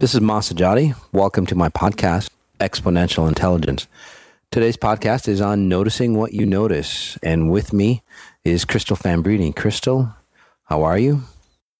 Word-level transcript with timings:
This 0.00 0.14
is 0.14 0.20
Masajati. 0.20 0.94
Welcome 1.12 1.44
to 1.46 1.54
my 1.54 1.68
podcast, 1.68 2.30
Exponential 2.58 3.28
Intelligence. 3.28 3.86
Today's 4.50 4.76
podcast 4.76 5.28
is 5.28 5.40
on 5.40 5.68
noticing 5.68 6.16
what 6.16 6.32
you 6.32 6.46
notice. 6.46 7.18
And 7.22 7.50
with 7.50 7.72
me 7.72 8.02
is 8.44 8.64
Crystal 8.64 8.96
Fambrini. 8.96 9.54
Crystal, 9.54 10.12
how 10.64 10.82
are 10.82 10.98
you? 10.98 11.22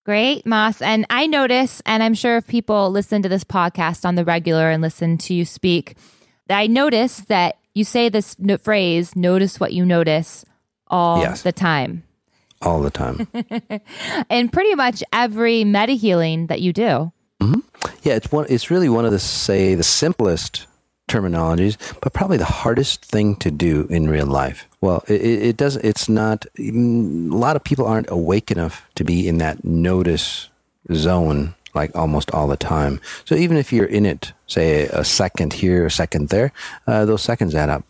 Great, 0.04 0.44
Moss. 0.46 0.82
And 0.82 1.06
I 1.08 1.26
notice, 1.26 1.80
and 1.86 2.02
I'm 2.02 2.14
sure 2.14 2.36
if 2.36 2.46
people 2.46 2.90
listen 2.90 3.22
to 3.22 3.28
this 3.28 3.44
podcast 3.44 4.04
on 4.04 4.14
the 4.16 4.24
regular 4.24 4.70
and 4.70 4.82
listen 4.82 5.16
to 5.18 5.34
you 5.34 5.44
speak, 5.44 5.96
that 6.48 6.58
I 6.58 6.66
notice 6.66 7.20
that 7.28 7.56
you 7.74 7.84
say 7.84 8.08
this 8.10 8.36
phrase, 8.62 9.16
notice 9.16 9.58
what 9.58 9.72
you 9.72 9.86
notice, 9.86 10.44
all 10.88 11.20
Yes. 11.20 11.42
the 11.42 11.52
time. 11.52 12.04
All 12.62 12.82
the 12.82 12.90
time. 12.90 13.26
And 14.28 14.52
pretty 14.52 14.74
much 14.74 15.02
every 15.12 15.64
meta 15.64 15.92
healing 15.92 16.48
that 16.48 16.60
you 16.60 16.74
do. 16.74 17.12
Yeah, 18.02 18.14
it's 18.14 18.30
one. 18.32 18.46
It's 18.48 18.70
really 18.70 18.88
one 18.88 19.04
of 19.04 19.12
the 19.12 19.18
say 19.18 19.74
the 19.74 19.82
simplest 19.82 20.66
terminologies, 21.08 21.76
but 22.00 22.12
probably 22.12 22.36
the 22.36 22.44
hardest 22.44 23.04
thing 23.04 23.36
to 23.36 23.50
do 23.50 23.86
in 23.90 24.08
real 24.08 24.26
life. 24.26 24.68
Well, 24.80 25.02
it, 25.08 25.20
it 25.22 25.56
does. 25.56 25.76
It's 25.76 26.08
not. 26.08 26.46
A 26.58 26.70
lot 26.72 27.56
of 27.56 27.64
people 27.64 27.86
aren't 27.86 28.10
awake 28.10 28.50
enough 28.50 28.86
to 28.94 29.04
be 29.04 29.26
in 29.28 29.38
that 29.38 29.64
notice 29.64 30.48
zone 30.92 31.54
like 31.74 31.94
almost 31.94 32.30
all 32.32 32.48
the 32.48 32.56
time. 32.56 33.00
So 33.24 33.34
even 33.34 33.56
if 33.56 33.72
you're 33.72 33.86
in 33.86 34.04
it, 34.06 34.32
say 34.46 34.86
a 34.86 35.04
second 35.04 35.52
here, 35.52 35.86
a 35.86 35.90
second 35.90 36.28
there, 36.28 36.52
uh, 36.86 37.04
those 37.04 37.22
seconds 37.22 37.54
add 37.54 37.70
up. 37.70 37.84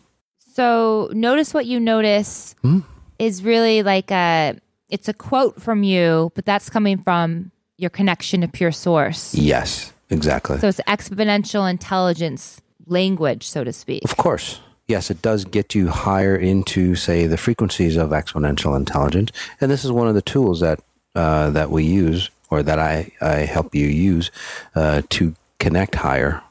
So 0.52 1.08
notice 1.12 1.54
what 1.54 1.64
you 1.66 1.80
notice 1.80 2.54
Hmm? 2.62 2.80
is 3.18 3.42
really 3.42 3.82
like 3.82 4.10
a 4.10 4.56
it's 4.88 5.08
a 5.08 5.14
quote 5.14 5.62
from 5.62 5.82
you, 5.82 6.32
but 6.34 6.44
that's 6.44 6.68
coming 6.68 6.98
from 7.02 7.52
your 7.80 7.90
connection 7.90 8.42
to 8.42 8.48
pure 8.48 8.72
source. 8.72 9.34
Yes, 9.34 9.92
exactly. 10.10 10.58
So 10.58 10.68
it's 10.68 10.80
exponential 10.86 11.68
intelligence 11.68 12.60
language, 12.86 13.48
so 13.48 13.64
to 13.64 13.72
speak. 13.72 14.04
Of 14.04 14.16
course. 14.16 14.60
Yes, 14.86 15.10
it 15.10 15.22
does 15.22 15.44
get 15.44 15.74
you 15.74 15.88
higher 15.88 16.36
into, 16.36 16.94
say, 16.94 17.26
the 17.26 17.36
frequencies 17.36 17.96
of 17.96 18.10
exponential 18.10 18.76
intelligence. 18.76 19.30
And 19.60 19.70
this 19.70 19.84
is 19.84 19.92
one 19.92 20.08
of 20.08 20.14
the 20.14 20.22
tools 20.22 20.60
that 20.60 20.80
uh, 21.14 21.50
that 21.50 21.70
we 21.70 21.84
use, 21.84 22.30
or 22.50 22.62
that 22.62 22.78
I, 22.78 23.10
I 23.20 23.46
help 23.56 23.74
you 23.74 23.86
use, 23.86 24.30
uh, 24.74 25.02
to 25.10 25.34
connect 25.58 25.94
higher 25.94 26.42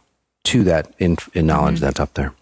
to 0.46 0.64
that 0.64 0.94
in, 1.00 1.18
in 1.34 1.48
knowledge 1.48 1.80
that's 1.80 2.00
up 2.00 2.14
there. 2.16 2.34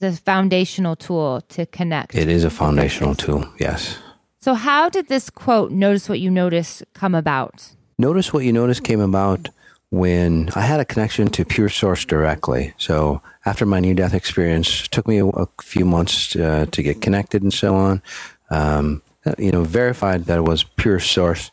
The 0.00 0.12
foundational 0.12 0.96
tool 0.96 1.42
to 1.50 1.66
connect. 1.66 2.14
It 2.14 2.28
is 2.28 2.44
a 2.44 2.50
foundational 2.50 3.14
tool. 3.14 3.48
Yes. 3.58 3.96
So 4.40 4.54
how 4.54 4.90
did 4.90 5.08
this 5.08 5.30
quote 5.30 5.70
notice 5.70 6.08
what 6.08 6.20
you 6.20 6.30
notice 6.30 6.82
come 6.92 7.14
about? 7.14 7.70
Notice 7.98 8.32
what 8.32 8.44
you 8.44 8.52
notice 8.52 8.80
came 8.80 9.00
about 9.00 9.48
when 9.90 10.50
I 10.56 10.62
had 10.62 10.80
a 10.80 10.84
connection 10.84 11.28
to 11.28 11.44
Pure 11.44 11.68
Source 11.68 12.04
directly. 12.04 12.74
So 12.76 13.22
after 13.46 13.64
my 13.64 13.78
near 13.78 13.94
death 13.94 14.14
experience, 14.14 14.88
took 14.88 15.06
me 15.06 15.20
a, 15.20 15.46
few 15.62 15.84
months 15.84 16.34
uh, 16.34 16.66
to 16.72 16.82
get 16.82 17.00
connected 17.00 17.42
and 17.42 17.52
so 17.52 17.76
on. 17.76 18.02
Um, 18.50 19.02
you 19.38 19.52
know, 19.52 19.62
verified 19.62 20.24
that 20.24 20.38
it 20.38 20.42
was 20.42 20.64
Pure 20.64 21.00
Source. 21.00 21.50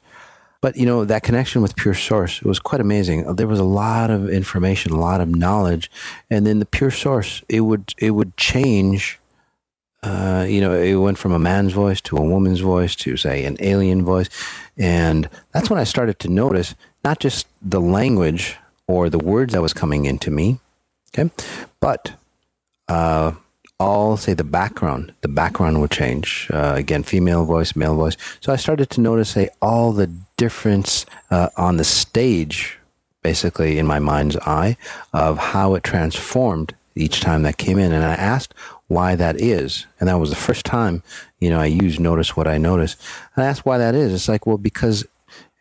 But 0.62 0.78
you 0.78 0.86
know 0.86 1.06
that 1.06 1.24
connection 1.24 1.64
with 1.64 1.76
Pure 1.76 1.96
Source 1.96 2.42
was 2.44 2.60
quite 2.60 2.82
amazing. 2.82 3.36
There 3.36 3.48
was 3.48 3.60
a 3.60 3.64
lot 3.64 4.12
of 4.12 4.30
information, 4.30 4.92
a 4.92 5.00
lot 5.00 5.20
of 5.20 5.36
knowledge, 5.36 5.90
and 6.30 6.46
then 6.46 6.60
the 6.60 6.68
Pure 6.68 6.92
Source 6.92 7.42
it 7.50 7.62
would 7.62 7.96
it 7.98 8.12
would 8.12 8.38
change 8.38 9.20
uh, 10.04 10.46
you 10.48 10.62
know, 10.62 10.74
it 10.74 10.96
went 10.96 11.18
from 11.18 11.32
a 11.32 11.40
man's 11.40 11.74
voice 11.74 12.02
to 12.02 12.18
a 12.18 12.24
woman's 12.24 12.60
voice 12.60 12.96
to, 12.96 13.18
say, 13.18 13.46
an 13.46 13.58
alien 13.60 14.04
voice. 14.04 14.30
And 14.78 15.30
that's 15.54 15.70
when 15.70 15.80
I 15.80 15.84
started 15.84 16.18
to 16.20 16.28
notice 16.28 16.74
not 17.04 17.20
just 17.20 17.48
the 17.62 17.82
language 17.82 18.58
or 18.88 19.10
the 19.10 19.20
words 19.20 19.54
that 19.54 19.62
was 19.62 19.74
coming 19.74 20.06
into 20.06 20.32
me, 20.32 20.60
okay, 21.10 21.30
but 21.80 22.14
uh, 22.88 23.34
all, 23.80 24.18
say, 24.18 24.34
the 24.34 24.44
background. 24.44 25.14
The 25.22 25.28
background 25.28 25.82
would 25.82 25.92
change. 25.92 26.48
Uh, 26.52 26.74
again, 26.76 27.04
female 27.04 27.46
voice, 27.46 27.76
male 27.76 27.96
voice. 27.96 28.18
So 28.40 28.52
I 28.52 28.56
started 28.56 28.90
to 28.92 29.02
notice, 29.02 29.30
say, 29.30 29.50
all 29.62 29.92
the 29.92 30.12
difference 30.38 31.06
uh, 31.30 31.50
on 31.58 31.78
the 31.78 31.84
stage, 31.84 32.78
basically 33.22 33.78
in 33.78 33.86
my 33.86 34.00
mind's 34.00 34.38
eye, 34.38 34.78
of 35.14 35.38
how 35.38 35.76
it 35.76 35.84
transformed 35.84 36.76
each 36.96 37.22
time 37.22 37.44
that 37.44 37.58
came 37.58 37.80
in. 37.80 37.92
And 37.92 38.04
I 38.04 38.16
asked 38.16 38.54
why 38.92 39.16
that 39.16 39.40
is. 39.40 39.86
And 40.00 40.10
that 40.10 40.20
was 40.20 40.30
the 40.30 40.36
first 40.36 40.66
time, 40.66 41.02
you 41.40 41.50
know, 41.50 41.60
I 41.60 41.68
used 41.68 42.00
notice 42.00 42.36
what 42.36 42.48
I 42.48 42.58
noticed. 42.58 43.02
And 43.36 43.46
asked 43.46 43.66
why 43.66 43.78
that 43.78 43.96
is. 43.96 44.14
It's 44.14 44.28
like, 44.28 44.46
well, 44.46 44.58
because, 44.58 45.06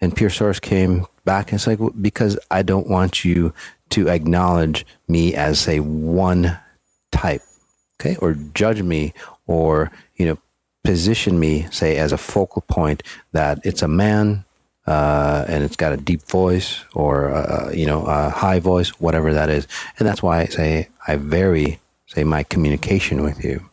and 0.00 0.14
Pure 0.14 0.30
Source 0.30 0.58
came 0.58 1.06
back 1.24 1.50
and 1.50 1.58
it's 1.58 1.66
like, 1.66 1.78
well, 1.78 1.94
because 2.00 2.38
I 2.50 2.62
don't 2.62 2.88
want 2.88 3.24
you 3.24 3.52
to 3.90 4.08
acknowledge 4.08 4.84
me 5.08 5.34
as, 5.34 5.58
say, 5.60 5.80
one 5.80 6.58
type, 7.12 7.42
okay, 8.00 8.16
or 8.16 8.34
judge 8.54 8.82
me 8.82 9.14
or, 9.46 9.90
you 10.16 10.26
know, 10.26 10.38
position 10.82 11.38
me, 11.38 11.66
say, 11.70 11.98
as 11.98 12.12
a 12.12 12.18
focal 12.18 12.62
point 12.62 13.02
that 13.32 13.60
it's 13.64 13.82
a 13.82 13.88
man 13.88 14.44
uh, 14.86 15.44
and 15.46 15.62
it's 15.62 15.76
got 15.76 15.92
a 15.92 15.96
deep 15.96 16.22
voice 16.22 16.82
or 16.94 17.30
uh, 17.30 17.70
you 17.70 17.86
know 17.86 18.04
a 18.06 18.30
high 18.30 18.58
voice, 18.58 18.88
whatever 18.98 19.32
that 19.34 19.50
is, 19.50 19.68
and 19.98 20.08
that's 20.08 20.22
why 20.22 20.40
I 20.40 20.46
say 20.46 20.88
I 21.06 21.16
vary 21.16 21.79
say 22.10 22.24
my 22.24 22.42
communication 22.42 23.22
with 23.22 23.44
you. 23.44 23.64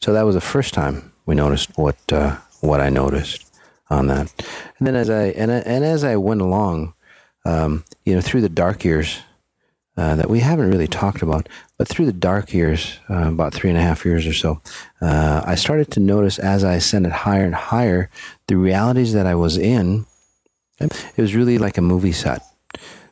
So 0.00 0.12
that 0.12 0.24
was 0.24 0.34
the 0.34 0.40
first 0.40 0.72
time 0.74 1.12
we 1.26 1.34
noticed 1.34 1.76
what 1.76 1.96
uh, 2.10 2.36
what 2.60 2.80
I 2.80 2.88
noticed 2.88 3.44
on 3.90 4.06
that, 4.08 4.32
and 4.78 4.86
then 4.86 4.96
as 4.96 5.10
I 5.10 5.26
and 5.26 5.50
and 5.50 5.84
as 5.84 6.04
I 6.04 6.16
went 6.16 6.40
along, 6.40 6.94
um, 7.44 7.84
you 8.04 8.14
know, 8.14 8.20
through 8.20 8.40
the 8.40 8.48
dark 8.48 8.84
years 8.84 9.20
uh, 9.96 10.16
that 10.16 10.30
we 10.30 10.40
haven't 10.40 10.70
really 10.70 10.86
talked 10.86 11.22
about, 11.22 11.48
but 11.78 11.88
through 11.88 12.06
the 12.06 12.12
dark 12.12 12.52
years, 12.52 12.98
uh, 13.10 13.28
about 13.28 13.54
three 13.54 13.70
and 13.70 13.78
a 13.78 13.82
half 13.82 14.04
years 14.04 14.26
or 14.26 14.32
so, 14.32 14.60
uh, 15.00 15.42
I 15.44 15.54
started 15.54 15.90
to 15.92 16.00
notice 16.00 16.38
as 16.38 16.64
I 16.64 16.74
ascended 16.74 17.12
higher 17.12 17.44
and 17.44 17.54
higher, 17.54 18.10
the 18.46 18.56
realities 18.56 19.12
that 19.12 19.26
I 19.26 19.34
was 19.34 19.56
in. 19.56 20.06
It 20.78 21.16
was 21.16 21.34
really 21.34 21.56
like 21.56 21.78
a 21.78 21.82
movie 21.82 22.12
set, 22.12 22.42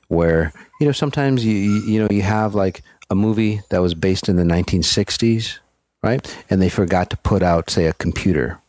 where 0.08 0.52
you 0.80 0.86
know 0.86 0.92
sometimes 0.92 1.44
you 1.44 1.54
you 1.54 2.00
know 2.00 2.08
you 2.10 2.22
have 2.22 2.54
like 2.54 2.82
a 3.14 3.16
movie 3.28 3.62
that 3.70 3.80
was 3.80 3.94
based 3.94 4.28
in 4.28 4.36
the 4.36 4.42
1960s, 4.42 5.58
right? 6.02 6.22
And 6.50 6.60
they 6.60 6.68
forgot 6.68 7.08
to 7.10 7.16
put 7.16 7.42
out 7.42 7.70
say 7.70 7.86
a 7.86 7.94
computer, 7.94 8.60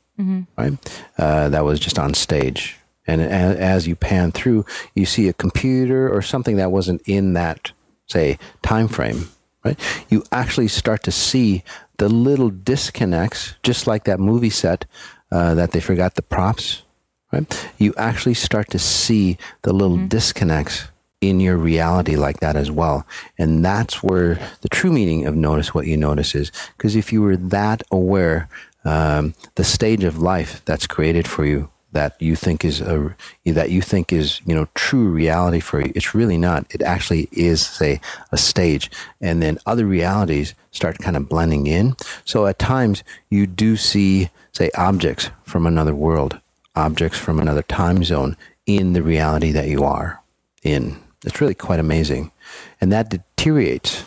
right? 0.57 0.73
Uh, 1.17 1.49
that 1.49 1.65
was 1.65 1.79
just 1.79 1.99
on 1.99 2.13
stage. 2.13 2.77
And 3.07 3.21
as 3.21 3.87
you 3.87 3.95
pan 3.95 4.31
through, 4.31 4.65
you 4.95 5.05
see 5.05 5.27
a 5.27 5.33
computer 5.33 6.09
or 6.09 6.21
something 6.21 6.55
that 6.57 6.71
wasn't 6.71 7.01
in 7.05 7.33
that 7.33 7.71
say 8.07 8.37
time 8.61 8.87
frame, 8.87 9.29
right? 9.63 9.77
You 10.09 10.23
actually 10.31 10.69
start 10.69 11.03
to 11.03 11.11
see 11.11 11.63
the 11.97 12.09
little 12.09 12.49
disconnects, 12.49 13.55
just 13.63 13.87
like 13.87 14.03
that 14.05 14.19
movie 14.19 14.49
set 14.49 14.85
uh, 15.31 15.53
that 15.55 15.71
they 15.71 15.81
forgot 15.81 16.15
the 16.15 16.21
props, 16.21 16.83
right? 17.31 17.69
You 17.77 17.93
actually 17.97 18.35
start 18.35 18.69
to 18.71 18.79
see 18.79 19.37
the 19.61 19.73
little 19.73 19.97
disconnects 20.07 20.87
in 21.21 21.39
your 21.39 21.57
reality 21.57 22.15
like 22.15 22.39
that 22.39 22.55
as 22.55 22.69
well. 22.69 23.05
And 23.37 23.63
that's 23.63 24.03
where 24.03 24.39
the 24.61 24.69
true 24.69 24.91
meaning 24.91 25.25
of 25.25 25.35
notice 25.35 25.73
what 25.73 25.87
you 25.87 25.97
notice 25.97 26.35
is. 26.35 26.51
Because 26.77 26.95
if 26.95 27.11
you 27.11 27.21
were 27.21 27.37
that 27.37 27.83
aware, 27.91 28.49
um, 28.83 29.33
the 29.55 29.63
stage 29.63 30.03
of 30.03 30.19
life 30.19 30.61
that's 30.65 30.87
created 30.87 31.27
for 31.27 31.45
you 31.45 31.69
that 31.95 32.21
you 32.21 32.35
think 32.35 32.65
is 32.65 32.81
a 32.81 33.15
that 33.45 33.71
you 33.71 33.81
think 33.81 34.11
is 34.11 34.41
you 34.45 34.53
know 34.53 34.67
true 34.75 35.07
reality 35.07 35.61
for 35.61 35.79
you 35.79 35.91
it's 35.95 36.13
really 36.13 36.37
not 36.37 36.65
it 36.69 36.81
actually 36.81 37.29
is 37.31 37.65
say 37.65 38.01
a 38.33 38.37
stage 38.37 38.91
and 39.21 39.41
then 39.41 39.57
other 39.65 39.85
realities 39.85 40.53
start 40.71 40.99
kind 40.99 41.15
of 41.15 41.29
blending 41.29 41.67
in 41.67 41.95
so 42.25 42.45
at 42.47 42.59
times 42.59 43.01
you 43.29 43.47
do 43.47 43.77
see 43.77 44.29
say 44.51 44.69
objects 44.75 45.29
from 45.43 45.65
another 45.65 45.95
world 45.95 46.37
objects 46.75 47.17
from 47.17 47.39
another 47.39 47.63
time 47.63 48.03
zone 48.03 48.35
in 48.65 48.91
the 48.91 49.01
reality 49.01 49.53
that 49.53 49.69
you 49.69 49.81
are 49.83 50.21
in 50.63 50.97
it's 51.25 51.41
really 51.41 51.55
quite 51.55 51.79
amazing 51.79 52.31
and 52.79 52.91
that 52.91 53.09
deteriorates 53.09 54.05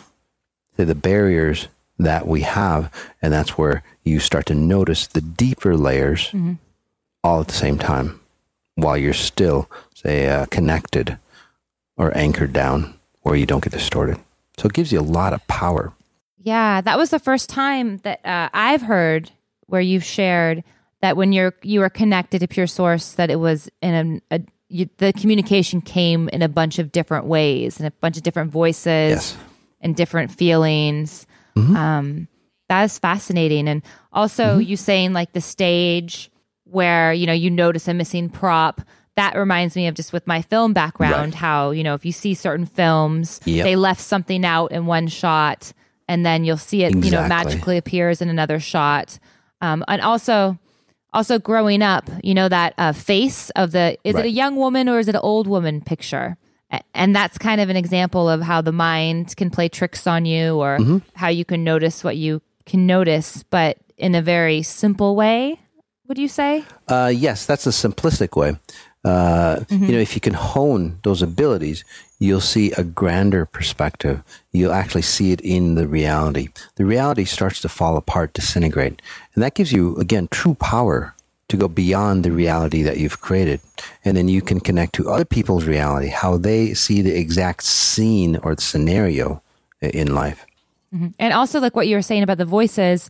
the 0.77 0.95
barriers 0.95 1.67
that 1.97 2.27
we 2.27 2.41
have 2.41 2.91
and 3.21 3.33
that's 3.33 3.57
where 3.57 3.83
you 4.03 4.19
start 4.19 4.45
to 4.45 4.55
notice 4.55 5.07
the 5.07 5.21
deeper 5.21 5.75
layers 5.75 6.33
all 7.23 7.41
at 7.41 7.47
the 7.47 7.53
same 7.53 7.77
time 7.77 8.19
while 8.75 8.97
you're 8.97 9.13
still, 9.13 9.69
say, 9.93 10.27
uh, 10.27 10.45
connected 10.47 11.17
or 11.97 12.15
anchored 12.17 12.53
down 12.53 12.93
where 13.21 13.35
you 13.35 13.45
don't 13.45 13.63
get 13.63 13.73
distorted. 13.73 14.17
So 14.57 14.67
it 14.67 14.73
gives 14.73 14.91
you 14.91 14.99
a 14.99 15.01
lot 15.01 15.33
of 15.33 15.45
power. 15.47 15.93
Yeah, 16.37 16.81
that 16.81 16.97
was 16.97 17.09
the 17.09 17.19
first 17.19 17.49
time 17.49 17.97
that 17.99 18.25
uh, 18.25 18.49
I've 18.53 18.81
heard 18.81 19.31
where 19.67 19.81
you've 19.81 20.03
shared 20.03 20.63
that 21.01 21.15
when 21.15 21.31
you're 21.31 21.53
you 21.61 21.79
were 21.79 21.89
connected 21.89 22.39
to 22.39 22.47
pure 22.47 22.67
source, 22.67 23.13
that 23.13 23.29
it 23.29 23.37
was 23.37 23.69
in 23.81 24.21
a, 24.31 24.35
a 24.37 24.41
you, 24.69 24.89
the 24.97 25.11
communication 25.13 25.81
came 25.81 26.29
in 26.29 26.41
a 26.41 26.47
bunch 26.49 26.79
of 26.79 26.91
different 26.91 27.25
ways 27.25 27.77
and 27.79 27.87
a 27.87 27.91
bunch 27.91 28.17
of 28.17 28.23
different 28.23 28.51
voices 28.51 28.85
Yes. 29.11 29.37
and 29.81 29.95
different 29.95 30.31
feelings. 30.31 31.25
Um, 31.57 32.27
that 32.69 32.83
is 32.83 32.97
fascinating, 32.99 33.67
and 33.67 33.81
also 34.13 34.59
you 34.59 34.77
saying 34.77 35.11
like 35.11 35.33
the 35.33 35.41
stage 35.41 36.31
where 36.63 37.11
you 37.11 37.25
know 37.25 37.33
you 37.33 37.49
notice 37.49 37.87
a 37.89 37.93
missing 37.93 38.29
prop 38.29 38.79
that 39.15 39.35
reminds 39.35 39.75
me 39.75 39.87
of 39.87 39.95
just 39.95 40.13
with 40.13 40.25
my 40.25 40.41
film 40.41 40.71
background, 40.71 41.33
Right. 41.33 41.33
how, 41.33 41.71
you 41.71 41.83
know, 41.83 41.93
if 41.95 42.05
you 42.05 42.13
see 42.13 42.33
certain 42.33 42.65
films, 42.65 43.41
Yep. 43.43 43.65
they 43.65 43.75
left 43.75 43.99
something 43.99 44.45
out 44.45 44.71
in 44.71 44.85
one 44.85 45.07
shot 45.07 45.73
and 46.07 46.25
then 46.25 46.45
you'll 46.45 46.55
see 46.55 46.83
it, 46.85 46.93
you 47.03 47.11
know, 47.11 47.27
magically 47.27 47.75
appears 47.77 48.21
in 48.21 48.29
another 48.29 48.61
shot. 48.61 49.19
Um, 49.59 49.83
and 49.89 50.01
also, 50.01 50.57
also 51.13 51.39
growing 51.39 51.81
up, 51.81 52.09
you 52.23 52.33
know, 52.33 52.47
that 52.49 52.73
uh, 52.77 52.93
face 52.93 53.49
of 53.51 53.71
the, 53.71 53.97
is 54.03 54.15
it 54.15 54.25
a 54.25 54.29
young 54.29 54.55
woman 54.55 54.87
or 54.89 54.99
is 54.99 55.07
it 55.07 55.15
an 55.15 55.21
old 55.23 55.47
woman 55.47 55.81
picture? 55.81 56.37
And 56.93 57.15
that's 57.15 57.37
kind 57.39 57.59
of 57.61 57.69
an 57.69 57.75
example 57.75 58.29
of 58.29 58.41
how 58.41 58.61
the 58.61 58.71
mind 58.71 59.35
can 59.35 59.49
play 59.49 59.69
tricks 59.69 60.05
on 60.05 60.25
you 60.25 60.55
or 60.55 60.77
Mm-hmm. 60.77 60.97
how 61.15 61.29
you 61.29 61.43
can 61.45 61.63
notice 61.63 62.03
what 62.03 62.15
you 62.17 62.41
can 62.65 62.85
notice, 62.85 63.43
but 63.49 63.77
in 63.97 64.13
a 64.13 64.21
very 64.21 64.61
simple 64.61 65.15
way, 65.15 65.59
would 66.07 66.19
you 66.19 66.27
say? 66.27 66.63
Uh, 66.87 67.11
yes, 67.13 67.45
that's 67.47 67.65
a 67.65 67.71
simplistic 67.71 68.35
way. 68.37 68.55
Uh, 69.03 69.61
You 69.69 69.93
know, 69.93 69.99
if 69.99 70.13
you 70.13 70.21
can 70.21 70.35
hone 70.35 70.99
those 71.03 71.23
abilities, 71.23 71.83
you'll 72.19 72.41
see 72.41 72.71
a 72.73 72.83
grander 72.83 73.45
perspective. 73.45 74.21
You'll 74.51 74.73
actually 74.73 75.01
see 75.03 75.31
it 75.31 75.41
in 75.41 75.75
the 75.75 75.87
reality. 75.87 76.49
The 76.75 76.85
reality 76.85 77.25
starts 77.25 77.61
to 77.61 77.69
fall 77.69 77.97
apart, 77.97 78.33
disintegrate. 78.33 79.01
And 79.33 79.43
that 79.43 79.55
gives 79.55 79.71
you, 79.71 79.95
again, 79.97 80.27
true 80.29 80.55
power 80.55 81.15
to 81.47 81.57
go 81.57 81.67
beyond 81.67 82.23
the 82.23 82.31
reality 82.31 82.83
that 82.83 82.97
you've 82.97 83.21
created. 83.21 83.59
And 84.05 84.15
then 84.15 84.27
you 84.27 84.41
can 84.41 84.59
connect 84.59 84.93
to 84.95 85.09
other 85.09 85.25
people's 85.25 85.65
reality, 85.65 86.07
how 86.09 86.37
they 86.37 86.73
see 86.73 87.01
the 87.01 87.17
exact 87.17 87.63
scene 87.63 88.37
or 88.37 88.53
the 88.53 88.61
scenario 88.61 89.41
in 89.81 90.13
life. 90.13 90.45
And 91.19 91.33
also, 91.33 91.59
like 91.59 91.75
what 91.75 91.87
you 91.87 91.95
were 91.95 92.01
saying 92.01 92.23
about 92.23 92.37
the 92.37 92.45
voices, 92.45 93.09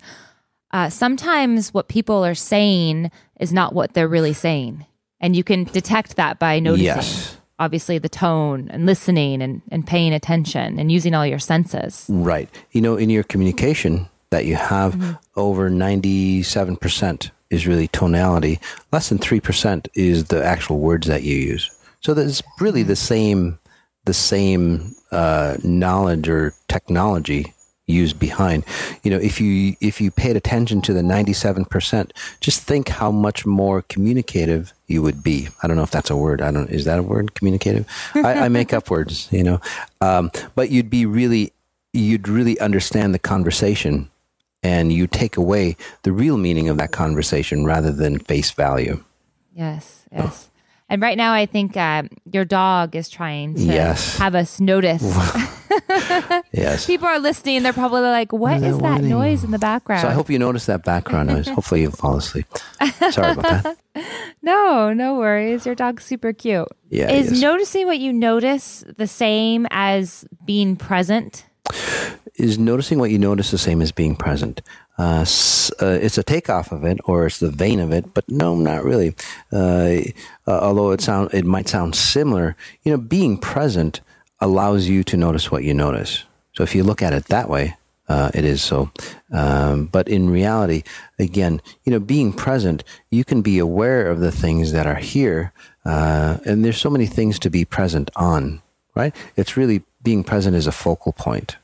uh, 0.72 0.90
sometimes 0.90 1.74
what 1.74 1.88
people 1.88 2.26
are 2.26 2.36
saying 2.36 3.10
is 3.40 3.52
not 3.54 3.74
what 3.74 3.94
they're 3.94 4.08
really 4.08 4.34
saying. 4.34 4.86
And 5.20 5.36
you 5.36 5.44
can 5.44 5.64
detect 5.64 6.16
that 6.18 6.40
by 6.40 6.60
noticing, 6.60 6.86
Yes. 6.86 7.38
Obviously, 7.60 7.98
the 7.98 8.10
tone 8.10 8.70
and 8.72 8.86
listening 8.86 9.42
and, 9.42 9.62
and 9.72 9.86
paying 9.86 10.14
attention 10.14 10.80
and 10.80 10.92
using 10.92 11.14
all 11.14 11.26
your 11.26 11.40
senses. 11.40 12.06
Right. 12.10 12.50
You 12.72 12.82
know, 12.82 12.96
in 12.96 13.10
your 13.10 13.24
communication 13.24 14.08
that 14.32 14.46
you 14.46 14.56
have, 14.56 15.20
over 15.36 15.70
97% 15.70 17.32
is 17.50 17.68
really 17.68 17.88
tonality. 17.90 18.60
Less 18.92 19.10
than 19.10 19.18
3% 19.18 19.88
is 19.96 20.26
the 20.26 20.44
actual 20.44 20.80
words 20.80 21.08
that 21.08 21.24
you 21.24 21.36
use. 21.36 21.70
So 22.02 22.14
that's 22.14 22.42
really 22.60 22.84
the 22.84 22.96
same, 22.96 23.60
the 24.06 24.14
same 24.14 24.96
uh, 25.12 25.58
knowledge 25.64 26.30
or 26.30 26.54
technology 26.68 27.54
used 27.90 28.20
behind. 28.20 28.64
You 29.04 29.12
know, 29.12 29.18
if 29.18 29.42
you 29.42 29.76
if 29.82 30.00
you 30.00 30.12
paid 30.12 30.36
attention 30.36 30.82
to 30.84 30.94
the 30.94 31.02
97%, 31.02 32.12
just 32.40 32.62
think 32.62 32.90
how 32.90 33.12
much 33.12 33.46
more 33.46 33.82
communicative 33.84 34.74
you 34.88 35.02
would 35.02 35.24
be. 35.24 35.50
I 35.64 35.68
don't 35.68 35.78
know 35.78 35.84
if 35.84 35.92
that's 35.92 36.10
a 36.10 36.16
word. 36.16 36.42
I 36.42 36.52
don't. 36.52 36.70
Is 36.70 36.86
that 36.86 37.00
a 37.00 37.04
word? 37.04 37.34
Communicative. 37.36 37.86
I, 38.16 38.46
I 38.46 38.50
make 38.50 38.74
up 38.74 38.90
words. 38.92 39.28
You 39.32 39.44
know, 39.44 39.62
um, 40.02 40.32
but 40.56 40.70
you'd 40.70 40.90
be 40.90 41.06
really 41.06 41.54
you'd 41.94 42.28
really 42.28 42.60
understand 42.60 43.14
the 43.14 43.20
conversation 43.20 44.10
and 44.62 44.92
you 44.92 45.08
take 45.08 45.38
away 45.38 45.76
the 46.04 46.12
real 46.12 46.38
meaning 46.38 46.70
of 46.70 46.78
that 46.78 46.92
conversation 46.92 47.66
rather 47.66 47.92
than 47.92 48.20
face 48.20 48.52
value. 48.52 49.04
Yes, 49.54 50.06
yes. 50.12 50.49
And 50.90 51.02
right 51.02 51.18
now, 51.18 51.34
I 51.34 51.46
think 51.46 51.78
uh, 51.78 52.04
your 52.32 52.46
dog 52.46 52.96
is 52.96 53.10
trying 53.10 53.54
to 53.56 53.62
Yes. 53.62 54.18
have 54.18 54.34
us 54.34 54.60
notice. 54.60 55.04
Yes. 56.52 56.86
People 56.88 57.08
are 57.08 57.20
listening. 57.20 57.62
They're 57.64 57.74
probably 57.74 58.02
like, 58.02 58.34
"What 58.34 58.58
Is 58.58 58.74
is 58.76 58.80
that 58.80 59.04
noise 59.04 59.44
in 59.44 59.52
the 59.52 59.60
background?" 59.60 60.02
So 60.02 60.08
I 60.08 60.14
hope 60.14 60.30
you 60.30 60.40
notice 60.40 60.66
that 60.66 60.84
background 60.84 61.30
noise. 61.30 61.48
Hopefully 61.58 61.82
you'll 61.84 61.92
fall 61.92 62.18
asleep. 62.18 62.48
Sorry 63.12 63.34
about 63.34 63.64
that. 63.64 63.78
no, 64.42 64.92
no 64.94 65.16
worries. 65.16 65.66
Your 65.66 65.76
dog's 65.76 66.04
super 66.06 66.34
cute. 66.34 66.68
Yeah, 66.90 67.12
is 67.12 67.32
yes. 67.34 67.42
noticing 67.42 67.86
what 67.86 68.00
you 68.00 68.12
notice 68.12 68.84
the 68.98 69.08
same 69.08 69.68
as 69.70 70.26
being 70.44 70.76
present? 70.76 71.46
Is 72.36 72.58
noticing 72.58 72.98
what 73.00 73.12
you 73.12 73.20
notice 73.20 73.52
the 73.52 73.58
same 73.60 73.82
as 73.82 73.92
being 73.92 74.16
present? 74.16 74.62
Uh, 75.00 75.26
uh, 75.82 75.98
it's 76.02 76.18
a 76.18 76.24
takeoff 76.24 76.74
of 76.74 76.84
it, 76.84 77.00
or 77.06 77.26
it's 77.26 77.40
the 77.40 77.50
vein 77.50 77.80
of 77.80 77.94
it, 77.94 78.14
but 78.14 78.28
no, 78.30 78.54
not 78.58 78.84
really. 78.84 79.16
Uh, 79.52 80.02
uh, 80.46 80.60
although 80.60 80.92
it 80.92 81.00
sound 81.00 81.34
it 81.34 81.46
might 81.46 81.70
sound 81.70 81.96
similar. 81.96 82.58
You 82.84 82.92
know, 82.92 82.98
being 82.98 83.38
present 83.38 84.02
allows 84.42 84.90
you 84.90 85.06
to 85.06 85.16
notice 85.16 85.50
what 85.50 85.64
you 85.64 85.74
notice. 85.74 86.26
So 86.54 86.64
if 86.64 86.76
you 86.76 86.84
look 86.84 87.02
at 87.02 87.14
it 87.14 87.26
that 87.28 87.50
way, 87.50 87.78
uh, 88.10 88.32
it 88.34 88.44
is 88.44 88.62
so. 88.62 88.92
Um, 89.32 89.86
but 89.86 90.10
in 90.10 90.30
reality, 90.30 90.84
again, 91.18 91.62
you 91.86 91.94
know, 91.94 92.00
being 92.02 92.34
present, 92.34 92.84
you 93.10 93.24
can 93.24 93.42
be 93.42 93.58
aware 93.58 94.08
of 94.12 94.20
the 94.20 94.34
things 94.34 94.74
that 94.74 94.86
are 94.86 94.96
here, 94.96 95.54
uh, 95.86 96.40
and 96.46 96.66
there's 96.66 96.78
so 96.78 96.90
many 96.90 97.06
things 97.06 97.40
to 97.40 97.50
be 97.50 97.64
present 97.64 98.12
on. 98.18 98.62
Right? 98.96 99.16
It's 99.38 99.56
really 99.56 99.84
being 100.04 100.26
present 100.26 100.58
is 100.58 100.68
a 100.68 100.74
focal 100.74 101.14
point. 101.14 101.56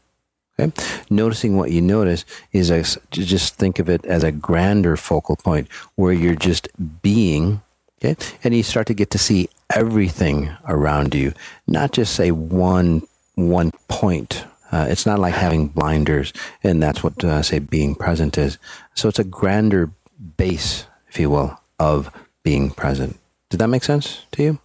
Okay? 0.58 0.72
Noticing 1.10 1.58
what 1.58 1.72
you 1.72 1.82
notice 1.82 2.26
is 2.54 2.70
a, 2.70 2.84
just 3.12 3.56
think 3.56 3.80
of 3.80 3.90
it 3.90 4.06
as 4.06 4.24
a 4.24 4.32
grander 4.32 4.96
focal 4.96 5.36
point 5.36 5.68
where 5.96 6.14
you're 6.14 6.36
just 6.36 6.70
being, 7.02 7.62
okay? 8.00 8.16
And 8.44 8.56
you 8.56 8.64
start 8.64 8.88
to 8.88 8.94
get 8.94 9.12
to 9.12 9.18
see 9.18 9.50
everything 9.74 10.56
around 10.68 11.14
you, 11.14 11.34
not 11.68 11.92
just 11.92 12.16
say 12.16 12.32
one 12.32 13.04
one 13.36 13.72
point. 13.90 14.46
Uh, 14.72 14.88
it's 14.90 15.06
not 15.06 15.20
like 15.20 15.34
having 15.34 15.68
blinders, 15.68 16.34
and 16.64 16.82
that's 16.82 17.04
what 17.04 17.24
uh, 17.24 17.42
say 17.44 17.60
being 17.60 17.96
present 17.96 18.38
is. 18.38 18.58
So 18.94 19.10
it's 19.10 19.20
a 19.20 19.24
grander 19.24 19.92
base, 20.38 20.86
if 21.10 21.20
you 21.20 21.30
will, 21.30 21.60
of 21.80 22.10
being 22.44 22.72
present. 22.72 23.20
Did 23.50 23.60
that 23.60 23.68
make 23.68 23.84
sense 23.84 24.22
to 24.32 24.44
you? 24.44 24.60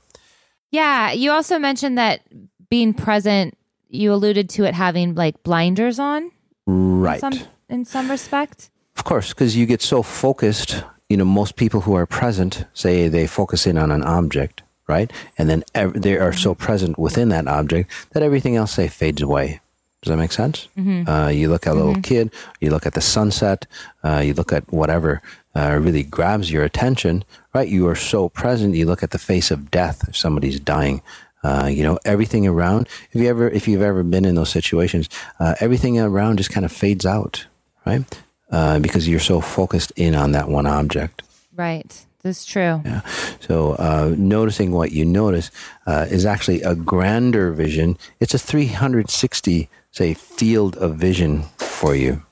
Yeah. 0.71 1.13
You 1.13 1.33
also 1.33 1.59
mentioned 1.59 1.99
that 1.99 2.23
being 2.71 2.95
present. 2.95 3.57
You 3.91 4.13
alluded 4.13 4.49
to 4.51 4.65
it 4.65 4.75
having 4.75 5.15
like 5.15 5.43
blinders 5.43 5.99
on, 5.99 6.31
in 6.67 7.01
Right. 7.01 7.21
some 7.21 7.39
in 7.69 7.85
some 7.85 8.11
respect. 8.11 8.71
Of 8.97 9.05
course, 9.05 9.31
because 9.31 9.57
you 9.57 9.67
get 9.67 9.83
so 9.83 10.03
focused. 10.03 10.85
You 11.09 11.17
know, 11.17 11.25
most 11.25 11.57
people 11.57 11.81
who 11.81 11.95
are 11.95 12.07
present 12.07 12.65
say 12.73 13.09
they 13.09 13.27
focus 13.27 13.67
in 13.67 13.77
on 13.77 13.91
an 13.91 14.05
object, 14.05 14.63
right? 14.87 15.11
And 15.37 15.49
then 15.51 15.65
ev- 15.75 16.01
they 16.01 16.17
are 16.19 16.33
so 16.33 16.55
present 16.55 16.99
within 16.99 17.31
that 17.31 17.49
object 17.49 17.91
that 18.13 18.23
everything 18.23 18.55
else 18.57 18.73
say 18.73 18.87
fades 18.89 19.21
away. 19.23 19.61
Does 20.03 20.11
that 20.13 20.17
make 20.19 20.33
sense? 20.33 20.69
Uh, 20.79 21.31
you 21.35 21.49
look 21.51 21.67
at 21.67 21.73
a 21.73 21.77
little 21.77 22.01
kid, 22.01 22.31
you 22.61 22.71
look 22.71 22.87
at 22.87 22.95
the 22.95 23.01
sunset, 23.03 23.67
uh, 24.05 24.23
you 24.25 24.33
look 24.35 24.53
at 24.53 24.65
whatever 24.73 25.21
uh, 25.57 25.77
really 25.83 26.05
grabs 26.05 26.51
your 26.51 26.63
attention, 26.65 27.25
right? 27.55 27.69
You 27.69 27.87
are 27.89 27.97
so 27.97 28.29
present. 28.29 28.77
You 28.77 28.87
look 28.87 29.03
at 29.03 29.11
the 29.11 29.19
face 29.19 29.51
of 29.51 29.70
death 29.70 30.09
if 30.09 30.17
somebody's 30.17 30.61
dying. 30.61 31.03
Uh, 31.43 31.69
you 31.73 31.82
know 31.82 31.99
everything 32.05 32.47
around. 32.47 32.87
If 33.13 33.20
you 33.20 33.29
ever, 33.29 33.49
if 33.49 33.67
you've 33.67 33.82
ever 33.82 34.03
been 34.03 34.25
in 34.25 34.35
those 34.35 34.51
situations, 34.51 35.09
uh, 35.39 35.55
everything 35.61 35.99
around 35.99 36.37
just 36.39 36.51
kind 36.51 36.67
of 36.67 36.73
fades 36.73 37.06
out, 37.06 37.47
right? 37.87 38.05
Uh, 38.51 38.79
because 38.81 39.09
you're 39.09 39.20
so 39.20 39.41
focused 39.41 39.93
in 39.97 40.15
on 40.15 40.32
that 40.32 40.49
one 40.49 40.67
object. 40.67 41.23
Right. 41.56 42.06
That's 42.23 42.44
true. 42.44 42.82
Yeah. 42.85 43.01
So 43.41 43.73
uh, 43.79 44.15
noticing 44.19 44.73
what 44.73 44.93
you 44.93 45.06
notice 45.06 45.51
uh, 45.87 46.06
is 46.11 46.27
actually 46.27 46.61
a 46.63 46.75
grander 46.75 47.51
vision. 47.53 47.97
It's 48.20 48.35
a 48.35 48.39
360, 48.39 49.69
say, 49.93 50.15
field 50.15 50.77
of 50.77 50.97
vision 50.97 51.44
for 51.56 51.94
you, 51.94 52.23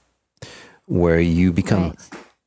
where 0.87 1.21
you 1.21 1.53
become 1.53 1.83
Right. 1.91 1.99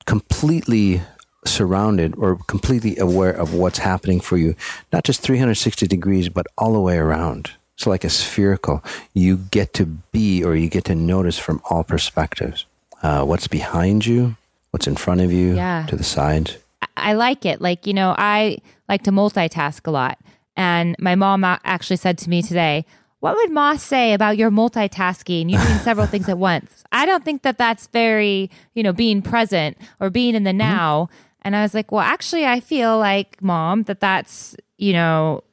completely 0.06 1.02
surrounded 1.46 2.16
or 2.18 2.38
completely 2.48 2.98
aware 2.98 3.32
of 3.32 3.54
what's 3.54 3.80
happening 3.80 4.20
for 4.20 4.38
you, 4.38 4.56
not 4.94 5.04
just 5.04 5.22
360 5.22 5.88
degrees, 5.88 6.30
but 6.30 6.46
all 6.58 6.74
the 6.74 6.80
way 6.80 6.98
around. 6.98 7.52
It's 7.76 7.88
like 7.88 8.04
a 8.04 8.10
spherical. 8.10 8.84
You 9.14 9.38
get 9.38 9.74
to 9.76 9.86
be 9.86 10.44
or 10.44 10.56
you 10.56 10.70
get 10.70 10.86
to 10.86 10.96
notice 10.96 11.40
from 11.40 11.62
all 11.70 11.84
perspectives 11.84 12.66
uh, 13.02 13.24
what's 13.26 13.48
behind 13.48 14.06
you, 14.06 14.36
what's 14.70 14.86
in 14.88 14.96
front 14.96 15.22
of 15.22 15.32
you, 15.32 15.56
Yeah. 15.56 15.86
to 15.90 15.96
the 15.96 16.04
sides. 16.04 16.58
I 16.96 17.14
like 17.14 17.46
it. 17.46 17.60
Like, 17.62 17.88
you 17.88 17.94
know, 17.94 18.14
I 18.18 18.58
like 18.88 19.04
to 19.04 19.12
multitask 19.12 19.88
a 19.88 19.92
lot. 19.92 20.20
And 20.56 20.96
my 21.00 21.16
mom 21.16 21.44
actually 21.44 21.96
said 21.98 22.18
to 22.20 22.30
me 22.30 22.42
today, 22.44 22.86
What 23.20 23.36
would 23.36 23.50
Moss 23.52 23.82
say 23.82 24.14
about 24.14 24.38
your 24.38 24.52
multitasking? 24.52 25.50
You 25.50 25.58
doing 25.58 25.80
several 25.80 26.06
things 26.06 26.30
at 26.30 26.38
once. 26.52 26.84
I 26.92 27.06
don't 27.06 27.24
think 27.26 27.42
that 27.44 27.58
that's 27.58 27.88
very, 27.88 28.52
you 28.76 28.84
know, 28.84 28.94
being 28.94 29.22
present 29.22 29.78
or 30.00 30.10
being 30.10 30.36
in 30.36 30.44
the 30.44 30.54
now. 30.54 31.10
And 31.42 31.56
I 31.56 31.62
was 31.62 31.74
like, 31.74 31.92
Well, 31.92 32.02
actually, 32.02 32.46
I 32.46 32.60
feel 32.60 32.98
like, 32.98 33.42
mom, 33.42 33.84
that 33.84 34.00
that's, 34.00 34.56
you 34.78 34.94
know, 34.94 35.44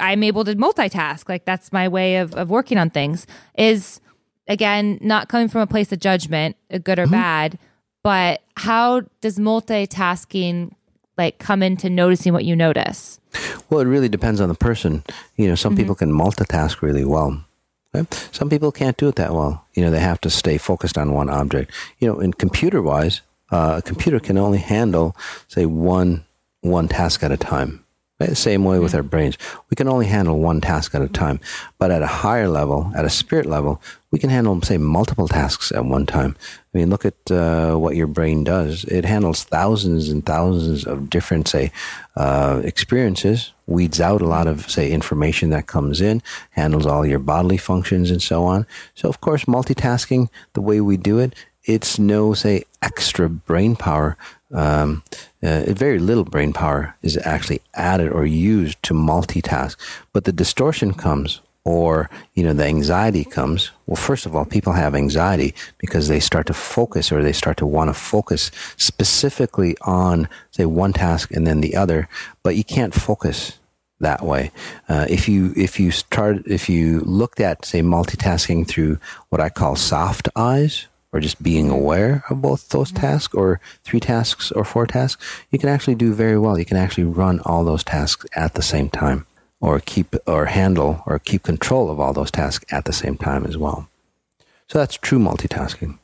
I'm 0.00 0.22
able 0.22 0.44
to 0.44 0.54
multitask. 0.54 1.28
Like, 1.28 1.44
that's 1.44 1.72
my 1.72 1.88
way 1.88 2.16
of, 2.16 2.34
of 2.34 2.50
working 2.50 2.78
on 2.78 2.90
things. 2.90 3.26
Is 3.56 4.00
again, 4.48 4.98
not 5.00 5.28
coming 5.28 5.48
from 5.48 5.62
a 5.62 5.66
place 5.66 5.92
of 5.92 6.00
judgment, 6.00 6.56
good 6.82 6.98
or 6.98 7.04
mm-hmm. 7.04 7.12
bad, 7.12 7.58
but 8.02 8.42
how 8.56 9.02
does 9.20 9.38
multitasking 9.38 10.72
like 11.16 11.38
come 11.38 11.62
into 11.62 11.88
noticing 11.88 12.32
what 12.32 12.44
you 12.44 12.56
notice? 12.56 13.20
Well, 13.68 13.80
it 13.80 13.84
really 13.84 14.08
depends 14.08 14.40
on 14.40 14.48
the 14.48 14.54
person. 14.54 15.04
You 15.36 15.48
know, 15.48 15.54
some 15.54 15.72
mm-hmm. 15.72 15.82
people 15.82 15.94
can 15.94 16.12
multitask 16.12 16.82
really 16.82 17.04
well. 17.04 17.44
right? 17.94 18.12
Some 18.32 18.50
people 18.50 18.72
can't 18.72 18.96
do 18.96 19.08
it 19.08 19.16
that 19.16 19.32
well. 19.32 19.64
You 19.74 19.84
know, 19.84 19.90
they 19.90 20.00
have 20.00 20.20
to 20.22 20.30
stay 20.30 20.58
focused 20.58 20.98
on 20.98 21.12
one 21.12 21.30
object. 21.30 21.70
You 21.98 22.08
know, 22.08 22.20
in 22.20 22.32
computer 22.32 22.82
wise, 22.82 23.20
uh, 23.50 23.76
a 23.78 23.82
computer 23.82 24.20
can 24.20 24.38
only 24.38 24.58
handle, 24.58 25.16
say, 25.48 25.66
one 25.66 26.24
one 26.62 26.88
task 26.88 27.22
at 27.22 27.32
a 27.32 27.36
time. 27.36 27.84
Same 28.34 28.64
way 28.64 28.78
with 28.78 28.94
our 28.94 29.02
brains. 29.02 29.38
We 29.70 29.76
can 29.76 29.88
only 29.88 30.04
handle 30.04 30.38
one 30.40 30.60
task 30.60 30.94
at 30.94 31.00
a 31.00 31.08
time. 31.08 31.40
But 31.78 31.90
at 31.90 32.02
a 32.02 32.06
higher 32.06 32.48
level, 32.48 32.92
at 32.94 33.06
a 33.06 33.08
spirit 33.08 33.46
level, 33.46 33.80
we 34.10 34.18
can 34.18 34.28
handle, 34.28 34.60
say, 34.60 34.76
multiple 34.76 35.26
tasks 35.26 35.72
at 35.72 35.86
one 35.86 36.04
time. 36.04 36.36
I 36.74 36.78
mean, 36.78 36.90
look 36.90 37.06
at 37.06 37.30
uh, 37.30 37.76
what 37.76 37.96
your 37.96 38.06
brain 38.06 38.44
does. 38.44 38.84
It 38.84 39.06
handles 39.06 39.44
thousands 39.44 40.10
and 40.10 40.26
thousands 40.26 40.86
of 40.86 41.08
different, 41.08 41.48
say, 41.48 41.72
uh, 42.14 42.60
experiences, 42.62 43.52
weeds 43.66 44.02
out 44.02 44.20
a 44.20 44.26
lot 44.26 44.46
of, 44.46 44.70
say, 44.70 44.92
information 44.92 45.48
that 45.50 45.66
comes 45.66 46.02
in, 46.02 46.22
handles 46.50 46.84
all 46.84 47.06
your 47.06 47.20
bodily 47.20 47.56
functions 47.56 48.10
and 48.10 48.20
so 48.20 48.44
on. 48.44 48.66
So, 48.94 49.08
of 49.08 49.22
course, 49.22 49.46
multitasking, 49.46 50.28
the 50.52 50.60
way 50.60 50.82
we 50.82 50.98
do 50.98 51.18
it, 51.18 51.34
it's 51.74 51.98
no, 51.98 52.34
say, 52.34 52.64
extra 52.82 53.28
brain 53.28 53.76
power 53.76 54.16
um, 54.52 55.02
uh, 55.42 55.64
very 55.68 55.98
little 55.98 56.24
brain 56.24 56.52
power 56.52 56.94
is 57.02 57.18
actually 57.24 57.60
added 57.74 58.10
or 58.10 58.26
used 58.26 58.82
to 58.84 58.94
multitask. 58.94 59.76
But 60.12 60.24
the 60.24 60.32
distortion 60.32 60.92
comes, 60.92 61.40
or 61.64 62.10
you 62.34 62.42
know, 62.42 62.52
the 62.52 62.66
anxiety 62.66 63.24
comes. 63.24 63.70
Well, 63.86 63.96
first 63.96 64.26
of 64.26 64.34
all, 64.34 64.44
people 64.44 64.72
have 64.72 64.94
anxiety 64.94 65.54
because 65.78 66.08
they 66.08 66.20
start 66.20 66.46
to 66.48 66.54
focus, 66.54 67.12
or 67.12 67.22
they 67.22 67.32
start 67.32 67.56
to 67.58 67.66
want 67.66 67.88
to 67.88 67.94
focus 67.94 68.50
specifically 68.76 69.76
on, 69.82 70.28
say, 70.50 70.66
one 70.66 70.92
task 70.92 71.30
and 71.30 71.46
then 71.46 71.60
the 71.60 71.76
other. 71.76 72.08
But 72.42 72.56
you 72.56 72.64
can't 72.64 72.94
focus 72.94 73.58
that 74.00 74.22
way. 74.22 74.50
Uh, 74.88 75.06
if 75.08 75.28
you 75.28 75.52
if 75.56 75.78
you 75.78 75.90
start 75.90 76.42
if 76.46 76.68
you 76.68 77.00
looked 77.00 77.38
at 77.38 77.64
say 77.64 77.82
multitasking 77.82 78.66
through 78.66 78.98
what 79.28 79.40
I 79.40 79.50
call 79.50 79.76
soft 79.76 80.28
eyes, 80.34 80.86
or 81.12 81.20
just 81.20 81.42
being 81.42 81.70
aware 81.70 82.24
of 82.30 82.40
both 82.40 82.68
those 82.68 82.92
mm-hmm. 82.92 83.00
tasks 83.00 83.34
or 83.34 83.60
three 83.84 84.00
tasks 84.00 84.52
or 84.52 84.64
four 84.64 84.86
tasks, 84.86 85.24
you 85.50 85.58
can 85.58 85.68
actually 85.68 85.94
do 85.94 86.12
very 86.14 86.38
well. 86.38 86.58
You 86.58 86.64
can 86.64 86.76
actually 86.76 87.04
run 87.04 87.40
all 87.40 87.64
those 87.64 87.84
tasks 87.84 88.26
at 88.34 88.54
the 88.54 88.62
same 88.62 88.88
time 88.88 89.26
or 89.60 89.80
keep 89.80 90.14
or 90.26 90.46
handle 90.46 91.02
or 91.06 91.18
keep 91.18 91.42
control 91.42 91.90
of 91.90 92.00
all 92.00 92.12
those 92.12 92.30
tasks 92.30 92.64
at 92.72 92.84
the 92.84 92.92
same 92.92 93.16
time 93.16 93.44
as 93.44 93.56
well. 93.56 93.88
So 94.68 94.78
that's 94.78 94.96
true 94.96 95.18
multitasking. 95.18 95.98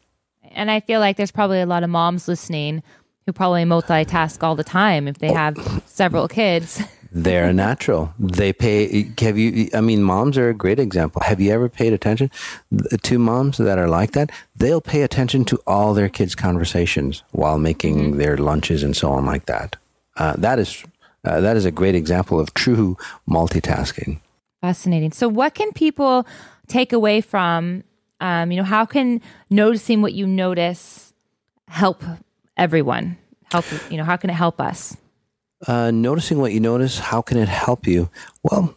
And 0.51 0.71
I 0.71 0.81
feel 0.81 1.01
like 1.01 1.17
there's 1.17 1.31
probably 1.31 1.61
a 1.61 1.67
lot 1.67 1.85
of 1.85 1.91
moms 1.91 2.27
listening 2.29 2.83
who 3.27 3.33
probably 3.33 3.65
multitask 3.65 4.43
all 4.43 4.55
the 4.55 4.65
time 4.65 5.09
if 5.09 5.19
they 5.19 5.31
oh. 5.31 5.35
have 5.35 5.83
several 5.87 6.29
kids. 6.29 6.83
They're 7.13 7.53
natural. 7.53 8.13
They 8.19 8.53
pay. 8.53 9.11
Have 9.21 9.39
you? 9.39 9.69
I 9.75 9.81
mean, 9.81 10.03
moms 10.03 10.37
are 10.39 10.49
a 10.49 10.55
great 10.55 10.79
example. 10.79 11.23
Have 11.23 11.41
you 11.41 11.51
ever 11.53 11.69
paid 11.69 11.93
attention 11.93 12.31
to 13.03 13.19
moms 13.19 13.59
that 13.59 13.79
are 13.79 13.89
like 13.89 14.13
that? 14.13 14.31
They'll 14.57 14.81
pay 14.81 15.03
attention 15.03 15.45
to 15.47 15.61
all 15.67 15.95
their 15.95 16.09
kids' 16.09 16.35
conversations 16.35 17.23
while 17.33 17.59
making 17.59 17.99
mm-hmm. 17.99 18.19
their 18.19 18.37
lunches 18.37 18.83
and 18.83 18.97
so 18.97 19.11
on, 19.11 19.27
like 19.27 19.47
that. 19.47 19.77
Uh, 20.17 20.35
that 20.39 20.59
is 20.59 20.85
uh, 21.25 21.41
that 21.41 21.57
is 21.57 21.65
a 21.65 21.71
great 21.71 21.95
example 21.95 22.39
of 22.39 22.55
true 22.55 22.97
multitasking. 23.29 24.21
Fascinating. 24.61 25.13
So, 25.13 25.29
what 25.29 25.55
can 25.55 25.73
people 25.73 26.27
take 26.69 26.93
away 26.93 27.21
from? 27.21 27.85
Um, 28.21 28.51
you 28.51 28.57
know, 28.57 28.65
how 28.65 28.87
can 28.87 29.21
noticing 29.51 30.01
what 30.01 30.15
you 30.15 30.27
notice 30.27 31.13
help 31.69 32.03
everyone? 32.57 33.19
Help 33.53 33.65
you 33.91 33.97
know, 33.97 34.05
how 34.05 34.17
can 34.17 34.31
it 34.31 34.35
help 34.35 34.61
us? 34.61 34.97
Uh, 35.67 35.91
noticing 35.91 36.39
what 36.39 36.53
you 36.53 36.61
notice, 36.61 36.99
how 36.99 37.21
can 37.21 37.39
it 37.39 37.49
help 37.49 37.87
you? 37.89 38.09
Well, 38.45 38.77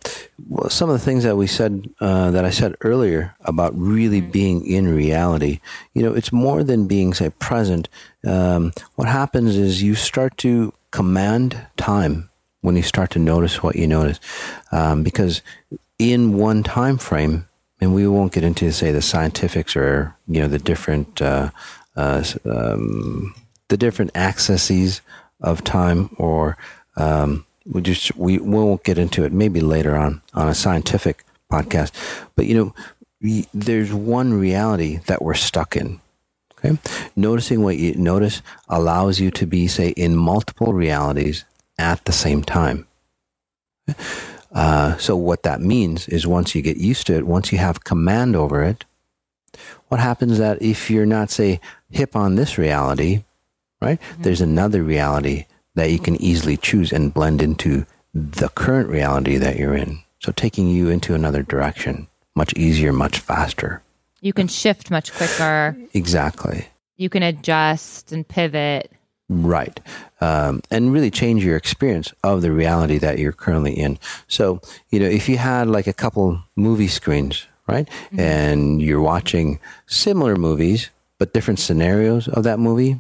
some 0.70 0.90
of 0.90 0.98
the 0.98 1.06
things 1.06 1.24
that 1.24 1.38
we 1.38 1.46
said, 1.46 1.88
uh, 2.00 2.32
that 2.32 2.46
I 2.46 2.50
said 2.50 2.76
earlier 2.82 3.36
about 3.42 3.78
really 3.78 4.22
mm-hmm. 4.22 4.32
being 4.32 4.66
in 4.66 4.88
reality, 4.88 5.60
you 5.94 6.02
know, 6.02 6.14
it's 6.14 6.32
more 6.32 6.64
than 6.64 6.88
being, 6.88 7.14
say, 7.14 7.30
present. 7.30 7.90
Um, 8.26 8.74
what 8.96 9.08
happens 9.08 9.56
is 9.56 9.84
you 9.84 9.94
start 9.94 10.36
to 10.38 10.74
command 10.90 11.68
time 11.78 12.30
when 12.62 12.76
you 12.76 12.82
start 12.82 13.12
to 13.12 13.20
notice 13.20 13.62
what 13.62 13.76
you 13.76 13.86
notice. 13.86 14.20
Um, 14.72 15.04
because 15.04 15.44
in 16.00 16.38
one 16.38 16.64
time 16.64 16.98
frame, 16.98 17.48
and 17.80 17.94
we 17.94 18.08
won't 18.08 18.34
get 18.34 18.44
into, 18.44 18.72
say, 18.72 18.92
the 18.92 19.02
scientifics 19.02 19.76
or, 19.76 20.16
you 20.28 20.42
know, 20.42 20.48
the 20.48 20.60
different, 20.60 21.22
uh, 21.22 21.52
uh 21.96 22.24
um, 22.46 23.36
the 23.68 23.78
different 23.78 24.12
accesses 24.16 25.02
of 25.42 25.64
time 25.64 26.10
or 26.18 26.58
um, 27.00 27.46
we 27.66 27.82
just 27.82 28.16
we, 28.16 28.40
won't 28.40 28.84
get 28.84 28.98
into 28.98 29.24
it 29.24 29.32
maybe 29.32 29.62
later 29.62 29.96
on 29.96 30.22
on 30.34 30.48
a 30.48 30.56
scientific 30.56 31.24
podcast 31.52 31.92
but 32.36 32.46
you 32.46 32.56
know 32.56 32.74
we, 33.22 33.48
there's 33.54 33.92
one 33.92 34.34
reality 34.34 34.98
that 35.08 35.22
we're 35.22 35.34
stuck 35.34 35.76
in 35.76 36.00
okay 36.58 36.78
noticing 37.16 37.64
what 37.64 37.78
you 37.78 37.96
notice 37.96 38.42
allows 38.68 39.20
you 39.20 39.32
to 39.32 39.46
be 39.46 39.68
say 39.68 39.90
in 39.90 40.16
multiple 40.16 40.74
realities 40.74 41.46
at 41.78 42.04
the 42.06 42.12
same 42.12 42.44
time 42.44 42.88
uh, 44.52 44.98
so 44.98 45.16
what 45.16 45.44
that 45.44 45.62
means 45.62 46.08
is 46.08 46.28
once 46.28 46.54
you 46.54 46.62
get 46.62 46.78
used 46.78 47.08
to 47.08 47.14
it 47.14 47.26
once 47.26 47.52
you 47.52 47.58
have 47.58 47.84
command 47.84 48.36
over 48.36 48.64
it 48.64 48.86
what 49.88 50.00
happens 50.00 50.38
that 50.38 50.62
if 50.62 50.90
you're 50.92 51.06
not 51.06 51.32
say 51.32 51.60
hip 51.90 52.16
on 52.16 52.36
this 52.36 52.58
reality 52.58 53.24
right? 53.82 54.00
Mm-hmm. 54.00 54.24
There's 54.24 54.42
another 54.42 54.84
reality 54.84 55.46
that 55.80 55.92
you 55.92 56.00
can 56.00 56.22
easily 56.22 56.58
choose 56.58 56.92
and 56.92 57.14
blend 57.14 57.42
into 57.42 57.86
the 58.14 58.50
current 58.50 58.90
reality 58.90 59.38
that 59.38 59.58
you're 59.58 59.76
in. 59.76 60.00
So 60.20 60.32
taking 60.32 60.68
you 60.68 60.90
into 60.90 61.16
another 61.16 61.44
direction, 61.44 62.08
much 62.36 62.54
easier, 62.56 62.92
much 62.92 63.20
faster. 63.20 63.82
You 64.22 64.34
can 64.34 64.48
shift 64.48 64.92
much 64.92 65.14
quicker. 65.14 65.78
Exactly. 65.94 66.68
You 66.98 67.10
can 67.10 67.24
adjust 67.24 68.12
and 68.12 68.28
pivot. 68.28 68.92
Right. 69.30 69.80
Um, 70.20 70.62
and 70.70 70.92
really 70.92 71.12
change 71.12 71.46
your 71.46 71.56
experience 71.56 72.12
of 72.24 72.42
the 72.42 72.52
reality 72.52 72.98
that 72.98 73.20
you're 73.20 73.32
currently 73.32 73.74
in. 73.74 74.00
So, 74.28 74.60
you 74.90 75.00
know, 75.00 75.06
if 75.06 75.30
you 75.30 75.38
had 75.38 75.68
like 75.68 75.88
a 75.88 75.94
couple 75.94 76.42
movie 76.56 76.88
screens, 76.88 77.46
right? 77.68 77.88
Mm-hmm. 77.88 78.20
And 78.20 78.82
you're 78.82 79.02
watching 79.02 79.60
similar 79.86 80.36
movies, 80.36 80.90
but 81.20 81.34
different 81.34 81.60
scenarios 81.60 82.28
of 82.28 82.44
that 82.44 82.60
movie, 82.60 83.00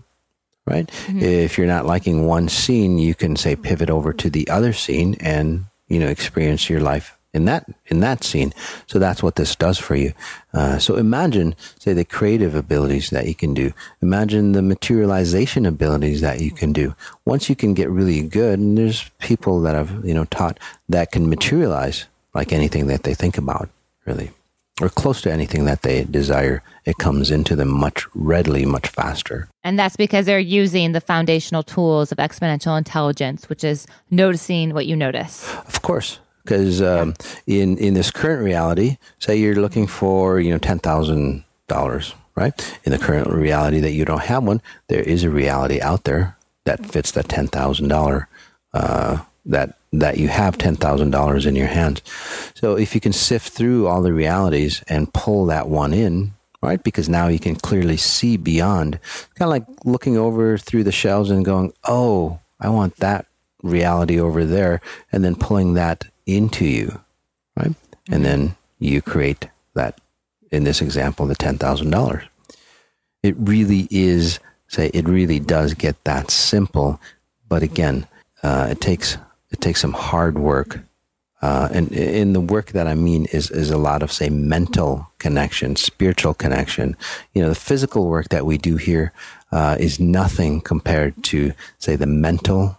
right? 0.69 0.87
Mm-hmm. 0.87 1.19
If 1.19 1.57
you're 1.57 1.67
not 1.67 1.85
liking 1.85 2.25
one 2.25 2.47
scene, 2.47 2.97
you 2.97 3.15
can 3.15 3.35
say 3.35 3.55
pivot 3.55 3.89
over 3.89 4.13
to 4.13 4.29
the 4.29 4.47
other 4.49 4.73
scene 4.73 5.15
and 5.19 5.65
you 5.87 5.99
know 5.99 6.07
experience 6.07 6.69
your 6.69 6.79
life 6.79 7.17
in 7.33 7.45
that 7.45 7.65
in 7.87 7.99
that 7.99 8.23
scene. 8.23 8.53
So 8.87 8.99
that's 8.99 9.21
what 9.21 9.35
this 9.35 9.55
does 9.55 9.77
for 9.77 9.95
you. 9.95 10.13
Uh, 10.53 10.79
so 10.79 10.95
imagine, 10.95 11.55
say, 11.79 11.93
the 11.93 12.05
creative 12.05 12.55
abilities 12.55 13.09
that 13.11 13.27
you 13.27 13.35
can 13.35 13.53
do. 13.53 13.73
Imagine 14.01 14.53
the 14.53 14.61
materialization 14.61 15.65
abilities 15.65 16.21
that 16.21 16.41
you 16.41 16.51
can 16.51 16.73
do. 16.73 16.95
Once 17.25 17.49
you 17.49 17.55
can 17.55 17.73
get 17.73 17.89
really 17.89 18.21
good, 18.21 18.59
and 18.59 18.77
there's 18.77 19.09
people 19.19 19.61
that 19.61 19.75
have 19.75 20.05
you 20.05 20.13
know 20.13 20.25
taught 20.25 20.59
that 20.87 21.11
can 21.11 21.29
materialize 21.29 22.05
like 22.33 22.53
anything 22.53 22.87
that 22.87 23.03
they 23.03 23.13
think 23.13 23.37
about, 23.37 23.69
really 24.05 24.31
or 24.81 24.89
close 24.89 25.21
to 25.21 25.31
anything 25.31 25.65
that 25.65 25.81
they 25.81 26.03
desire, 26.05 26.63
it 26.85 26.97
comes 26.97 27.31
into 27.31 27.55
them 27.55 27.69
much 27.69 28.05
readily, 28.13 28.65
much 28.65 28.87
faster. 28.87 29.47
And 29.63 29.77
that's 29.77 29.95
because 29.95 30.25
they're 30.25 30.39
using 30.39 30.93
the 30.93 31.01
foundational 31.01 31.63
tools 31.63 32.11
of 32.11 32.17
exponential 32.17 32.77
intelligence, 32.77 33.49
which 33.49 33.63
is 33.63 33.87
noticing 34.09 34.73
what 34.73 34.85
you 34.85 34.95
notice. 34.95 35.53
Of 35.67 35.81
course. 35.81 36.19
Because 36.43 36.81
um, 36.81 37.13
in, 37.45 37.77
in 37.77 37.93
this 37.93 38.09
current 38.09 38.43
reality, 38.43 38.97
say 39.19 39.35
you're 39.35 39.55
looking 39.55 39.85
for, 39.85 40.39
you 40.39 40.51
know, 40.51 40.59
$10,000, 40.59 42.13
right? 42.35 42.79
In 42.85 42.91
the 42.91 42.97
current 42.97 43.27
reality 43.27 43.79
that 43.81 43.91
you 43.91 44.05
don't 44.05 44.23
have 44.23 44.43
one, 44.43 44.61
there 44.87 45.03
is 45.03 45.23
a 45.23 45.29
reality 45.29 45.79
out 45.81 46.05
there 46.05 46.37
that 46.63 46.85
fits 46.85 47.11
that 47.11 47.27
$10,000 47.27 48.25
uh, 48.73 49.17
that 49.45 49.78
that 49.91 50.17
you 50.17 50.27
have 50.27 50.57
$10,000 50.57 51.45
in 51.45 51.55
your 51.55 51.67
hands. 51.67 52.01
So 52.53 52.77
if 52.77 52.93
you 52.93 53.01
can 53.01 53.13
sift 53.13 53.49
through 53.53 53.87
all 53.87 54.01
the 54.01 54.13
realities 54.13 54.83
and 54.87 55.13
pull 55.13 55.45
that 55.47 55.67
one 55.67 55.93
in, 55.93 56.33
right? 56.61 56.83
Because 56.83 57.09
now 57.09 57.27
you 57.27 57.39
can 57.39 57.55
clearly 57.55 57.97
see 57.97 58.37
beyond, 58.37 58.99
kind 59.35 59.47
of 59.47 59.49
like 59.49 59.65
looking 59.85 60.17
over 60.17 60.57
through 60.57 60.83
the 60.83 60.91
shelves 60.91 61.31
and 61.31 61.45
going, 61.45 61.73
"Oh, 61.85 62.39
I 62.59 62.69
want 62.69 62.97
that 62.97 63.25
reality 63.63 64.19
over 64.19 64.45
there," 64.45 64.81
and 65.11 65.23
then 65.23 65.35
pulling 65.35 65.73
that 65.73 66.05
into 66.25 66.65
you, 66.65 66.99
right? 67.55 67.69
Mm-hmm. 67.69 68.13
And 68.13 68.25
then 68.25 68.55
you 68.77 69.01
create 69.01 69.47
that 69.73 69.99
in 70.51 70.63
this 70.63 70.81
example 70.81 71.25
the 71.25 71.35
$10,000. 71.35 72.23
It 73.23 73.35
really 73.37 73.87
is 73.89 74.39
say 74.67 74.91
it 74.93 75.07
really 75.07 75.39
does 75.39 75.73
get 75.73 76.01
that 76.03 76.31
simple, 76.31 77.01
but 77.47 77.63
again, 77.63 78.07
uh, 78.43 78.67
it 78.69 78.79
takes 78.79 79.17
it 79.51 79.61
takes 79.61 79.81
some 79.81 79.93
hard 79.93 80.37
work. 80.37 80.79
Uh, 81.41 81.69
and 81.71 81.91
in 81.93 82.33
the 82.33 82.41
work 82.41 82.73
that 82.73 82.85
I 82.85 82.95
mean 82.95 83.25
is 83.31 83.49
is 83.49 83.69
a 83.69 83.77
lot 83.77 84.03
of 84.03 84.11
say 84.11 84.29
mental 84.29 85.09
connection, 85.19 85.77
spiritual 85.77 86.33
connection. 86.33 86.97
You 87.33 87.41
know, 87.41 87.49
the 87.49 87.55
physical 87.55 88.07
work 88.07 88.27
that 88.29 88.45
we 88.45 88.57
do 88.57 88.75
here 88.75 89.13
uh, 89.51 89.77
is 89.79 90.01
nothing 90.01 90.59
compared 90.59 91.23
to 91.25 91.53
say 91.77 91.95
the 91.95 92.05
mental 92.07 92.77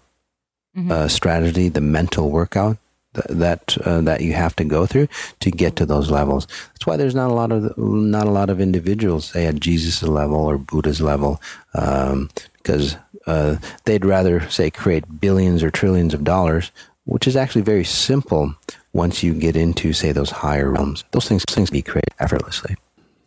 mm-hmm. 0.76 0.90
uh, 0.90 1.08
strategy, 1.08 1.70
the 1.70 1.80
mental 1.80 2.30
workout 2.30 2.76
th- 3.14 3.26
that 3.30 3.78
uh, 3.84 4.00
that 4.02 4.20
you 4.20 4.32
have 4.32 4.54
to 4.56 4.64
go 4.64 4.86
through 4.86 5.08
to 5.40 5.50
get 5.50 5.76
to 5.76 5.86
those 5.86 6.10
levels. 6.10 6.46
That's 6.46 6.86
why 6.86 6.96
there's 6.96 7.14
not 7.14 7.30
a 7.30 7.34
lot 7.34 7.52
of 7.52 7.76
not 7.76 8.26
a 8.26 8.30
lot 8.30 8.50
of 8.50 8.60
individuals 8.60 9.26
say 9.26 9.46
at 9.46 9.60
Jesus' 9.60 10.02
level 10.02 10.36
or 10.38 10.58
Buddha's 10.58 11.00
level 11.00 11.40
um, 11.74 12.30
because 12.62 12.96
uh, 13.26 13.56
they'd 13.84 14.04
rather 14.04 14.48
say 14.48 14.70
create 14.70 15.20
billions 15.20 15.62
or 15.62 15.70
trillions 15.70 16.14
of 16.14 16.24
dollars 16.24 16.70
which 17.10 17.26
is 17.26 17.34
actually 17.34 17.62
very 17.62 17.84
simple 17.84 18.54
once 18.92 19.22
you 19.22 19.34
get 19.34 19.56
into, 19.56 19.92
say, 19.92 20.12
those 20.12 20.30
higher 20.30 20.70
realms. 20.70 21.04
Those 21.10 21.26
things, 21.28 21.44
things 21.50 21.68
be 21.68 21.82
created 21.82 22.14
effortlessly. 22.20 22.76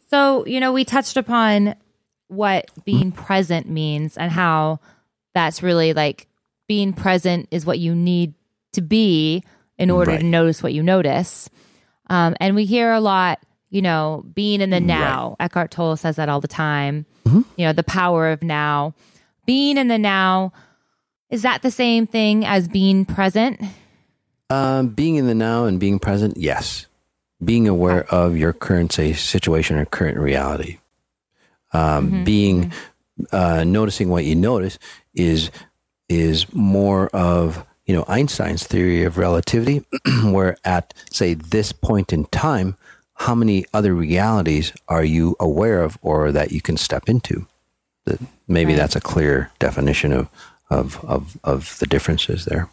So, 0.09 0.45
you 0.45 0.61
know, 0.61 0.71
we 0.71 0.85
touched 0.85 1.17
upon 1.17 1.75
what 2.27 2.71
being 2.85 3.11
mm-hmm. 3.11 3.23
present 3.23 3.67
means 3.67 4.17
and 4.17 4.31
how 4.31 4.79
that's 5.33 5.61
really 5.61 5.93
like 5.93 6.27
being 6.67 6.93
present 6.93 7.49
is 7.51 7.65
what 7.65 7.77
you 7.77 7.93
need 7.93 8.33
to 8.71 8.81
be 8.81 9.43
in 9.77 9.89
order 9.89 10.11
right. 10.11 10.21
to 10.21 10.25
notice 10.25 10.63
what 10.63 10.73
you 10.73 10.81
notice. 10.81 11.49
Um, 12.09 12.35
and 12.39 12.55
we 12.55 12.63
hear 12.63 12.93
a 12.93 13.01
lot, 13.01 13.39
you 13.69 13.81
know, 13.81 14.23
being 14.33 14.61
in 14.61 14.69
the 14.69 14.79
now. 14.79 15.35
Right. 15.39 15.45
Eckhart 15.45 15.71
Tolle 15.71 15.97
says 15.97 16.15
that 16.15 16.29
all 16.29 16.39
the 16.39 16.47
time. 16.47 17.05
Mm-hmm. 17.25 17.41
You 17.57 17.65
know, 17.65 17.73
the 17.73 17.83
power 17.83 18.29
of 18.29 18.43
now. 18.43 18.93
Being 19.45 19.77
in 19.77 19.88
the 19.88 19.97
now, 19.97 20.53
is 21.29 21.41
that 21.41 21.62
the 21.62 21.71
same 21.71 22.07
thing 22.07 22.45
as 22.45 22.67
being 22.67 23.05
present? 23.05 23.59
Um, 24.50 24.89
being 24.89 25.15
in 25.15 25.27
the 25.27 25.35
now 25.35 25.65
and 25.65 25.79
being 25.79 26.00
present, 26.00 26.38
yes. 26.38 26.85
Being 27.43 27.67
aware 27.67 28.03
of 28.13 28.38
your 28.38 28.53
current 28.53 28.91
say 28.91 29.13
situation 29.13 29.77
or 29.77 29.85
current 29.85 30.17
reality. 30.17 30.77
Um, 31.73 32.07
mm-hmm. 32.07 32.23
Being 32.23 32.63
mm-hmm. 32.65 33.35
uh, 33.35 33.63
noticing 33.63 34.09
what 34.09 34.25
you 34.25 34.35
notice 34.35 34.77
is 35.13 35.50
is 36.07 36.51
more 36.53 37.07
of 37.07 37.65
you 37.85 37.95
know 37.95 38.05
Einstein's 38.07 38.65
theory 38.65 39.03
of 39.03 39.17
relativity, 39.17 39.83
where 40.23 40.55
at 40.63 40.93
say 41.09 41.33
this 41.33 41.71
point 41.71 42.13
in 42.13 42.25
time, 42.25 42.77
how 43.15 43.35
many 43.35 43.65
other 43.73 43.93
realities 43.93 44.71
are 44.88 45.03
you 45.03 45.35
aware 45.39 45.81
of 45.81 45.97
or 46.01 46.31
that 46.31 46.51
you 46.51 46.62
can 46.62 46.77
step 46.77 47.09
into? 47.09 47.47
Maybe 48.48 48.74
right. 48.74 48.77
that's 48.77 48.95
a 48.95 49.01
clear 49.01 49.51
definition 49.60 50.12
of, 50.12 50.29
of 50.69 51.03
of 51.05 51.38
of 51.43 51.79
the 51.79 51.86
differences 51.86 52.45
there. 52.45 52.69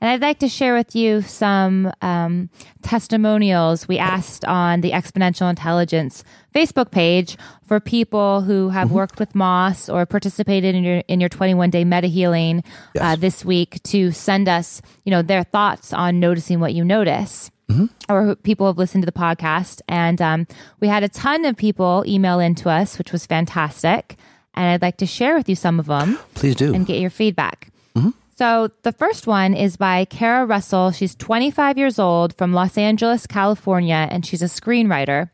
And 0.00 0.10
I'd 0.10 0.20
like 0.20 0.38
to 0.40 0.48
share 0.48 0.74
with 0.74 0.94
you 0.94 1.22
some 1.22 1.92
um, 2.02 2.50
testimonials 2.82 3.88
we 3.88 3.98
asked 3.98 4.44
on 4.44 4.80
the 4.80 4.92
Exponential 4.92 5.50
Intelligence 5.50 6.22
Facebook 6.54 6.92
page 6.92 7.36
for 7.64 7.80
people 7.80 8.42
who 8.42 8.68
have 8.68 8.88
mm-hmm. 8.88 8.96
worked 8.96 9.18
with 9.18 9.34
Moss 9.34 9.88
or 9.88 10.06
participated 10.06 10.76
in 10.76 10.84
your 10.84 11.02
in 11.08 11.18
your 11.18 11.28
21 11.28 11.70
day 11.70 11.84
meta 11.84 12.06
healing 12.06 12.62
yes. 12.94 13.02
uh, 13.02 13.16
this 13.16 13.44
week 13.44 13.82
to 13.84 14.12
send 14.12 14.48
us, 14.48 14.80
you 15.04 15.10
know, 15.10 15.22
their 15.22 15.42
thoughts 15.42 15.92
on 15.92 16.20
noticing 16.20 16.60
what 16.60 16.74
you 16.74 16.84
notice. 16.84 17.50
Mm-hmm. 17.70 17.86
Or 18.10 18.34
people 18.36 18.66
have 18.66 18.78
listened 18.78 19.02
to 19.02 19.06
the 19.06 19.12
podcast, 19.12 19.82
and 19.88 20.22
um, 20.22 20.46
we 20.80 20.88
had 20.88 21.02
a 21.02 21.08
ton 21.08 21.44
of 21.44 21.56
people 21.56 22.02
email 22.06 22.40
into 22.40 22.70
us, 22.70 22.96
which 22.96 23.12
was 23.12 23.26
fantastic. 23.26 24.16
And 24.54 24.66
I'd 24.66 24.82
like 24.82 24.96
to 24.98 25.06
share 25.06 25.36
with 25.36 25.48
you 25.48 25.54
some 25.54 25.78
of 25.78 25.86
them. 25.86 26.18
Please 26.34 26.56
do, 26.56 26.74
and 26.74 26.86
get 26.86 26.98
your 26.98 27.10
feedback. 27.10 27.70
Mm-hmm. 27.94 28.10
So 28.36 28.70
the 28.82 28.92
first 28.92 29.26
one 29.26 29.52
is 29.52 29.76
by 29.76 30.04
Kara 30.04 30.46
Russell. 30.46 30.92
She's 30.92 31.14
25 31.14 31.76
years 31.76 31.98
old 31.98 32.34
from 32.36 32.52
Los 32.52 32.78
Angeles, 32.78 33.26
California, 33.26 34.08
and 34.10 34.24
she's 34.24 34.42
a 34.42 34.46
screenwriter. 34.46 35.30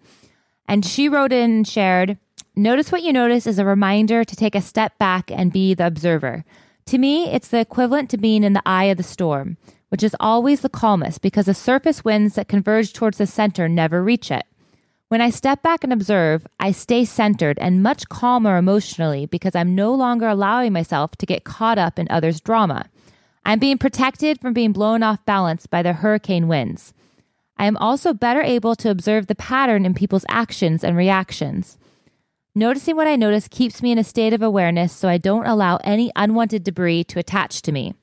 And 0.66 0.84
she 0.84 1.08
wrote 1.08 1.32
in 1.32 1.50
and 1.50 1.68
shared, 1.68 2.18
Notice 2.56 2.90
what 2.90 3.02
you 3.02 3.12
notice 3.12 3.46
is 3.46 3.58
a 3.58 3.64
reminder 3.64 4.24
to 4.24 4.36
take 4.36 4.54
a 4.54 4.60
step 4.60 4.96
back 4.98 5.30
and 5.30 5.52
be 5.52 5.74
the 5.74 5.86
observer. 5.86 6.44
To 6.86 6.98
me, 6.98 7.28
it's 7.30 7.48
the 7.48 7.60
equivalent 7.60 8.10
to 8.10 8.16
being 8.16 8.44
in 8.44 8.52
the 8.52 8.62
eye 8.64 8.84
of 8.84 8.96
the 8.96 9.02
storm, 9.02 9.56
which 9.88 10.02
is 10.02 10.16
always 10.18 10.60
the 10.60 10.68
calmest 10.68 11.22
because 11.22 11.46
the 11.46 11.54
surface 11.54 12.04
winds 12.04 12.34
that 12.34 12.48
converge 12.48 12.92
towards 12.92 13.18
the 13.18 13.26
center 13.26 13.68
never 13.68 14.02
reach 14.02 14.30
it. 14.30 14.44
When 15.08 15.20
I 15.20 15.30
step 15.30 15.62
back 15.62 15.84
and 15.84 15.92
observe, 15.92 16.46
I 16.58 16.72
stay 16.72 17.04
centered 17.04 17.58
and 17.60 17.82
much 17.82 18.08
calmer 18.08 18.56
emotionally 18.56 19.26
because 19.26 19.54
I'm 19.54 19.74
no 19.74 19.94
longer 19.94 20.26
allowing 20.26 20.72
myself 20.72 21.16
to 21.16 21.26
get 21.26 21.44
caught 21.44 21.78
up 21.78 21.98
in 21.98 22.08
others' 22.10 22.40
drama. 22.40 22.86
I'm 23.44 23.58
being 23.58 23.78
protected 23.78 24.40
from 24.40 24.54
being 24.54 24.72
blown 24.72 25.02
off 25.02 25.24
balance 25.24 25.66
by 25.66 25.82
the 25.82 25.92
hurricane 25.92 26.48
winds. 26.48 26.94
I 27.56 27.66
am 27.66 27.76
also 27.76 28.12
better 28.12 28.42
able 28.42 28.74
to 28.76 28.90
observe 28.90 29.26
the 29.26 29.34
pattern 29.34 29.86
in 29.86 29.94
people's 29.94 30.24
actions 30.28 30.82
and 30.82 30.96
reactions. 30.96 31.78
Noticing 32.54 32.96
what 32.96 33.06
I 33.06 33.16
notice 33.16 33.48
keeps 33.48 33.82
me 33.82 33.92
in 33.92 33.98
a 33.98 34.04
state 34.04 34.32
of 34.32 34.42
awareness 34.42 34.92
so 34.92 35.08
I 35.08 35.18
don't 35.18 35.46
allow 35.46 35.76
any 35.84 36.10
unwanted 36.16 36.64
debris 36.64 37.04
to 37.04 37.18
attach 37.18 37.62
to 37.62 37.72
me. 37.72 37.94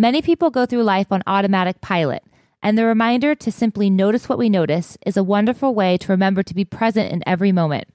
Many 0.00 0.22
people 0.22 0.48
go 0.48 0.64
through 0.64 0.84
life 0.84 1.12
on 1.12 1.22
automatic 1.26 1.82
pilot, 1.82 2.24
and 2.62 2.78
the 2.78 2.86
reminder 2.86 3.34
to 3.34 3.52
simply 3.52 3.90
notice 3.90 4.30
what 4.30 4.38
we 4.38 4.48
notice 4.48 4.96
is 5.04 5.18
a 5.18 5.22
wonderful 5.22 5.74
way 5.74 5.98
to 5.98 6.08
remember 6.10 6.42
to 6.42 6.54
be 6.54 6.64
present 6.64 7.12
in 7.12 7.22
every 7.26 7.52
moment. 7.52 7.86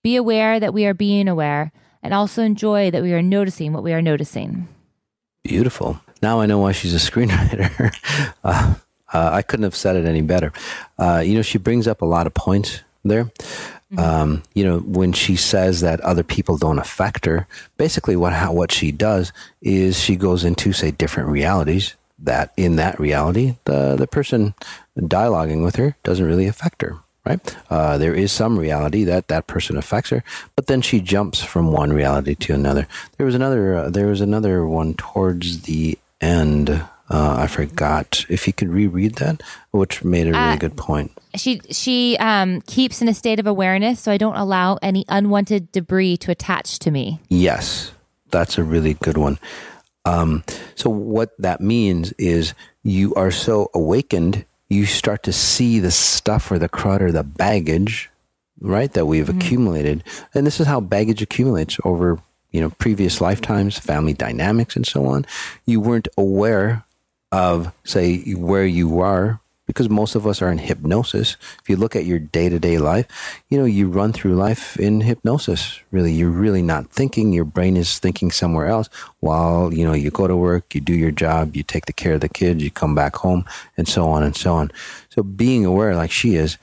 Be 0.00 0.14
aware 0.14 0.60
that 0.60 0.72
we 0.72 0.86
are 0.86 0.94
being 0.94 1.26
aware, 1.26 1.72
and 2.00 2.14
also 2.14 2.44
enjoy 2.44 2.92
that 2.92 3.02
we 3.02 3.12
are 3.12 3.22
noticing 3.22 3.72
what 3.72 3.82
we 3.82 3.92
are 3.92 4.00
noticing. 4.00 4.68
Beautiful. 5.42 6.00
Now 6.22 6.38
I 6.38 6.46
know 6.46 6.60
why 6.60 6.70
she's 6.70 6.94
a 6.94 7.10
screenwriter. 7.10 7.92
uh, 8.44 8.74
uh, 9.12 9.30
I 9.32 9.42
couldn't 9.42 9.64
have 9.64 9.74
said 9.74 9.96
it 9.96 10.06
any 10.06 10.22
better. 10.22 10.52
Uh, 10.96 11.24
you 11.26 11.34
know, 11.34 11.42
she 11.42 11.58
brings 11.58 11.88
up 11.88 12.02
a 12.02 12.06
lot 12.06 12.28
of 12.28 12.34
points 12.34 12.84
there. 13.04 13.32
Mm-hmm. 13.92 13.98
Um, 13.98 14.42
you 14.54 14.64
know, 14.64 14.80
when 14.80 15.12
she 15.12 15.36
says 15.36 15.80
that 15.80 16.00
other 16.00 16.22
people 16.22 16.58
don't 16.58 16.78
affect 16.78 17.24
her, 17.24 17.46
basically 17.76 18.16
what 18.16 18.34
how, 18.34 18.52
what 18.52 18.70
she 18.70 18.92
does 18.92 19.32
is 19.62 19.98
she 19.98 20.16
goes 20.16 20.44
into 20.44 20.72
say 20.72 20.90
different 20.90 21.30
realities. 21.30 21.94
That 22.20 22.52
in 22.56 22.76
that 22.76 22.98
reality, 22.98 23.56
the 23.64 23.94
the 23.96 24.08
person 24.08 24.54
dialoguing 24.98 25.62
with 25.62 25.76
her 25.76 25.96
doesn't 26.02 26.26
really 26.26 26.46
affect 26.46 26.82
her 26.82 26.98
right? 27.28 27.56
Uh, 27.68 27.98
there 27.98 28.14
is 28.14 28.32
some 28.32 28.58
reality 28.58 29.04
that 29.04 29.28
that 29.28 29.46
person 29.46 29.76
affects 29.76 30.10
her, 30.10 30.24
but 30.56 30.66
then 30.66 30.80
she 30.80 31.00
jumps 31.00 31.42
from 31.42 31.70
one 31.70 31.92
reality 31.92 32.34
to 32.34 32.54
another. 32.54 32.88
There 33.16 33.26
was 33.26 33.34
another. 33.34 33.76
Uh, 33.76 33.90
there 33.90 34.06
was 34.06 34.20
another 34.20 34.66
one 34.66 34.94
towards 34.94 35.62
the 35.62 35.98
end. 36.20 36.84
Uh, 37.10 37.36
I 37.38 37.46
forgot 37.46 38.26
if 38.28 38.46
you 38.46 38.52
could 38.52 38.68
reread 38.68 39.14
that, 39.16 39.42
which 39.70 40.04
made 40.04 40.26
a 40.26 40.32
really 40.32 40.42
uh, 40.42 40.56
good 40.56 40.76
point. 40.76 41.10
She 41.34 41.60
she 41.70 42.16
um, 42.18 42.60
keeps 42.62 43.00
in 43.00 43.08
a 43.08 43.14
state 43.14 43.40
of 43.40 43.46
awareness, 43.46 44.00
so 44.00 44.12
I 44.12 44.18
don't 44.18 44.36
allow 44.36 44.78
any 44.82 45.04
unwanted 45.08 45.72
debris 45.72 46.18
to 46.18 46.30
attach 46.30 46.78
to 46.80 46.90
me. 46.90 47.20
Yes, 47.28 47.92
that's 48.30 48.58
a 48.58 48.64
really 48.64 48.94
good 48.94 49.16
one. 49.16 49.38
Um, 50.04 50.44
so 50.74 50.90
what 50.90 51.30
that 51.38 51.60
means 51.60 52.12
is 52.12 52.54
you 52.82 53.14
are 53.14 53.30
so 53.30 53.70
awakened 53.74 54.44
you 54.68 54.84
start 54.84 55.22
to 55.22 55.32
see 55.32 55.78
the 55.78 55.90
stuff 55.90 56.50
or 56.50 56.58
the 56.58 56.68
crud 56.68 57.00
or 57.00 57.10
the 57.10 57.24
baggage, 57.24 58.10
right, 58.60 58.92
that 58.92 59.06
we've 59.06 59.26
mm-hmm. 59.26 59.38
accumulated. 59.38 60.04
And 60.34 60.46
this 60.46 60.60
is 60.60 60.66
how 60.66 60.80
baggage 60.80 61.22
accumulates 61.22 61.78
over, 61.84 62.20
you 62.50 62.60
know, 62.60 62.70
previous 62.70 63.20
lifetimes, 63.20 63.78
family 63.78 64.12
dynamics, 64.12 64.76
and 64.76 64.86
so 64.86 65.06
on. 65.06 65.24
You 65.64 65.80
weren't 65.80 66.08
aware 66.18 66.84
of, 67.32 67.72
say, 67.84 68.20
where 68.34 68.66
you 68.66 69.00
are 69.00 69.40
because 69.68 69.90
most 69.90 70.14
of 70.14 70.26
us 70.26 70.40
are 70.40 70.50
in 70.50 70.58
hypnosis. 70.58 71.36
If 71.62 71.68
you 71.68 71.76
look 71.76 71.94
at 71.94 72.06
your 72.06 72.18
day 72.18 72.48
to 72.48 72.58
day 72.58 72.78
life, 72.78 73.06
you 73.50 73.58
know, 73.58 73.66
you 73.66 73.88
run 73.88 74.12
through 74.12 74.34
life 74.34 74.78
in 74.80 75.02
hypnosis. 75.02 75.78
Really, 75.92 76.10
you're 76.10 76.30
really 76.30 76.62
not 76.62 76.90
thinking. 76.90 77.32
Your 77.32 77.44
brain 77.44 77.76
is 77.76 77.98
thinking 77.98 78.30
somewhere 78.30 78.66
else 78.66 78.88
while, 79.20 79.72
you 79.72 79.84
know, 79.84 79.92
you 79.92 80.10
go 80.10 80.26
to 80.26 80.36
work, 80.36 80.74
you 80.74 80.80
do 80.80 80.94
your 80.94 81.10
job, 81.10 81.54
you 81.54 81.62
take 81.62 81.84
the 81.84 81.92
care 81.92 82.14
of 82.14 82.22
the 82.22 82.30
kids, 82.30 82.64
you 82.64 82.70
come 82.70 82.94
back 82.94 83.16
home, 83.16 83.44
and 83.76 83.86
so 83.86 84.08
on 84.08 84.22
and 84.22 84.34
so 84.34 84.54
on. 84.54 84.72
So 85.10 85.22
being 85.22 85.66
aware, 85.66 85.94
like 85.94 86.10
she 86.10 86.36
is, 86.36 86.56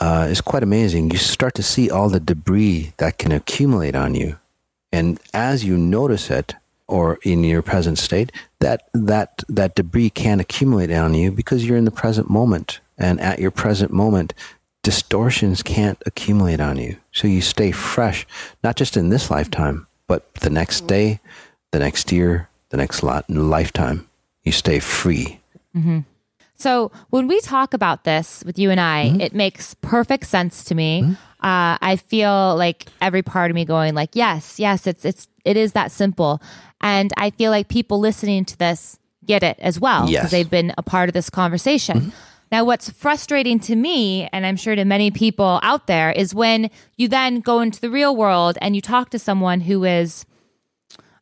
uh, 0.00 0.26
is 0.30 0.40
quite 0.40 0.62
amazing. 0.62 1.10
You 1.10 1.18
start 1.18 1.54
to 1.56 1.62
see 1.62 1.90
all 1.90 2.08
the 2.08 2.18
debris 2.18 2.94
that 2.96 3.18
can 3.18 3.30
accumulate 3.30 3.94
on 3.94 4.14
you. 4.14 4.38
And 4.90 5.20
as 5.34 5.66
you 5.66 5.76
notice 5.76 6.30
it, 6.30 6.54
or 6.92 7.18
in 7.22 7.42
your 7.42 7.62
present 7.62 7.98
state, 7.98 8.30
that 8.60 8.88
that 8.92 9.42
that 9.48 9.74
debris 9.74 10.10
can't 10.10 10.40
accumulate 10.40 10.92
on 10.92 11.14
you 11.14 11.32
because 11.32 11.64
you're 11.66 11.78
in 11.78 11.86
the 11.86 11.90
present 11.90 12.28
moment, 12.28 12.80
and 12.98 13.18
at 13.20 13.38
your 13.38 13.50
present 13.50 13.90
moment, 13.92 14.34
distortions 14.82 15.62
can't 15.62 16.02
accumulate 16.04 16.60
on 16.60 16.76
you. 16.76 16.96
So 17.10 17.26
you 17.28 17.40
stay 17.40 17.72
fresh, 17.72 18.26
not 18.62 18.76
just 18.76 18.96
in 18.96 19.08
this 19.08 19.30
lifetime, 19.30 19.86
but 20.06 20.34
the 20.34 20.50
next 20.50 20.86
day, 20.86 21.20
the 21.70 21.78
next 21.78 22.12
year, 22.12 22.48
the 22.68 22.76
next 22.76 23.02
lot, 23.02 23.24
in 23.28 23.48
lifetime. 23.48 24.06
You 24.42 24.52
stay 24.52 24.80
free. 24.80 25.40
Mm-hmm. 25.74 26.00
So 26.56 26.92
when 27.10 27.26
we 27.26 27.40
talk 27.40 27.74
about 27.74 28.04
this 28.04 28.44
with 28.44 28.58
you 28.58 28.70
and 28.70 28.80
I, 28.80 29.06
mm-hmm. 29.06 29.20
it 29.20 29.34
makes 29.34 29.74
perfect 29.74 30.26
sense 30.26 30.64
to 30.64 30.74
me. 30.74 31.02
Mm-hmm. 31.02 31.12
Uh, 31.44 31.76
I 31.80 31.96
feel 31.96 32.54
like 32.56 32.86
every 33.00 33.22
part 33.22 33.50
of 33.50 33.54
me 33.56 33.64
going 33.64 33.94
like, 33.94 34.14
yes, 34.14 34.60
yes, 34.60 34.86
it's 34.86 35.04
it's 35.04 35.26
it 35.44 35.56
is 35.56 35.72
that 35.72 35.90
simple. 35.90 36.40
And 36.82 37.12
I 37.16 37.30
feel 37.30 37.50
like 37.50 37.68
people 37.68 37.98
listening 37.98 38.44
to 38.46 38.58
this 38.58 38.98
get 39.24 39.42
it 39.42 39.58
as 39.60 39.78
well 39.78 40.02
because 40.02 40.12
yes. 40.12 40.30
they've 40.30 40.50
been 40.50 40.74
a 40.76 40.82
part 40.82 41.08
of 41.08 41.12
this 41.12 41.30
conversation. 41.30 41.98
Mm-hmm. 41.98 42.10
Now, 42.50 42.64
what's 42.64 42.90
frustrating 42.90 43.58
to 43.60 43.74
me, 43.74 44.28
and 44.30 44.44
I'm 44.44 44.56
sure 44.56 44.74
to 44.76 44.84
many 44.84 45.10
people 45.10 45.58
out 45.62 45.86
there, 45.86 46.12
is 46.12 46.34
when 46.34 46.70
you 46.98 47.08
then 47.08 47.40
go 47.40 47.60
into 47.60 47.80
the 47.80 47.88
real 47.88 48.14
world 48.14 48.58
and 48.60 48.76
you 48.76 48.82
talk 48.82 49.08
to 49.10 49.18
someone 49.18 49.62
who 49.62 49.84
is, 49.84 50.26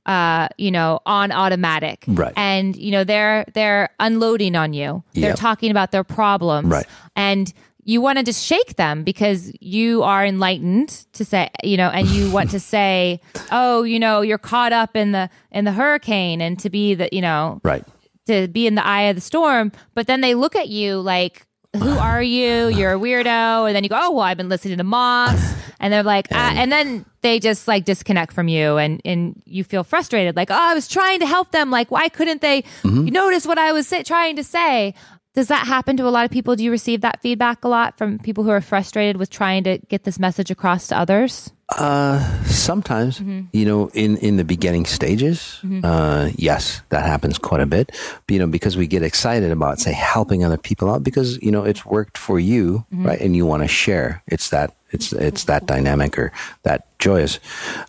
uh, 0.06 0.48
you 0.58 0.72
know, 0.72 0.98
on 1.06 1.30
automatic, 1.30 2.04
right? 2.08 2.32
And 2.34 2.74
you 2.74 2.90
know 2.90 3.04
they're 3.04 3.44
they're 3.54 3.90
unloading 4.00 4.56
on 4.56 4.72
you. 4.72 5.04
They're 5.12 5.30
yep. 5.30 5.36
talking 5.36 5.70
about 5.70 5.92
their 5.92 6.02
problems, 6.02 6.66
right? 6.66 6.86
And 7.14 7.52
you 7.90 8.00
want 8.00 8.18
to 8.18 8.24
just 8.24 8.44
shake 8.44 8.76
them 8.76 9.02
because 9.02 9.52
you 9.60 10.04
are 10.04 10.24
enlightened 10.24 10.90
to 11.12 11.24
say, 11.24 11.50
you 11.64 11.76
know, 11.76 11.88
and 11.88 12.06
you 12.08 12.30
want 12.30 12.50
to 12.50 12.60
say, 12.74 13.20
oh, 13.50 13.82
you 13.82 13.98
know, 13.98 14.20
you're 14.20 14.38
caught 14.38 14.72
up 14.72 14.94
in 14.94 15.10
the 15.10 15.28
in 15.50 15.64
the 15.64 15.72
hurricane, 15.72 16.40
and 16.40 16.58
to 16.60 16.70
be 16.70 16.94
the, 16.94 17.08
you 17.10 17.20
know, 17.20 17.60
right, 17.64 17.84
to 18.26 18.46
be 18.46 18.66
in 18.68 18.76
the 18.76 18.86
eye 18.86 19.02
of 19.02 19.16
the 19.16 19.20
storm, 19.20 19.72
but 19.94 20.06
then 20.06 20.20
they 20.20 20.34
look 20.34 20.54
at 20.54 20.68
you 20.68 21.00
like, 21.00 21.46
who 21.76 21.90
are 21.90 22.22
you? 22.22 22.68
You're 22.68 22.94
a 22.94 22.98
weirdo. 22.98 23.66
And 23.66 23.76
then 23.76 23.84
you 23.84 23.90
go, 23.90 23.98
oh, 24.00 24.12
well, 24.12 24.22
I've 24.22 24.36
been 24.36 24.48
listening 24.48 24.78
to 24.78 24.84
Moss. 24.84 25.54
And 25.78 25.92
they're 25.92 26.02
like, 26.02 26.26
ah, 26.32 26.52
and 26.56 26.70
then 26.70 27.06
they 27.22 27.38
just 27.40 27.66
like 27.66 27.84
disconnect 27.84 28.32
from 28.32 28.48
you 28.48 28.76
and, 28.76 29.00
and 29.04 29.40
you 29.46 29.64
feel 29.64 29.82
frustrated. 29.82 30.36
Like, 30.36 30.50
oh, 30.50 30.58
I 30.58 30.74
was 30.74 30.88
trying 30.88 31.20
to 31.20 31.26
help 31.26 31.52
them. 31.52 31.70
Like, 31.70 31.90
why 31.90 32.08
couldn't 32.08 32.40
they 32.42 32.64
notice 32.84 33.46
what 33.46 33.56
I 33.56 33.72
was 33.72 33.92
trying 34.04 34.36
to 34.36 34.44
say? 34.44 34.94
Does 35.32 35.46
that 35.46 35.66
happen 35.66 35.96
to 35.96 36.08
a 36.08 36.10
lot 36.10 36.24
of 36.24 36.30
people? 36.32 36.56
Do 36.56 36.64
you 36.64 36.72
receive 36.72 37.02
that 37.02 37.22
feedback 37.22 37.62
a 37.62 37.68
lot 37.68 37.96
from 37.96 38.18
people 38.18 38.42
who 38.42 38.50
are 38.50 38.60
frustrated 38.60 39.16
with 39.16 39.30
trying 39.30 39.62
to 39.64 39.78
get 39.88 40.02
this 40.02 40.18
message 40.18 40.50
across 40.50 40.88
to 40.88 40.98
others? 40.98 41.52
Uh, 41.68 42.18
sometimes, 42.46 43.20
you 43.52 43.64
know, 43.64 43.88
in, 43.94 44.16
in 44.16 44.36
the 44.38 44.44
beginning 44.44 44.84
stages, 44.84 45.60
uh, 45.84 46.28
yes, 46.34 46.82
that 46.88 47.06
happens 47.06 47.38
quite 47.38 47.60
a 47.60 47.66
bit. 47.66 47.92
But, 48.26 48.32
you 48.32 48.40
know, 48.40 48.48
because 48.48 48.76
we 48.76 48.88
get 48.88 49.04
excited 49.04 49.52
about, 49.52 49.78
say, 49.78 49.92
helping 49.92 50.44
other 50.44 50.56
people 50.56 50.90
out 50.90 51.04
because, 51.04 51.40
you 51.40 51.52
know, 51.52 51.62
it's 51.62 51.86
worked 51.86 52.18
for 52.18 52.40
you, 52.40 52.84
right? 52.90 53.20
And 53.20 53.36
you 53.36 53.46
want 53.46 53.62
to 53.62 53.68
share. 53.68 54.24
It's 54.26 54.50
that, 54.50 54.74
it's, 54.90 55.12
it's 55.12 55.44
that 55.44 55.66
dynamic 55.66 56.18
or 56.18 56.32
that 56.64 56.98
joyous. 56.98 57.38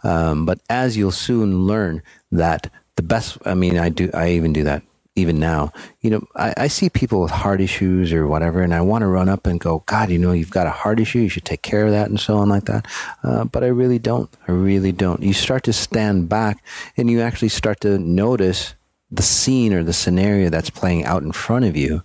Um, 0.03 0.45
but 0.45 0.59
as 0.69 0.95
you'll 0.95 1.11
soon 1.11 1.65
learn 1.65 2.03
that 2.31 2.69
the 2.97 3.03
best, 3.03 3.39
I 3.45 3.55
mean, 3.55 3.79
I 3.79 3.89
do, 3.89 4.11
I 4.13 4.29
even 4.33 4.53
do 4.53 4.63
that 4.65 4.83
even 5.15 5.39
now, 5.39 5.73
you 5.99 6.09
know, 6.09 6.25
I, 6.35 6.53
I 6.55 6.67
see 6.67 6.89
people 6.89 7.21
with 7.21 7.31
heart 7.31 7.59
issues 7.59 8.13
or 8.13 8.27
whatever, 8.27 8.61
and 8.61 8.73
I 8.73 8.81
want 8.81 9.01
to 9.01 9.07
run 9.07 9.27
up 9.27 9.45
and 9.45 9.59
go, 9.59 9.83
God, 9.85 10.09
you 10.09 10.17
know, 10.17 10.31
you've 10.31 10.51
got 10.51 10.67
a 10.67 10.71
heart 10.71 10.99
issue. 10.99 11.19
You 11.19 11.29
should 11.29 11.45
take 11.45 11.61
care 11.61 11.85
of 11.85 11.91
that 11.91 12.09
and 12.09 12.19
so 12.19 12.37
on 12.37 12.47
like 12.47 12.65
that. 12.65 12.87
Uh, 13.23 13.43
but 13.43 13.63
I 13.63 13.67
really 13.67 13.99
don't. 13.99 14.29
I 14.47 14.53
really 14.53 14.93
don't. 14.93 15.21
You 15.21 15.33
start 15.33 15.63
to 15.65 15.73
stand 15.73 16.29
back 16.29 16.63
and 16.95 17.09
you 17.09 17.19
actually 17.21 17.49
start 17.49 17.81
to 17.81 17.99
notice 17.99 18.73
the 19.09 19.21
scene 19.21 19.73
or 19.73 19.83
the 19.83 19.93
scenario 19.93 20.49
that's 20.49 20.69
playing 20.69 21.03
out 21.03 21.23
in 21.23 21.33
front 21.33 21.65
of 21.65 21.75
you. 21.75 22.03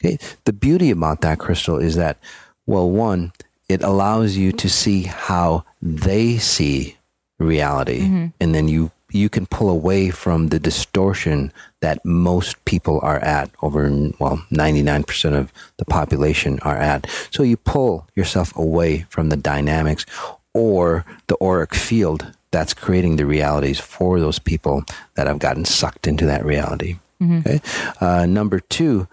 Okay. 0.00 0.18
The 0.44 0.52
beauty 0.52 0.90
about 0.90 1.22
that, 1.22 1.40
Crystal, 1.40 1.78
is 1.78 1.96
that, 1.96 2.18
well, 2.66 2.88
one, 2.88 3.32
it 3.68 3.82
allows 3.82 4.36
you 4.36 4.52
to 4.52 4.68
see 4.68 5.02
how 5.02 5.64
they 5.82 6.38
see 6.38 6.96
reality. 7.40 8.30
And 8.38 8.54
then 8.54 8.68
you 8.68 8.92
you 9.10 9.28
can 9.28 9.46
pull 9.46 9.70
away 9.70 10.10
from 10.10 10.48
the 10.48 10.58
distortion 10.58 11.52
that 11.84 12.02
most 12.02 12.64
people 12.64 12.98
are 13.02 13.18
at 13.18 13.50
over 13.60 13.82
well 14.18 14.38
99% 14.50 15.34
of 15.34 15.52
the 15.76 15.84
population 15.84 16.58
are 16.60 16.78
at. 16.78 17.06
So 17.30 17.42
you 17.42 17.58
pull 17.58 18.08
yourself 18.16 18.56
away 18.56 19.04
from 19.10 19.28
the 19.28 19.36
dynamics 19.36 20.06
or 20.54 21.04
the 21.26 21.36
auric 21.42 21.74
field 21.74 22.32
that's 22.52 22.72
creating 22.72 23.16
the 23.16 23.26
realities 23.26 23.78
for 23.78 24.18
those 24.18 24.38
people 24.38 24.84
that 25.16 25.26
have 25.26 25.40
gotten 25.40 25.66
sucked 25.66 26.06
into 26.06 26.24
that 26.24 26.42
reality. 26.42 26.96
Okay? 27.40 27.60
Uh, 28.00 28.24
number 28.24 28.60
two 28.60 29.06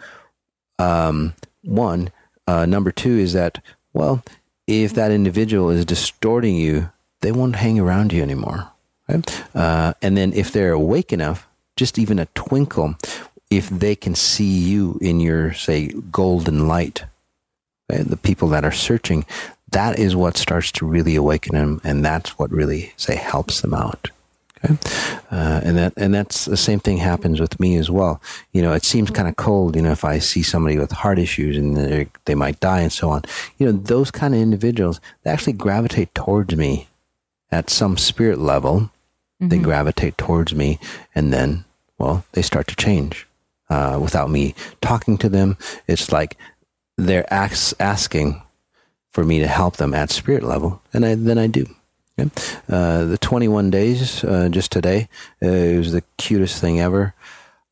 um, 0.80 1.34
one 1.64 2.10
uh, 2.48 2.66
number 2.66 2.92
two 2.92 3.18
is 3.18 3.34
that 3.34 3.62
well 3.92 4.24
if 4.66 4.94
that 4.94 5.12
individual 5.12 5.70
is 5.70 5.84
distorting 5.84 6.56
you 6.56 6.90
they 7.20 7.34
won't 7.34 7.58
hang 7.58 7.80
around 7.80 8.14
you 8.14 8.24
anymore. 8.24 8.72
Right? 9.10 9.44
Uh, 9.54 9.94
and 10.02 10.16
then 10.16 10.32
if 10.32 10.54
they're 10.54 10.72
awake 10.72 11.12
enough, 11.12 11.50
just 11.82 11.98
even 11.98 12.20
a 12.20 12.28
twinkle, 12.36 12.96
if 13.50 13.68
they 13.70 13.96
can 13.96 14.14
see 14.14 14.60
you 14.72 15.00
in 15.02 15.20
your, 15.20 15.52
say, 15.54 15.88
golden 16.12 16.68
light, 16.68 17.06
right? 17.90 18.08
the 18.08 18.18
people 18.18 18.48
that 18.50 18.64
are 18.64 18.72
searching, 18.72 19.26
that 19.72 19.98
is 19.98 20.16
what 20.16 20.38
starts 20.38 20.72
to 20.74 20.86
really 20.86 21.16
awaken 21.16 21.56
them. 21.56 21.82
And 21.84 22.06
that's 22.06 22.38
what 22.38 22.52
really, 22.52 22.94
say, 22.98 23.16
helps 23.16 23.62
them 23.62 23.74
out. 23.74 24.12
Okay? 24.64 24.78
Uh, 25.32 25.60
and 25.64 25.76
that 25.76 25.94
and 25.98 26.14
that's 26.14 26.46
the 26.46 26.56
same 26.56 26.80
thing 26.80 26.98
happens 26.98 27.40
with 27.40 27.60
me 27.60 27.78
as 27.78 27.90
well. 27.90 28.22
You 28.52 28.62
know, 28.62 28.74
it 28.74 28.86
seems 28.86 29.10
kind 29.10 29.28
of 29.28 29.36
cold. 29.36 29.76
You 29.76 29.82
know, 29.82 29.92
if 29.92 30.06
I 30.06 30.20
see 30.20 30.44
somebody 30.44 30.78
with 30.78 30.92
heart 30.92 31.18
issues 31.18 31.58
and 31.58 31.76
they 31.76 32.08
they 32.26 32.36
might 32.36 32.60
die 32.60 32.82
and 32.82 32.94
so 32.94 33.10
on. 33.10 33.24
You 33.58 33.66
know, 33.66 33.72
those 33.72 34.12
kind 34.12 34.36
of 34.36 34.40
individuals 34.40 35.02
they 35.24 35.32
actually 35.32 35.54
gravitate 35.54 36.14
towards 36.14 36.56
me 36.56 36.88
at 37.50 37.72
some 37.72 37.98
spirit 37.98 38.38
level. 38.38 38.92
They 39.44 39.58
gravitate 39.58 40.20
towards 40.20 40.54
me, 40.54 40.78
and 41.16 41.34
then 41.34 41.66
well, 42.02 42.26
they 42.32 42.42
start 42.42 42.68
to 42.68 42.76
change 42.76 43.28
uh, 43.70 44.00
without 44.02 44.30
me 44.30 44.56
talking 44.82 45.18
to 45.20 45.30
them. 45.30 45.58
It's 45.88 46.12
like 46.12 46.36
they're 46.98 47.32
asking 47.32 48.42
for 49.12 49.24
me 49.24 49.40
to 49.40 49.48
help 49.48 49.78
them 49.78 49.94
at 49.94 50.10
spirit 50.10 50.44
level, 50.44 50.82
and 50.94 51.06
I, 51.06 51.16
then 51.16 51.38
I 51.38 51.48
do. 51.48 51.66
Okay? 52.20 52.30
Uh, 52.70 53.06
the 53.06 53.18
21 53.18 53.70
days 53.70 54.24
uh, 54.24 54.50
just 54.50 54.72
today, 54.72 55.08
uh, 55.44 55.48
it 55.48 55.78
was 55.78 55.92
the 55.92 56.04
cutest 56.18 56.60
thing 56.60 56.80
ever. 56.80 57.14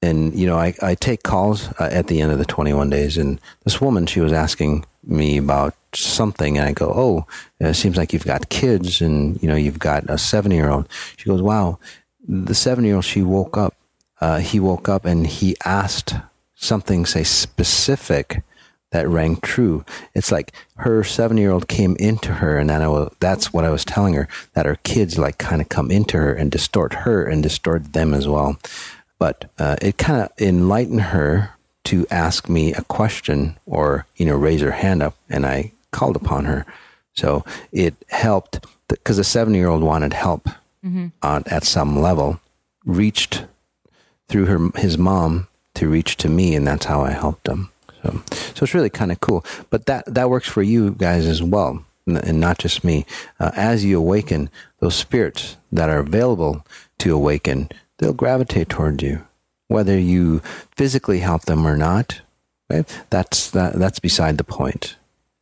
And, 0.01 0.33
you 0.33 0.47
know, 0.47 0.57
I, 0.57 0.73
I 0.81 0.95
take 0.95 1.23
calls 1.23 1.67
uh, 1.73 1.89
at 1.91 2.07
the 2.07 2.21
end 2.21 2.31
of 2.31 2.37
the 2.37 2.45
21 2.45 2.89
days. 2.89 3.17
And 3.17 3.39
this 3.65 3.81
woman, 3.81 4.05
she 4.05 4.21
was 4.21 4.31
asking 4.31 4.85
me 5.03 5.37
about 5.37 5.75
something. 5.93 6.57
And 6.57 6.67
I 6.67 6.71
go, 6.71 6.93
Oh, 6.95 7.27
it 7.59 7.73
seems 7.73 7.97
like 7.97 8.13
you've 8.13 8.25
got 8.25 8.47
kids 8.47 9.01
and, 9.01 9.41
you 9.41 9.49
know, 9.49 9.55
you've 9.55 9.79
got 9.79 10.09
a 10.09 10.17
seven 10.17 10.51
year 10.51 10.69
old. 10.69 10.87
She 11.17 11.25
goes, 11.27 11.41
Wow. 11.41 11.79
The 12.27 12.55
seven 12.55 12.85
year 12.85 12.95
old, 12.95 13.05
she 13.05 13.21
woke 13.23 13.57
up. 13.57 13.73
Uh, 14.21 14.39
he 14.39 14.59
woke 14.59 14.89
up 14.89 15.05
and 15.05 15.25
he 15.27 15.55
asked 15.65 16.15
something, 16.55 17.05
say, 17.05 17.23
specific 17.23 18.43
that 18.91 19.07
rang 19.07 19.37
true. 19.37 19.85
It's 20.13 20.31
like 20.31 20.51
her 20.77 21.03
seven 21.03 21.37
year 21.37 21.51
old 21.51 21.67
came 21.67 21.95
into 21.97 22.33
her, 22.33 22.57
and 22.57 22.69
then 22.69 22.81
I 22.81 22.87
was, 22.87 23.13
that's 23.19 23.53
what 23.53 23.65
I 23.65 23.69
was 23.69 23.85
telling 23.85 24.15
her 24.15 24.27
that 24.53 24.65
her 24.65 24.77
kids 24.83 25.17
like 25.17 25.37
kind 25.37 25.61
of 25.61 25.69
come 25.69 25.91
into 25.91 26.17
her 26.17 26.33
and 26.33 26.51
distort 26.51 26.93
her 26.93 27.23
and 27.25 27.43
distort 27.43 27.93
them 27.93 28.13
as 28.13 28.27
well. 28.27 28.57
But 29.19 29.51
uh, 29.59 29.75
it 29.81 29.97
kind 29.97 30.21
of 30.23 30.31
enlightened 30.39 31.01
her 31.01 31.51
to 31.85 32.05
ask 32.09 32.49
me 32.49 32.73
a 32.73 32.83
question 32.83 33.57
or 33.65 34.05
you 34.15 34.25
know 34.25 34.35
raise 34.35 34.61
her 34.61 34.71
hand 34.71 35.03
up, 35.03 35.15
and 35.29 35.45
I 35.45 35.71
called 35.91 36.15
upon 36.15 36.45
her. 36.45 36.65
So 37.13 37.43
it 37.71 37.95
helped 38.09 38.65
because 38.87 39.17
the 39.17 39.23
seven 39.23 39.53
year 39.53 39.67
old 39.69 39.83
wanted 39.83 40.13
help 40.13 40.49
on, 41.21 41.43
at 41.47 41.63
some 41.63 41.99
level, 42.01 42.39
reached 42.85 43.43
through 44.29 44.45
her 44.45 44.69
his 44.79 44.97
mom 44.97 45.47
to 45.75 45.89
reach 45.89 46.15
to 46.17 46.29
me, 46.29 46.55
and 46.55 46.65
that's 46.65 46.85
how 46.85 47.01
I 47.01 47.11
helped 47.11 47.47
him. 47.47 47.69
So, 48.03 48.21
so 48.55 48.63
it's 48.63 48.73
really 48.73 48.89
kind 48.89 49.11
of 49.11 49.19
cool. 49.19 49.43
But 49.69 49.85
that 49.87 50.05
that 50.05 50.29
works 50.29 50.47
for 50.47 50.61
you 50.61 50.91
guys 50.91 51.25
as 51.25 51.43
well, 51.43 51.83
and 52.07 52.39
not 52.39 52.59
just 52.59 52.83
me. 52.83 53.05
Uh, 53.39 53.51
as 53.55 53.83
you 53.83 53.97
awaken, 53.97 54.49
those 54.79 54.95
spirits 54.95 55.57
that 55.71 55.89
are 55.89 55.99
available 55.99 56.65
to 56.99 57.13
awaken, 57.13 57.69
they'll 57.97 58.13
gravitate 58.13 58.69
towards 58.69 59.03
you, 59.03 59.25
whether 59.67 59.97
you 59.97 60.41
physically 60.75 61.19
help 61.19 61.43
them 61.43 61.67
or 61.67 61.75
not. 61.75 62.21
Right? 62.69 62.85
That's 63.09 63.49
that, 63.51 63.73
that's 63.73 63.99
beside 63.99 64.37
the 64.37 64.43
point. 64.43 64.95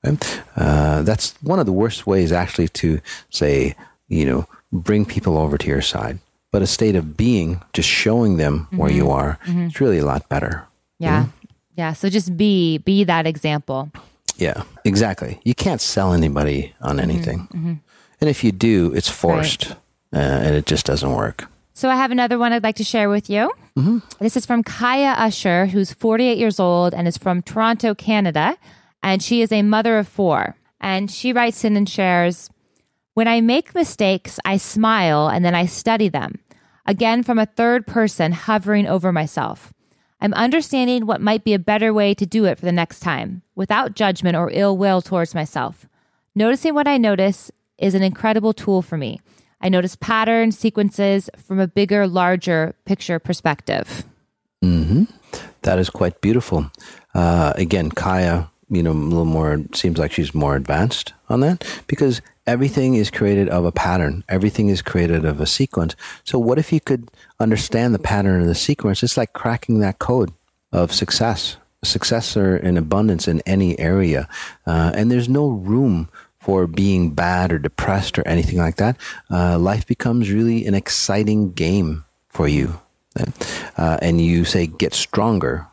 Right? 0.04 0.42
Uh, 0.56 1.02
that's 1.02 1.36
one 1.42 1.60
of 1.60 1.66
the 1.66 1.74
worst 1.74 2.08
ways, 2.08 2.32
actually, 2.32 2.70
to 2.70 3.02
say, 3.30 3.76
you 4.08 4.26
know, 4.26 4.48
bring 4.72 5.06
people 5.06 5.38
over 5.38 5.58
to 5.58 5.68
your 5.68 5.82
side. 5.82 6.20
But 6.52 6.62
a 6.62 6.68
state 6.68 6.96
of 6.96 7.18
being, 7.18 7.62
just 7.74 7.90
showing 7.90 8.38
them 8.38 8.68
where 8.72 8.92
you 8.92 9.04
mm-hmm. 9.04 9.12
are, 9.12 9.40
mm-hmm. 9.46 9.68
it's 9.68 9.82
really 9.82 9.98
a 9.98 10.06
lot 10.06 10.30
better. 10.30 10.66
Yeah. 10.98 11.28
Yeah. 11.76 11.94
So 11.94 12.10
just 12.10 12.36
be 12.38 12.80
be 12.80 13.04
that 13.04 13.28
example. 13.28 13.92
Yeah, 14.38 14.64
exactly. 14.86 15.40
You 15.44 15.56
can't 15.56 15.82
sell 15.82 16.14
anybody 16.14 16.74
on 16.82 16.98
mm-hmm. 16.98 17.10
anything. 17.10 17.82
And 18.22 18.30
if 18.30 18.44
you 18.44 18.52
do, 18.52 18.94
it's 18.94 19.10
forced 19.10 19.72
uh, 20.14 20.18
and 20.18 20.56
it 20.56 20.66
just 20.66 20.86
doesn't 20.86 21.12
work. 21.12 21.46
So 21.74 21.90
I 21.90 21.96
have 21.96 22.12
another 22.12 22.40
one 22.40 22.54
I'd 22.54 22.64
like 22.64 22.78
to 22.78 22.84
share 22.84 23.10
with 23.10 23.30
you. 23.30 23.52
This 24.20 24.36
is 24.36 24.46
from 24.46 24.64
Kaya 24.64 25.14
Usher, 25.18 25.68
who's 25.68 25.94
48 25.94 26.40
years 26.40 26.60
old 26.60 26.96
and 26.96 27.08
is 27.08 27.18
from 27.18 27.44
Toronto, 27.44 27.94
Canada. 27.94 28.58
And 29.04 29.22
she 29.22 29.44
is 29.44 29.52
a 29.52 29.62
mother 29.62 30.00
of 30.00 30.08
four. 30.08 30.56
And 30.82 31.12
she 31.12 31.32
writes 31.32 31.64
in 31.64 31.78
and 31.78 31.88
shares 31.88 32.50
When 33.18 33.28
I 33.28 33.42
make 33.42 33.74
mistakes, 33.74 34.38
I 34.46 34.58
smile 34.58 35.28
and 35.28 35.44
then 35.44 35.56
I 35.56 35.66
study 35.66 36.08
them. 36.08 36.38
Again, 36.86 37.24
from 37.24 37.40
a 37.40 37.48
third 37.48 37.88
person 37.88 38.32
hovering 38.32 38.86
over 38.86 39.12
myself. 39.12 39.74
I'm 40.22 40.36
understanding 40.36 41.08
what 41.08 41.20
might 41.20 41.44
be 41.44 41.56
a 41.56 41.58
better 41.58 41.92
way 41.92 42.14
to 42.14 42.28
do 42.28 42.46
it 42.46 42.60
for 42.60 42.66
the 42.66 42.72
next 42.72 43.00
time 43.00 43.42
without 43.56 43.96
judgment 43.96 44.38
or 44.38 44.52
ill 44.54 44.78
will 44.78 45.02
towards 45.02 45.34
myself. 45.34 45.88
Noticing 46.36 46.76
what 46.76 46.88
I 46.88 47.00
notice 47.00 47.50
is 47.80 47.96
an 47.96 48.04
incredible 48.04 48.54
tool 48.54 48.84
for 48.84 49.00
me. 49.00 49.20
I 49.62 49.70
notice 49.70 49.96
patterns, 49.96 50.56
sequences 50.56 51.28
from 51.44 51.60
a 51.60 51.68
bigger, 51.68 52.06
larger 52.06 52.76
picture 52.86 53.18
perspective. 53.18 54.04
Hmm, 54.62 55.06
That 55.64 55.80
is 55.80 55.90
quite 55.90 56.22
beautiful. 56.22 56.70
Uh, 57.16 57.54
again, 57.56 57.90
Kaya, 57.90 58.52
you 58.70 58.84
know, 58.84 58.92
a 58.92 58.94
little 58.94 59.26
more, 59.26 59.64
seems 59.74 59.98
like 59.98 60.12
she's 60.12 60.36
more 60.36 60.56
advanced 60.56 61.14
on 61.30 61.40
that 61.40 61.66
because 61.88 62.22
everything 62.48 62.96
is 62.96 63.12
created 63.12 63.50
of 63.50 63.66
a 63.66 63.72
pattern. 63.72 64.24
Everything 64.30 64.70
is 64.70 64.82
created 64.82 65.26
of 65.26 65.40
a 65.40 65.46
sequence. 65.46 65.96
So, 66.24 66.40
what 66.40 66.58
if 66.58 66.74
you 66.74 66.80
could 66.80 67.12
understand 67.40 67.94
the 67.94 68.00
pattern 68.00 68.42
of 68.42 68.48
the 68.48 68.56
sequence? 68.56 69.04
It's 69.04 69.18
like 69.18 69.34
cracking 69.34 69.80
that 69.80 70.00
code 70.00 70.32
of 70.72 70.92
success, 70.94 71.58
success 71.84 72.36
or 72.36 72.58
in 72.58 72.78
abundance 72.78 73.28
in 73.28 73.42
any 73.46 73.78
area. 73.78 74.28
Uh, 74.66 74.92
and 74.96 75.12
there's 75.12 75.30
no 75.30 75.50
room 75.50 76.10
for 76.40 76.66
being 76.66 77.12
bad 77.12 77.52
or 77.52 77.60
depressed 77.60 78.18
or 78.18 78.26
anything 78.28 78.58
like 78.58 78.78
that. 78.78 78.98
Uh, 79.30 79.60
life 79.60 79.86
becomes 79.86 80.32
really 80.32 80.66
an 80.66 80.74
exciting 80.74 81.52
game 81.52 82.06
for 82.30 82.48
you. 82.48 82.80
uh, 83.78 83.98
and 84.02 84.22
you 84.22 84.46
say 84.46 84.68
get 84.68 84.94
stronger 84.94 85.68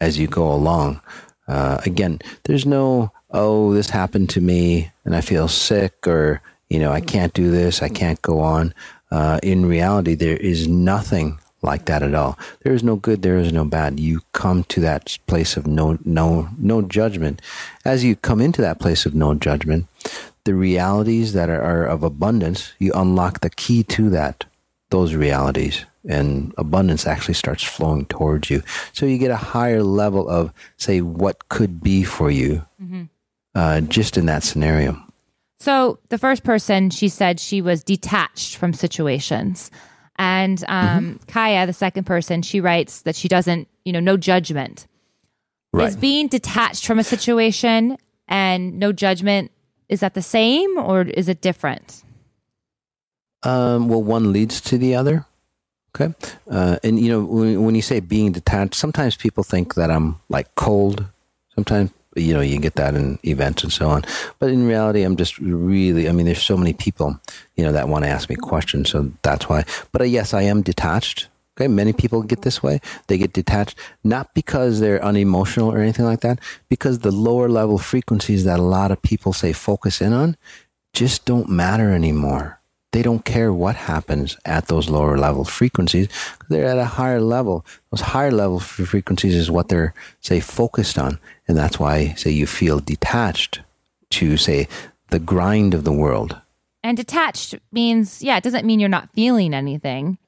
as 0.00 0.18
you 0.18 0.26
go 0.26 0.50
along. 0.50 1.00
Uh, 1.46 1.80
again, 1.84 2.18
there's 2.44 2.64
no 2.64 3.12
oh 3.32 3.72
this 3.72 3.90
happened 3.90 4.28
to 4.30 4.40
me 4.40 4.90
and 5.04 5.14
I 5.14 5.20
feel 5.20 5.48
sick 5.48 6.06
or 6.06 6.40
you 6.68 6.78
know 6.78 6.92
I 6.92 7.00
can't 7.00 7.32
do 7.34 7.50
this, 7.50 7.82
I 7.82 7.88
can't 7.88 8.20
go 8.22 8.40
on. 8.40 8.74
Uh, 9.10 9.40
in 9.42 9.66
reality, 9.66 10.14
there 10.14 10.36
is 10.36 10.68
nothing 10.68 11.38
like 11.62 11.86
that 11.86 12.02
at 12.02 12.14
all. 12.14 12.38
There 12.62 12.72
is 12.72 12.82
no 12.84 12.96
good, 12.96 13.22
there 13.22 13.36
is 13.36 13.52
no 13.52 13.64
bad. 13.64 13.98
You 13.98 14.20
come 14.32 14.64
to 14.64 14.80
that 14.80 15.18
place 15.26 15.56
of 15.56 15.66
no 15.66 15.98
no 16.04 16.48
no 16.58 16.82
judgment. 16.82 17.42
As 17.84 18.04
you 18.04 18.16
come 18.16 18.40
into 18.40 18.62
that 18.62 18.78
place 18.78 19.06
of 19.06 19.14
no 19.14 19.34
judgment, 19.34 19.86
the 20.44 20.54
realities 20.54 21.32
that 21.34 21.50
are, 21.50 21.62
are 21.62 21.84
of 21.84 22.02
abundance, 22.02 22.72
you 22.78 22.92
unlock 22.94 23.40
the 23.40 23.50
key 23.50 23.82
to 23.84 24.10
that 24.10 24.44
those 24.90 25.14
realities 25.14 25.84
and 26.08 26.52
abundance 26.58 27.06
actually 27.06 27.34
starts 27.34 27.62
flowing 27.62 28.06
towards 28.06 28.50
you. 28.50 28.62
So 28.92 29.06
you 29.06 29.18
get 29.18 29.30
a 29.30 29.36
higher 29.36 29.82
level 29.82 30.28
of, 30.28 30.52
say, 30.76 31.00
what 31.00 31.48
could 31.48 31.82
be 31.82 32.04
for 32.04 32.30
you. 32.30 32.64
Uh, 33.54 33.80
just 33.82 34.16
in 34.16 34.26
that 34.26 34.42
scenario. 34.42 34.96
So 35.58 35.98
the 36.08 36.18
first 36.18 36.42
person, 36.42 36.90
she 36.90 37.08
said 37.08 37.38
she 37.38 37.60
was 37.60 37.84
detached 37.84 38.56
from 38.56 38.72
situations. 38.72 39.70
And 40.16 40.62
um, 40.68 40.86
mm-hmm. 40.86 41.24
Kaya, 41.26 41.66
the 41.66 41.72
second 41.72 42.04
person, 42.04 42.42
she 42.42 42.60
writes 42.60 43.02
that 43.02 43.16
she 43.16 43.28
doesn't, 43.28 43.68
you 43.84 43.92
know, 43.92 44.00
no 44.00 44.16
judgment. 44.16 44.86
Right. 45.72 45.88
Is 45.88 45.96
being 45.96 46.28
detached 46.28 46.86
from 46.86 46.98
a 46.98 47.04
situation 47.04 47.96
and 48.26 48.78
no 48.78 48.92
judgment, 48.92 49.50
is 49.88 50.00
that 50.00 50.14
the 50.14 50.22
same 50.22 50.78
or 50.78 51.02
is 51.02 51.28
it 51.28 51.40
different? 51.40 52.02
Um, 53.42 53.88
well, 53.88 54.02
one 54.02 54.32
leads 54.32 54.60
to 54.62 54.78
the 54.78 54.94
other. 54.94 55.26
Okay. 55.94 56.14
Uh, 56.50 56.76
and, 56.84 56.98
you 56.98 57.08
know, 57.08 57.24
when, 57.24 57.64
when 57.64 57.74
you 57.74 57.82
say 57.82 58.00
being 58.00 58.32
detached, 58.32 58.74
sometimes 58.74 59.16
people 59.16 59.42
think 59.42 59.74
that 59.74 59.90
I'm 59.90 60.20
like 60.28 60.54
cold. 60.54 61.06
Sometimes, 61.54 61.90
you 62.16 62.34
know, 62.34 62.40
you 62.40 62.58
get 62.58 62.74
that 62.74 62.94
in 62.94 63.18
events 63.24 63.62
and 63.62 63.72
so 63.72 63.88
on. 63.88 64.02
But 64.38 64.50
in 64.50 64.66
reality, 64.66 65.02
I'm 65.02 65.16
just 65.16 65.38
really, 65.38 66.08
I 66.08 66.12
mean, 66.12 66.26
there's 66.26 66.42
so 66.42 66.56
many 66.56 66.72
people, 66.72 67.20
you 67.56 67.64
know, 67.64 67.72
that 67.72 67.88
want 67.88 68.04
to 68.04 68.10
ask 68.10 68.28
me 68.28 68.36
questions. 68.36 68.90
So 68.90 69.10
that's 69.22 69.48
why. 69.48 69.64
But 69.92 70.02
uh, 70.02 70.04
yes, 70.04 70.34
I 70.34 70.42
am 70.42 70.62
detached. 70.62 71.28
Okay. 71.56 71.68
Many 71.68 71.92
people 71.92 72.22
get 72.22 72.42
this 72.42 72.62
way. 72.62 72.80
They 73.08 73.18
get 73.18 73.32
detached, 73.32 73.78
not 74.02 74.32
because 74.34 74.80
they're 74.80 75.04
unemotional 75.04 75.70
or 75.70 75.78
anything 75.78 76.06
like 76.06 76.20
that, 76.20 76.40
because 76.68 77.00
the 77.00 77.10
lower 77.10 77.48
level 77.48 77.76
frequencies 77.76 78.44
that 78.44 78.58
a 78.58 78.62
lot 78.62 78.90
of 78.90 79.02
people 79.02 79.32
say 79.32 79.52
focus 79.52 80.00
in 80.00 80.12
on 80.12 80.36
just 80.94 81.24
don't 81.24 81.48
matter 81.48 81.92
anymore 81.92 82.59
they 82.92 83.02
don't 83.02 83.24
care 83.24 83.52
what 83.52 83.76
happens 83.76 84.36
at 84.44 84.66
those 84.66 84.90
lower 84.90 85.16
level 85.16 85.44
frequencies. 85.44 86.08
They're 86.48 86.66
at 86.66 86.78
a 86.78 86.84
higher 86.84 87.20
level. 87.20 87.64
Those 87.90 88.00
higher 88.00 88.32
level 88.32 88.58
frequencies 88.58 89.36
is 89.36 89.50
what 89.50 89.68
they're, 89.68 89.94
say, 90.20 90.40
focused 90.40 90.98
on. 90.98 91.20
And 91.46 91.56
that's 91.56 91.78
why, 91.78 92.14
say, 92.14 92.30
you 92.30 92.46
feel 92.46 92.80
detached 92.80 93.60
to, 94.10 94.36
say, 94.36 94.66
the 95.10 95.20
grind 95.20 95.74
of 95.74 95.84
the 95.84 95.92
world. 95.92 96.40
And 96.82 96.96
detached 96.96 97.54
means, 97.70 98.22
yeah, 98.22 98.36
it 98.36 98.42
doesn't 98.42 98.66
mean 98.66 98.80
you're 98.80 98.88
not 98.88 99.12
feeling 99.12 99.54
anything. 99.54 100.18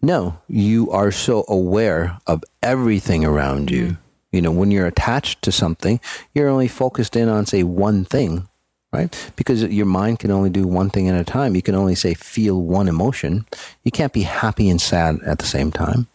No, 0.00 0.38
you 0.48 0.90
are 0.90 1.10
so 1.10 1.44
aware 1.48 2.18
of 2.26 2.44
everything 2.62 3.24
around 3.24 3.70
you. 3.70 3.84
Mm-hmm. 3.84 3.96
You 4.32 4.42
know, 4.42 4.52
when 4.52 4.70
you're 4.70 4.86
attached 4.86 5.42
to 5.42 5.52
something, 5.52 6.00
you're 6.34 6.48
only 6.48 6.68
focused 6.68 7.16
in 7.16 7.28
on, 7.28 7.46
say, 7.46 7.62
one 7.62 8.04
thing 8.04 8.48
right? 8.92 9.32
Because 9.36 9.64
your 9.64 9.86
mind 9.86 10.18
can 10.18 10.30
only 10.30 10.50
do 10.50 10.66
one 10.66 10.90
thing 10.90 11.08
at 11.08 11.18
a 11.18 11.24
time. 11.24 11.56
You 11.56 11.62
can 11.62 11.74
only 11.74 11.94
say 11.94 12.14
feel 12.14 12.60
one 12.60 12.88
emotion. 12.88 13.46
You 13.84 13.90
can't 13.90 14.12
be 14.12 14.22
happy 14.22 14.68
and 14.68 14.80
sad 14.80 15.20
at 15.24 15.38
the 15.38 15.46
same 15.46 15.72
time, 15.72 16.06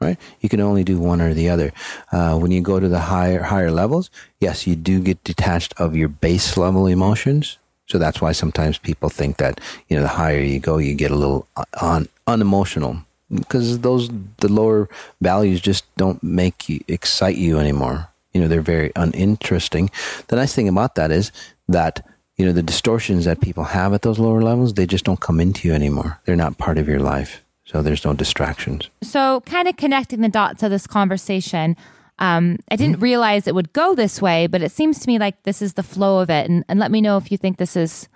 right? 0.00 0.18
You 0.40 0.48
can 0.48 0.60
only 0.60 0.82
do 0.82 0.98
one 0.98 1.20
or 1.20 1.34
the 1.34 1.50
other. 1.50 1.72
Uh, 2.10 2.38
when 2.38 2.50
you 2.50 2.62
go 2.62 2.80
to 2.80 2.88
the 2.88 3.00
higher 3.00 3.42
higher 3.42 3.70
levels, 3.70 4.10
yes, 4.40 4.66
you 4.66 4.74
do 4.76 5.00
get 5.00 5.22
detached 5.24 5.74
of 5.78 5.94
your 5.94 6.08
base 6.08 6.56
level 6.56 6.86
emotions. 6.86 7.58
So 7.86 7.98
that's 7.98 8.22
why 8.22 8.32
sometimes 8.32 8.78
people 8.78 9.10
think 9.10 9.36
that 9.36 9.60
you 9.88 9.96
know 9.96 10.02
the 10.02 10.08
higher 10.08 10.40
you 10.40 10.58
go, 10.58 10.78
you 10.78 10.94
get 10.94 11.10
a 11.10 11.16
little 11.16 11.46
un- 11.80 12.08
unemotional 12.26 12.96
because 13.34 13.80
those 13.80 14.08
the 14.38 14.50
lower 14.50 14.88
values 15.20 15.60
just 15.60 15.84
don't 15.96 16.22
make 16.22 16.68
you 16.68 16.80
excite 16.88 17.36
you 17.36 17.58
anymore. 17.58 18.08
You 18.32 18.40
know 18.40 18.48
they're 18.48 18.62
very 18.62 18.92
uninteresting. 18.96 19.90
The 20.28 20.36
nice 20.36 20.54
thing 20.54 20.68
about 20.68 20.94
that 20.94 21.10
is 21.10 21.32
that 21.68 22.06
you 22.36 22.46
know, 22.46 22.52
the 22.52 22.62
distortions 22.62 23.24
that 23.24 23.40
people 23.40 23.64
have 23.64 23.92
at 23.92 24.02
those 24.02 24.18
lower 24.18 24.42
levels, 24.42 24.74
they 24.74 24.86
just 24.86 25.04
don't 25.04 25.20
come 25.20 25.40
into 25.40 25.68
you 25.68 25.74
anymore. 25.74 26.20
They're 26.24 26.36
not 26.36 26.58
part 26.58 26.78
of 26.78 26.88
your 26.88 27.00
life. 27.00 27.44
So 27.64 27.82
there's 27.82 28.04
no 28.04 28.12
distractions. 28.14 28.90
So, 29.02 29.40
kind 29.42 29.68
of 29.68 29.76
connecting 29.76 30.20
the 30.20 30.28
dots 30.28 30.62
of 30.62 30.70
this 30.70 30.86
conversation, 30.86 31.76
um, 32.18 32.58
I 32.70 32.76
didn't 32.76 32.96
mm-hmm. 32.96 33.04
realize 33.04 33.46
it 33.46 33.54
would 33.54 33.72
go 33.72 33.94
this 33.94 34.20
way, 34.20 34.46
but 34.46 34.62
it 34.62 34.72
seems 34.72 34.98
to 35.00 35.08
me 35.08 35.18
like 35.18 35.42
this 35.44 35.62
is 35.62 35.74
the 35.74 35.82
flow 35.82 36.18
of 36.18 36.28
it. 36.30 36.50
And, 36.50 36.64
and 36.68 36.78
let 36.78 36.90
me 36.90 37.00
know 37.00 37.16
if 37.16 37.30
you 37.30 37.38
think 37.38 37.58
this 37.58 37.76
is. 37.76 38.08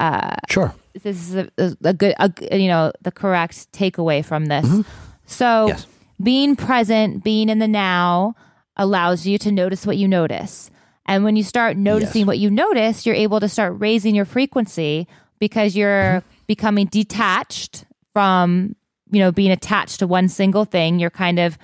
Uh, 0.00 0.34
sure. 0.48 0.74
This 1.02 1.30
is 1.30 1.34
a, 1.36 1.76
a 1.84 1.92
good, 1.92 2.14
a, 2.18 2.58
you 2.58 2.68
know, 2.68 2.92
the 3.02 3.12
correct 3.12 3.70
takeaway 3.72 4.24
from 4.24 4.46
this. 4.46 4.66
Mm-hmm. 4.66 4.82
So, 5.26 5.68
yes. 5.68 5.86
being 6.22 6.56
present, 6.56 7.22
being 7.22 7.48
in 7.48 7.58
the 7.58 7.68
now 7.68 8.34
allows 8.76 9.26
you 9.26 9.38
to 9.38 9.52
notice 9.52 9.86
what 9.86 9.96
you 9.96 10.08
notice. 10.08 10.70
And 11.06 11.24
when 11.24 11.36
you 11.36 11.42
start 11.42 11.76
noticing 11.76 12.20
yes. 12.22 12.26
what 12.26 12.38
you 12.38 12.50
notice, 12.50 13.06
you're 13.06 13.14
able 13.14 13.40
to 13.40 13.48
start 13.48 13.74
raising 13.78 14.14
your 14.14 14.24
frequency 14.24 15.06
because 15.38 15.76
you're 15.76 16.22
becoming 16.46 16.86
detached 16.86 17.84
from, 18.12 18.76
you 19.10 19.20
know, 19.20 19.32
being 19.32 19.52
attached 19.52 20.00
to 20.00 20.06
one 20.06 20.28
single 20.28 20.64
thing. 20.64 20.98
You're 20.98 21.10
kind 21.10 21.38
of 21.38 21.56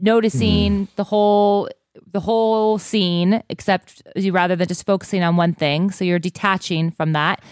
noticing 0.00 0.86
mm. 0.86 0.94
the 0.96 1.04
whole 1.04 1.68
the 2.12 2.20
whole 2.20 2.78
scene 2.78 3.42
except 3.48 4.02
you 4.16 4.32
rather 4.32 4.56
than 4.56 4.66
just 4.68 4.86
focusing 4.86 5.22
on 5.22 5.36
one 5.36 5.54
thing. 5.54 5.90
So 5.90 6.04
you're 6.04 6.18
detaching 6.18 6.90
from 6.90 7.12
that. 7.12 7.42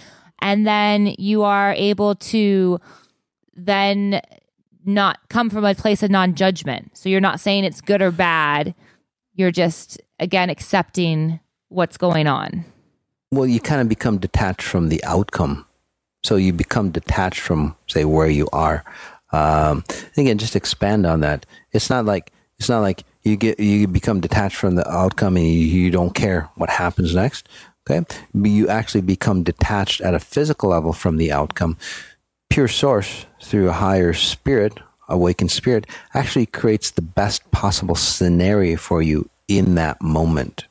And 0.40 0.66
then 0.66 1.14
you 1.18 1.42
are 1.42 1.72
able 1.74 2.14
to 2.16 2.80
then 3.54 4.20
not 4.84 5.18
come 5.28 5.50
from 5.50 5.64
a 5.64 5.74
place 5.74 6.02
of 6.02 6.10
non-judgment. 6.10 6.96
So 6.96 7.08
you're 7.08 7.20
not 7.20 7.40
saying 7.40 7.64
it's 7.64 7.80
good 7.80 8.02
or 8.02 8.10
bad. 8.10 8.74
You're 9.34 9.50
just 9.50 10.00
again 10.18 10.50
accepting 10.50 11.40
what's 11.68 11.96
going 11.96 12.26
on. 12.26 12.64
Well, 13.30 13.46
you 13.46 13.60
kind 13.60 13.80
of 13.80 13.88
become 13.88 14.18
detached 14.18 14.62
from 14.62 14.88
the 14.88 15.02
outcome. 15.04 15.66
So 16.22 16.36
you 16.36 16.52
become 16.52 16.90
detached 16.90 17.40
from, 17.40 17.76
say, 17.86 18.04
where 18.04 18.28
you 18.28 18.48
are. 18.52 18.84
Um, 19.32 19.84
again, 20.16 20.38
just 20.38 20.56
expand 20.56 21.04
on 21.04 21.20
that. 21.20 21.44
It's 21.72 21.90
not 21.90 22.04
like 22.04 22.32
it's 22.58 22.68
not 22.68 22.80
like 22.80 23.04
you 23.24 23.36
get 23.36 23.58
you 23.58 23.88
become 23.88 24.20
detached 24.20 24.56
from 24.56 24.76
the 24.76 24.88
outcome 24.88 25.36
and 25.36 25.46
you, 25.46 25.52
you 25.52 25.90
don't 25.90 26.14
care 26.14 26.48
what 26.54 26.70
happens 26.70 27.14
next. 27.14 27.48
Okay, 27.86 28.06
you 28.32 28.68
actually 28.68 29.02
become 29.02 29.42
detached 29.42 30.00
at 30.00 30.14
a 30.14 30.20
physical 30.20 30.70
level 30.70 30.92
from 30.92 31.16
the 31.16 31.32
outcome. 31.32 31.76
Pure 32.48 32.68
source 32.68 33.26
through 33.42 33.68
a 33.68 33.72
higher 33.72 34.12
spirit, 34.12 34.78
awakened 35.08 35.50
spirit, 35.50 35.86
actually 36.14 36.46
creates 36.46 36.92
the 36.92 37.02
best 37.02 37.50
possible 37.50 37.96
scenario 37.96 38.76
for 38.76 39.02
you 39.02 39.28
in 39.48 39.74
that 39.74 40.00
moment 40.02 40.66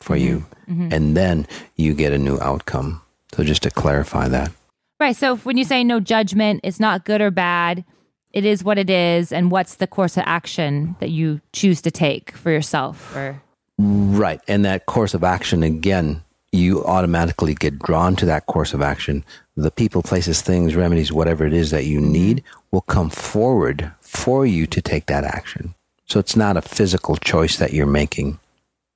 for 0.00 0.16
mm-hmm. 0.16 0.26
you. 0.26 0.46
Mm-hmm. 0.68 0.88
And 0.92 1.16
then 1.16 1.46
you 1.76 1.94
get 1.94 2.12
a 2.12 2.18
new 2.18 2.38
outcome. 2.40 3.02
So 3.34 3.44
just 3.44 3.62
to 3.64 3.70
clarify 3.70 4.28
that. 4.28 4.50
Right. 4.98 5.14
So 5.14 5.36
when 5.36 5.56
you 5.56 5.64
say 5.64 5.84
no 5.84 6.00
judgment, 6.00 6.60
it's 6.64 6.80
not 6.80 7.04
good 7.04 7.20
or 7.20 7.30
bad. 7.30 7.84
It 8.32 8.44
is 8.44 8.64
what 8.64 8.78
it 8.78 8.90
is. 8.90 9.32
And 9.32 9.50
what's 9.50 9.76
the 9.76 9.86
course 9.86 10.16
of 10.16 10.24
action 10.26 10.96
that 11.00 11.10
you 11.10 11.40
choose 11.52 11.82
to 11.82 11.90
take 11.90 12.32
for 12.32 12.50
yourself 12.50 13.14
or 13.14 13.42
Right. 13.78 14.40
And 14.48 14.64
that 14.64 14.86
course 14.86 15.12
of 15.12 15.22
action 15.22 15.62
again, 15.62 16.22
you 16.52 16.84
automatically 16.84 17.54
get 17.54 17.78
drawn 17.78 18.16
to 18.16 18.26
that 18.26 18.46
course 18.46 18.72
of 18.72 18.80
action. 18.80 19.24
The 19.56 19.70
people, 19.70 20.02
places, 20.02 20.40
things, 20.40 20.74
remedies, 20.74 21.12
whatever 21.12 21.46
it 21.46 21.52
is 21.52 21.70
that 21.70 21.84
you 21.84 22.00
mm-hmm. 22.00 22.12
need 22.12 22.44
will 22.70 22.82
come 22.82 23.10
forward 23.10 23.92
for 24.00 24.46
you 24.46 24.66
to 24.66 24.80
take 24.80 25.06
that 25.06 25.24
action. 25.24 25.74
So 26.06 26.20
it's 26.20 26.36
not 26.36 26.56
a 26.56 26.62
physical 26.62 27.16
choice 27.16 27.58
that 27.58 27.72
you're 27.72 27.86
making. 27.86 28.38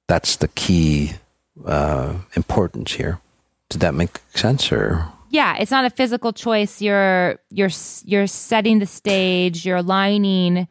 That's 0.06 0.36
the 0.36 0.48
key 0.48 1.12
uh, 1.64 2.14
importance 2.34 2.92
here. 2.92 3.20
Did 3.68 3.80
that 3.80 3.94
make 3.94 4.20
sense, 4.34 4.72
or? 4.72 5.06
Yeah, 5.28 5.56
it's 5.58 5.70
not 5.70 5.84
a 5.84 5.90
physical 5.90 6.32
choice. 6.32 6.80
You're 6.80 7.38
you're 7.50 7.70
you're 8.04 8.26
setting 8.26 8.78
the 8.78 8.86
stage. 8.86 9.66
You're 9.66 9.76
aligning 9.76 10.66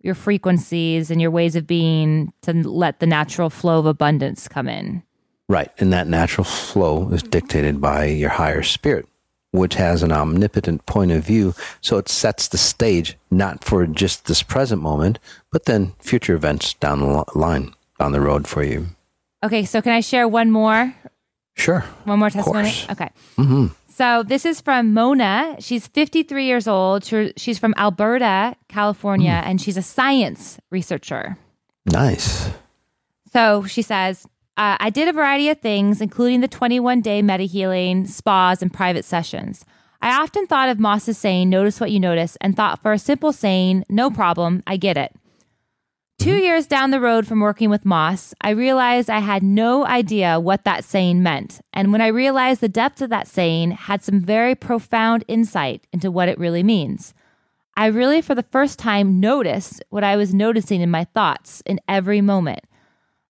your 0.00 0.14
frequencies 0.14 1.10
and 1.10 1.20
your 1.20 1.30
ways 1.30 1.56
of 1.56 1.66
being 1.66 2.32
to 2.42 2.52
let 2.52 3.00
the 3.00 3.06
natural 3.06 3.50
flow 3.50 3.78
of 3.78 3.86
abundance 3.86 4.48
come 4.48 4.68
in. 4.68 5.02
Right, 5.48 5.70
and 5.78 5.92
that 5.92 6.08
natural 6.08 6.44
flow 6.44 7.08
is 7.10 7.22
dictated 7.22 7.80
by 7.80 8.06
your 8.06 8.30
higher 8.30 8.62
spirit 8.62 9.06
which 9.52 9.74
has 9.74 10.02
an 10.02 10.10
omnipotent 10.12 10.84
point 10.86 11.12
of 11.12 11.24
view. 11.24 11.54
So 11.80 11.98
it 11.98 12.08
sets 12.08 12.48
the 12.48 12.58
stage 12.58 13.16
not 13.30 13.62
for 13.62 13.86
just 13.86 14.26
this 14.26 14.42
present 14.42 14.82
moment, 14.82 15.18
but 15.50 15.66
then 15.66 15.92
future 16.00 16.34
events 16.34 16.74
down 16.74 17.00
the 17.00 17.24
line, 17.34 17.74
down 17.98 18.12
the 18.12 18.20
road 18.20 18.48
for 18.48 18.64
you. 18.64 18.86
Okay, 19.44 19.64
so 19.64 19.80
can 19.80 19.92
I 19.92 20.00
share 20.00 20.26
one 20.26 20.50
more? 20.50 20.94
Sure. 21.54 21.80
One 22.04 22.18
more 22.18 22.30
testimony? 22.30 22.72
Okay. 22.90 23.10
Mm-hmm. 23.36 23.66
So 23.88 24.22
this 24.22 24.46
is 24.46 24.60
from 24.60 24.94
Mona. 24.94 25.56
She's 25.60 25.86
53 25.86 26.46
years 26.46 26.66
old. 26.66 27.04
She's 27.36 27.58
from 27.58 27.74
Alberta, 27.76 28.56
California, 28.68 29.32
mm. 29.32 29.46
and 29.46 29.60
she's 29.60 29.76
a 29.76 29.82
science 29.82 30.58
researcher. 30.70 31.36
Nice. 31.84 32.50
So 33.32 33.64
she 33.64 33.82
says, 33.82 34.26
uh, 34.56 34.76
I 34.78 34.90
did 34.90 35.08
a 35.08 35.12
variety 35.12 35.48
of 35.48 35.60
things, 35.60 36.00
including 36.00 36.40
the 36.40 36.48
21 36.48 37.00
day 37.00 37.22
meta 37.22 37.44
healing, 37.44 38.06
spas, 38.06 38.62
and 38.62 38.72
private 38.72 39.04
sessions. 39.04 39.64
I 40.02 40.20
often 40.20 40.46
thought 40.46 40.68
of 40.68 40.80
Mas's 40.80 41.16
saying, 41.16 41.48
notice 41.48 41.80
what 41.80 41.92
you 41.92 42.00
notice, 42.00 42.36
and 42.40 42.56
thought 42.56 42.82
for 42.82 42.92
a 42.92 42.98
simple 42.98 43.32
saying, 43.32 43.84
no 43.88 44.10
problem, 44.10 44.62
I 44.66 44.76
get 44.76 44.96
it. 44.96 45.14
Two 46.18 46.30
mm-hmm. 46.30 46.44
years 46.44 46.66
down 46.66 46.90
the 46.90 47.00
road 47.00 47.26
from 47.26 47.40
working 47.40 47.70
with 47.70 47.84
Mas, 47.84 48.34
I 48.40 48.50
realized 48.50 49.08
I 49.08 49.20
had 49.20 49.42
no 49.42 49.86
idea 49.86 50.38
what 50.38 50.64
that 50.64 50.84
saying 50.84 51.22
meant. 51.22 51.60
And 51.72 51.92
when 51.92 52.00
I 52.00 52.08
realized 52.08 52.60
the 52.60 52.68
depth 52.68 53.00
of 53.00 53.10
that 53.10 53.28
saying 53.28 53.72
had 53.72 54.02
some 54.02 54.20
very 54.20 54.54
profound 54.54 55.24
insight 55.28 55.86
into 55.92 56.10
what 56.10 56.28
it 56.28 56.38
really 56.38 56.62
means. 56.62 57.14
I 57.76 57.86
really, 57.86 58.20
for 58.20 58.34
the 58.34 58.42
first 58.44 58.78
time, 58.78 59.18
noticed 59.18 59.82
what 59.88 60.04
I 60.04 60.16
was 60.16 60.34
noticing 60.34 60.80
in 60.80 60.90
my 60.90 61.04
thoughts 61.04 61.62
in 61.64 61.80
every 61.88 62.20
moment. 62.20 62.60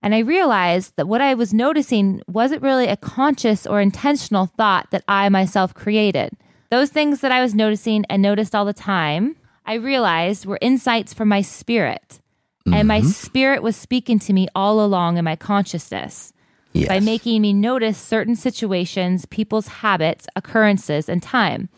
And 0.03 0.15
I 0.15 0.19
realized 0.19 0.95
that 0.97 1.07
what 1.07 1.21
I 1.21 1.35
was 1.35 1.55
noticing 1.55 2.23
wasn't 2.27 2.63
really 2.63 2.89
a 2.89 2.97
conscious 2.97 3.67
or 3.67 3.81
intentional 3.81 4.47
thought 4.47 4.91
that 4.91 5.05
I 5.07 5.29
myself 5.29 5.75
created. 5.75 6.33
Those 6.71 6.91
things 6.91 7.21
that 7.21 7.31
I 7.31 7.41
was 7.41 7.55
noticing 7.55 8.05
and 8.07 8.21
noticed 8.21 8.55
all 8.55 8.65
the 8.65 8.73
time, 8.73 9.37
I 9.65 9.75
realized 9.75 10.47
were 10.47 10.59
insights 10.61 11.15
from 11.15 11.29
my 11.29 11.43
spirit. 11.43 12.21
Mm-hmm. 12.67 12.75
And 12.75 12.89
my 12.89 13.01
mm-hmm. 13.01 13.09
spirit 13.09 13.63
was 13.63 13.77
speaking 13.77 14.19
to 14.21 14.33
me 14.33 14.49
all 14.55 14.85
along 14.85 15.19
in 15.19 15.25
my 15.25 15.37
consciousness 15.37 16.33
yes. 16.73 16.89
by 16.89 17.01
making 17.01 17.43
me 17.43 17.53
notice 17.53 17.99
certain 17.99 18.37
situations, 18.37 19.27
people's 19.27 19.69
habits, 19.69 20.27
occurrences, 20.35 21.09
and 21.09 21.23
time. 21.23 21.69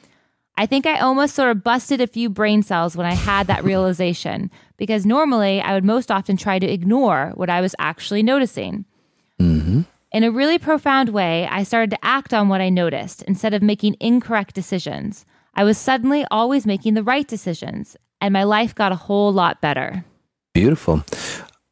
I 0.56 0.66
think 0.66 0.86
I 0.86 0.98
almost 0.98 1.34
sort 1.34 1.50
of 1.50 1.64
busted 1.64 2.00
a 2.00 2.06
few 2.06 2.30
brain 2.30 2.62
cells 2.62 2.96
when 2.96 3.06
I 3.06 3.14
had 3.14 3.48
that 3.48 3.64
realization 3.64 4.50
because 4.76 5.04
normally 5.04 5.60
I 5.60 5.74
would 5.74 5.84
most 5.84 6.10
often 6.10 6.36
try 6.36 6.58
to 6.58 6.66
ignore 6.66 7.32
what 7.34 7.50
I 7.50 7.60
was 7.60 7.74
actually 7.78 8.22
noticing. 8.22 8.84
Mm-hmm. 9.40 9.82
In 10.12 10.22
a 10.22 10.30
really 10.30 10.60
profound 10.60 11.08
way, 11.08 11.48
I 11.48 11.64
started 11.64 11.90
to 11.90 12.04
act 12.04 12.32
on 12.32 12.48
what 12.48 12.60
I 12.60 12.68
noticed 12.68 13.22
instead 13.22 13.52
of 13.52 13.62
making 13.62 13.96
incorrect 13.98 14.54
decisions. 14.54 15.26
I 15.54 15.64
was 15.64 15.76
suddenly 15.76 16.24
always 16.30 16.66
making 16.66 16.94
the 16.94 17.02
right 17.02 17.26
decisions, 17.26 17.96
and 18.20 18.32
my 18.32 18.44
life 18.44 18.76
got 18.76 18.92
a 18.92 18.96
whole 18.96 19.32
lot 19.32 19.60
better. 19.60 20.04
Beautiful. 20.52 21.04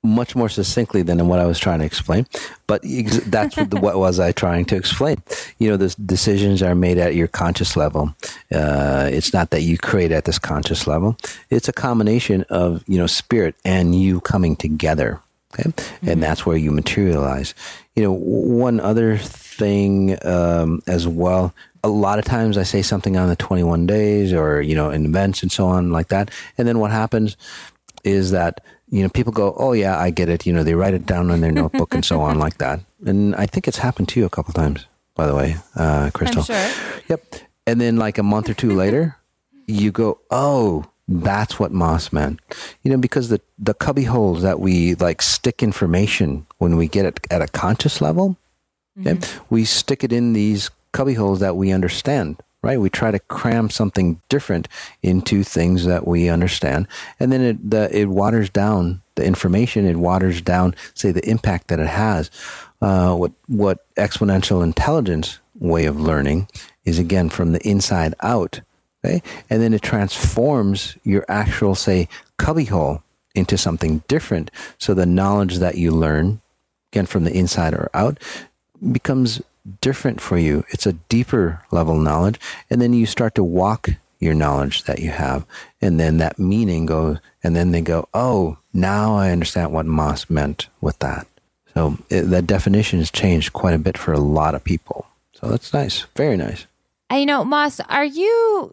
Much 0.04 0.34
more 0.34 0.48
succinctly 0.48 1.02
than 1.02 1.28
what 1.28 1.38
I 1.38 1.46
was 1.46 1.60
trying 1.60 1.78
to 1.78 1.84
explain, 1.84 2.26
but 2.66 2.82
that's 3.26 3.56
what, 3.56 3.74
what 3.80 3.98
was 3.98 4.18
I 4.18 4.32
trying 4.32 4.64
to 4.66 4.76
explain. 4.76 5.22
You 5.58 5.70
know, 5.70 5.76
the 5.76 5.94
decisions 6.04 6.60
are 6.60 6.74
made 6.74 6.98
at 6.98 7.14
your 7.14 7.28
conscious 7.28 7.76
level. 7.76 8.12
Uh, 8.52 9.08
it's 9.12 9.32
not 9.32 9.50
that 9.50 9.62
you 9.62 9.78
create 9.78 10.10
at 10.10 10.24
this 10.24 10.40
conscious 10.40 10.88
level. 10.88 11.16
It's 11.50 11.68
a 11.68 11.72
combination 11.72 12.44
of 12.50 12.82
you 12.88 12.98
know 12.98 13.06
spirit 13.06 13.54
and 13.64 13.94
you 13.94 14.20
coming 14.20 14.56
together. 14.56 15.20
Okay, 15.54 15.70
mm-hmm. 15.70 16.08
and 16.08 16.22
that's 16.22 16.44
where 16.44 16.56
you 16.56 16.72
materialize 16.72 17.54
you 17.94 18.02
know, 18.02 18.12
one 18.12 18.80
other 18.80 19.18
thing 19.18 20.16
um, 20.24 20.82
as 20.86 21.06
well. 21.06 21.54
A 21.84 21.88
lot 21.88 22.18
of 22.18 22.24
times 22.24 22.56
I 22.56 22.62
say 22.62 22.82
something 22.82 23.16
on 23.16 23.28
the 23.28 23.36
21 23.36 23.86
days 23.86 24.32
or, 24.32 24.62
you 24.62 24.74
know, 24.74 24.90
in 24.90 25.04
events 25.04 25.42
and 25.42 25.52
so 25.52 25.66
on 25.66 25.90
like 25.90 26.08
that. 26.08 26.30
And 26.56 26.66
then 26.66 26.78
what 26.78 26.90
happens 26.90 27.36
is 28.04 28.30
that, 28.30 28.64
you 28.92 29.02
know, 29.02 29.08
people 29.08 29.32
go, 29.32 29.54
oh, 29.56 29.72
yeah, 29.72 29.98
I 29.98 30.10
get 30.10 30.28
it. 30.28 30.44
You 30.44 30.52
know, 30.52 30.62
they 30.62 30.74
write 30.74 30.92
it 30.92 31.06
down 31.06 31.30
in 31.30 31.40
their 31.40 31.50
notebook 31.50 31.94
and 31.94 32.04
so 32.04 32.20
on 32.20 32.38
like 32.46 32.58
that. 32.58 32.80
And 33.06 33.34
I 33.36 33.46
think 33.46 33.66
it's 33.66 33.78
happened 33.78 34.10
to 34.10 34.20
you 34.20 34.26
a 34.26 34.30
couple 34.30 34.52
times, 34.52 34.86
by 35.14 35.26
the 35.26 35.34
way, 35.34 35.56
uh, 35.76 36.10
Crystal. 36.12 36.42
Sure. 36.42 36.70
Yep. 37.08 37.36
And 37.66 37.80
then 37.80 37.96
like 37.96 38.18
a 38.18 38.22
month 38.22 38.50
or 38.50 38.54
two 38.54 38.74
later, 38.74 39.16
you 39.66 39.90
go, 39.92 40.20
oh, 40.30 40.84
that's 41.08 41.58
what 41.58 41.72
Mas 41.72 42.12
meant. 42.12 42.38
You 42.82 42.90
know, 42.90 42.98
because 42.98 43.30
the, 43.30 43.40
the 43.58 43.72
cubby 43.72 44.04
holes 44.04 44.42
that 44.42 44.60
we 44.60 44.94
like 44.96 45.22
stick 45.22 45.62
information 45.62 46.46
when 46.58 46.76
we 46.76 46.86
get 46.86 47.06
it 47.06 47.26
at 47.30 47.40
a 47.40 47.48
conscious 47.48 48.02
level, 48.02 48.36
mm-hmm. 48.98 49.08
okay, 49.08 49.28
we 49.48 49.64
stick 49.64 50.04
it 50.04 50.12
in 50.12 50.34
these 50.34 50.70
cubby 50.92 51.14
holes 51.14 51.40
that 51.40 51.56
we 51.56 51.72
understand, 51.72 52.36
right? 52.62 52.80
We 52.80 52.90
try 52.90 53.10
to 53.10 53.18
cram 53.18 53.70
something 53.70 54.20
different 54.28 54.68
into 55.02 55.42
things 55.42 55.84
that 55.84 56.06
we 56.06 56.28
understand. 56.28 56.88
And 57.20 57.32
then 57.32 57.40
it, 57.40 57.70
the, 57.70 57.96
it 57.96 58.06
waters 58.06 58.48
down 58.50 59.02
the 59.16 59.24
information. 59.24 59.86
It 59.86 59.96
waters 59.96 60.40
down, 60.40 60.74
say, 60.94 61.10
the 61.10 61.28
impact 61.28 61.68
that 61.68 61.80
it 61.80 61.88
has. 61.88 62.30
Uh, 62.80 63.14
what, 63.14 63.32
what 63.46 63.94
exponential 63.96 64.62
intelligence 64.62 65.38
way 65.58 65.86
of 65.86 66.00
learning 66.00 66.48
is 66.84 66.98
again 66.98 67.28
from 67.28 67.52
the 67.52 67.68
inside 67.68 68.14
out 68.20 68.60
Okay? 69.04 69.22
And 69.50 69.62
then 69.62 69.74
it 69.74 69.82
transforms 69.82 70.96
your 71.04 71.24
actual, 71.28 71.74
say, 71.74 72.08
cubbyhole 72.38 73.02
into 73.34 73.58
something 73.58 74.02
different. 74.08 74.50
So 74.78 74.94
the 74.94 75.06
knowledge 75.06 75.58
that 75.58 75.76
you 75.76 75.90
learn, 75.90 76.40
again, 76.92 77.06
from 77.06 77.24
the 77.24 77.32
inside 77.32 77.74
or 77.74 77.90
out, 77.94 78.18
becomes 78.92 79.40
different 79.80 80.20
for 80.20 80.38
you. 80.38 80.64
It's 80.70 80.86
a 80.86 80.94
deeper 80.94 81.62
level 81.70 81.98
knowledge. 81.98 82.40
And 82.70 82.80
then 82.80 82.92
you 82.92 83.06
start 83.06 83.34
to 83.36 83.44
walk 83.44 83.90
your 84.18 84.34
knowledge 84.34 84.84
that 84.84 85.00
you 85.00 85.10
have. 85.10 85.44
And 85.80 85.98
then 85.98 86.18
that 86.18 86.38
meaning 86.38 86.86
goes, 86.86 87.18
and 87.42 87.56
then 87.56 87.72
they 87.72 87.80
go, 87.80 88.08
oh, 88.14 88.58
now 88.72 89.16
I 89.16 89.30
understand 89.30 89.72
what 89.72 89.86
Mas 89.86 90.30
meant 90.30 90.68
with 90.80 90.98
that. 91.00 91.26
So 91.74 91.98
it, 92.10 92.22
that 92.22 92.46
definition 92.46 92.98
has 92.98 93.10
changed 93.10 93.52
quite 93.52 93.74
a 93.74 93.78
bit 93.78 93.98
for 93.98 94.12
a 94.12 94.20
lot 94.20 94.54
of 94.54 94.62
people. 94.62 95.06
So 95.32 95.48
that's 95.48 95.72
nice. 95.72 96.06
Very 96.16 96.36
nice. 96.36 96.66
And 97.10 97.20
you 97.20 97.26
know, 97.26 97.44
Mas, 97.44 97.80
are 97.88 98.04
you 98.04 98.72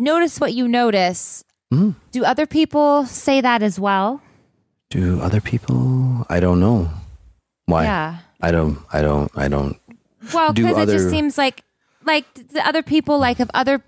notice 0.00 0.40
what 0.40 0.54
you 0.54 0.68
notice. 0.68 1.44
Mm. 1.72 1.94
Do 2.12 2.24
other 2.24 2.46
people 2.46 3.06
say 3.06 3.40
that 3.40 3.62
as 3.62 3.78
well? 3.78 4.22
Do 4.90 5.20
other 5.20 5.40
people? 5.40 6.26
I 6.28 6.40
don't 6.40 6.60
know. 6.60 6.90
Why? 7.66 7.84
Yeah. 7.84 8.18
I 8.40 8.50
don't. 8.50 8.78
I 8.92 9.02
don't. 9.02 9.30
I 9.36 9.48
don't. 9.48 9.76
Well, 10.32 10.52
because 10.52 10.76
other... 10.76 10.92
it 10.92 10.96
just 10.96 11.10
seems 11.10 11.38
like 11.38 11.62
like 12.04 12.32
the 12.34 12.66
other 12.66 12.82
people 12.82 13.18
like 13.18 13.40
of 13.40 13.50
other. 13.54 13.82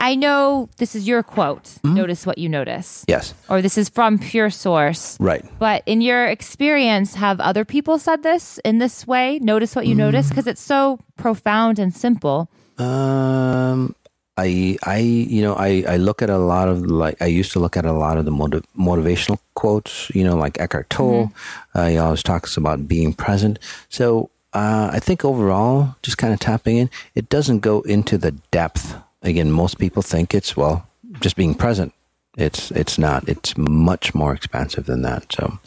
I 0.00 0.14
know 0.14 0.68
this 0.76 0.94
is 0.94 1.08
your 1.08 1.24
quote. 1.24 1.64
Mm-hmm. 1.64 1.94
Notice 1.94 2.24
what 2.24 2.38
you 2.38 2.48
notice. 2.48 3.04
Yes. 3.08 3.34
Or 3.48 3.60
this 3.60 3.76
is 3.76 3.88
from 3.88 4.18
pure 4.20 4.48
source. 4.48 5.18
Right. 5.18 5.44
But 5.58 5.82
in 5.86 6.00
your 6.00 6.26
experience, 6.26 7.16
have 7.16 7.40
other 7.40 7.64
people 7.64 7.98
said 7.98 8.22
this 8.22 8.58
in 8.64 8.78
this 8.78 9.08
way? 9.08 9.40
Notice 9.40 9.74
what 9.74 9.88
you 9.88 9.94
mm. 9.94 9.98
notice 10.06 10.28
because 10.28 10.46
it's 10.46 10.62
so 10.62 11.00
profound 11.16 11.80
and 11.80 11.92
simple. 11.92 12.48
Um, 12.78 13.96
I, 14.36 14.78
I, 14.84 14.98
you 14.98 15.42
know, 15.42 15.54
I, 15.54 15.82
I 15.88 15.96
look 15.96 16.22
at 16.22 16.30
a 16.30 16.38
lot 16.38 16.68
of 16.68 16.86
like 16.86 17.20
I 17.20 17.26
used 17.26 17.50
to 17.52 17.58
look 17.58 17.76
at 17.76 17.84
a 17.84 17.92
lot 17.92 18.18
of 18.18 18.24
the 18.24 18.30
motiv- 18.30 18.66
motivational 18.78 19.38
quotes, 19.54 20.10
you 20.14 20.22
know, 20.22 20.36
like 20.36 20.60
Eckhart 20.60 20.88
Tolle. 20.90 21.26
Mm-hmm. 21.26 21.78
Uh, 21.78 21.86
he 21.88 21.98
always 21.98 22.22
talks 22.22 22.56
about 22.56 22.86
being 22.86 23.12
present. 23.12 23.58
So 23.88 24.30
uh, 24.52 24.90
I 24.92 24.98
think 24.98 25.24
overall, 25.24 25.96
just 26.02 26.18
kind 26.18 26.32
of 26.32 26.40
tapping 26.40 26.76
in, 26.76 26.90
it 27.14 27.28
doesn't 27.28 27.60
go 27.60 27.82
into 27.82 28.16
the 28.16 28.32
depth. 28.50 28.96
Again, 29.22 29.50
most 29.50 29.78
people 29.78 30.02
think 30.02 30.34
it's 30.34 30.56
well, 30.56 30.86
just 31.20 31.36
being 31.36 31.54
present. 31.54 31.92
It's 32.36 32.70
it's 32.70 32.98
not. 32.98 33.28
It's 33.28 33.56
much 33.58 34.14
more 34.14 34.32
expansive 34.32 34.86
than 34.86 35.02
that. 35.02 35.32
So 35.32 35.58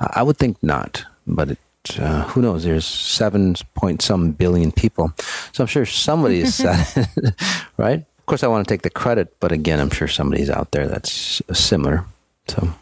uh, 0.00 0.08
I 0.12 0.22
would 0.22 0.38
think 0.38 0.62
not, 0.62 1.04
but 1.26 1.50
it, 1.50 1.58
uh, 1.98 2.24
who 2.28 2.42
knows? 2.42 2.64
There's 2.64 2.86
seven 2.86 3.54
point 3.74 4.02
some 4.02 4.30
billion 4.30 4.72
people, 4.72 5.12
so 5.52 5.64
I'm 5.64 5.68
sure 5.68 5.84
somebody 5.84 6.40
has 6.40 6.54
said, 6.62 7.08
right? 7.76 8.04
Of 8.18 8.26
course, 8.26 8.44
I 8.44 8.46
want 8.46 8.66
to 8.66 8.72
take 8.72 8.82
the 8.82 8.90
credit, 8.90 9.34
but 9.40 9.50
again, 9.50 9.80
I'm 9.80 9.90
sure 9.90 10.06
somebody's 10.06 10.48
out 10.48 10.70
there 10.70 10.86
that's 10.86 11.42
similar. 11.52 12.04
So 12.46 12.72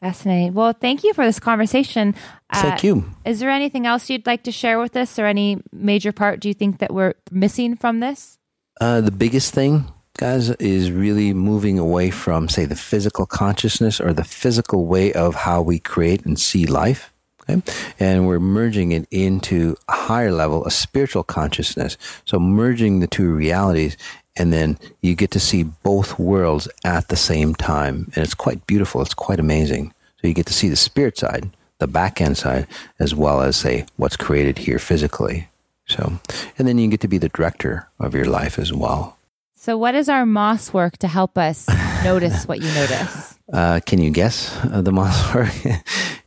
fascinating. 0.00 0.54
Well, 0.54 0.72
thank 0.72 1.04
you 1.04 1.12
for 1.14 1.24
this 1.24 1.38
conversation. 1.38 2.14
Thank 2.52 2.84
uh, 2.84 2.86
you. 2.86 3.04
Is 3.24 3.40
there 3.40 3.50
anything 3.50 3.86
else 3.86 4.10
you'd 4.10 4.26
like 4.26 4.42
to 4.44 4.52
share 4.52 4.80
with 4.80 4.96
us, 4.96 5.18
or 5.18 5.26
any 5.26 5.62
major 5.72 6.12
part 6.12 6.40
do 6.40 6.48
you 6.48 6.54
think 6.54 6.78
that 6.78 6.92
we're 6.92 7.14
missing 7.30 7.76
from 7.76 8.00
this? 8.00 8.38
Uh, 8.80 9.00
the 9.00 9.12
biggest 9.12 9.52
thing, 9.52 9.92
guys, 10.16 10.50
is 10.50 10.90
really 10.90 11.34
moving 11.34 11.78
away 11.78 12.10
from, 12.10 12.48
say, 12.48 12.64
the 12.64 12.76
physical 12.76 13.26
consciousness 13.26 14.00
or 14.00 14.12
the 14.12 14.24
physical 14.24 14.86
way 14.86 15.12
of 15.12 15.34
how 15.34 15.60
we 15.60 15.78
create 15.78 16.24
and 16.24 16.38
see 16.40 16.66
life. 16.66 17.12
Okay? 17.42 17.62
And 17.98 18.26
we're 18.26 18.40
merging 18.40 18.92
it 18.92 19.06
into 19.10 19.76
a 19.88 19.92
higher 19.92 20.32
level, 20.32 20.64
a 20.66 20.70
spiritual 20.70 21.24
consciousness. 21.24 21.96
So 22.24 22.38
merging 22.38 23.00
the 23.00 23.06
two 23.06 23.32
realities 23.32 23.96
and 24.40 24.54
then 24.54 24.78
you 25.02 25.14
get 25.14 25.30
to 25.32 25.38
see 25.38 25.64
both 25.64 26.18
worlds 26.18 26.66
at 26.82 27.08
the 27.08 27.16
same 27.16 27.54
time. 27.54 28.10
And 28.14 28.24
it's 28.24 28.32
quite 28.32 28.66
beautiful. 28.66 29.02
It's 29.02 29.12
quite 29.12 29.38
amazing. 29.38 29.92
So 30.18 30.28
you 30.28 30.32
get 30.32 30.46
to 30.46 30.54
see 30.54 30.70
the 30.70 30.76
spirit 30.76 31.18
side, 31.18 31.50
the 31.76 31.86
back 31.86 32.22
end 32.22 32.38
side, 32.38 32.66
as 32.98 33.14
well 33.14 33.42
as 33.42 33.56
say 33.56 33.84
what's 33.98 34.16
created 34.16 34.56
here 34.56 34.78
physically. 34.78 35.48
So, 35.88 36.20
and 36.58 36.66
then 36.66 36.78
you 36.78 36.88
get 36.88 37.00
to 37.00 37.08
be 37.08 37.18
the 37.18 37.28
director 37.28 37.86
of 37.98 38.14
your 38.14 38.24
life 38.24 38.58
as 38.58 38.72
well. 38.72 39.18
So, 39.56 39.76
what 39.76 39.94
is 39.94 40.08
our 40.08 40.24
moss 40.24 40.72
work 40.72 40.96
to 40.98 41.08
help 41.08 41.36
us 41.36 41.68
notice 42.04 42.48
what 42.48 42.62
you 42.62 42.72
notice? 42.72 43.38
Uh, 43.52 43.80
can 43.84 44.00
you 44.00 44.10
guess 44.10 44.56
uh, 44.72 44.80
the 44.80 44.92
moss 44.92 45.34
work 45.34 45.52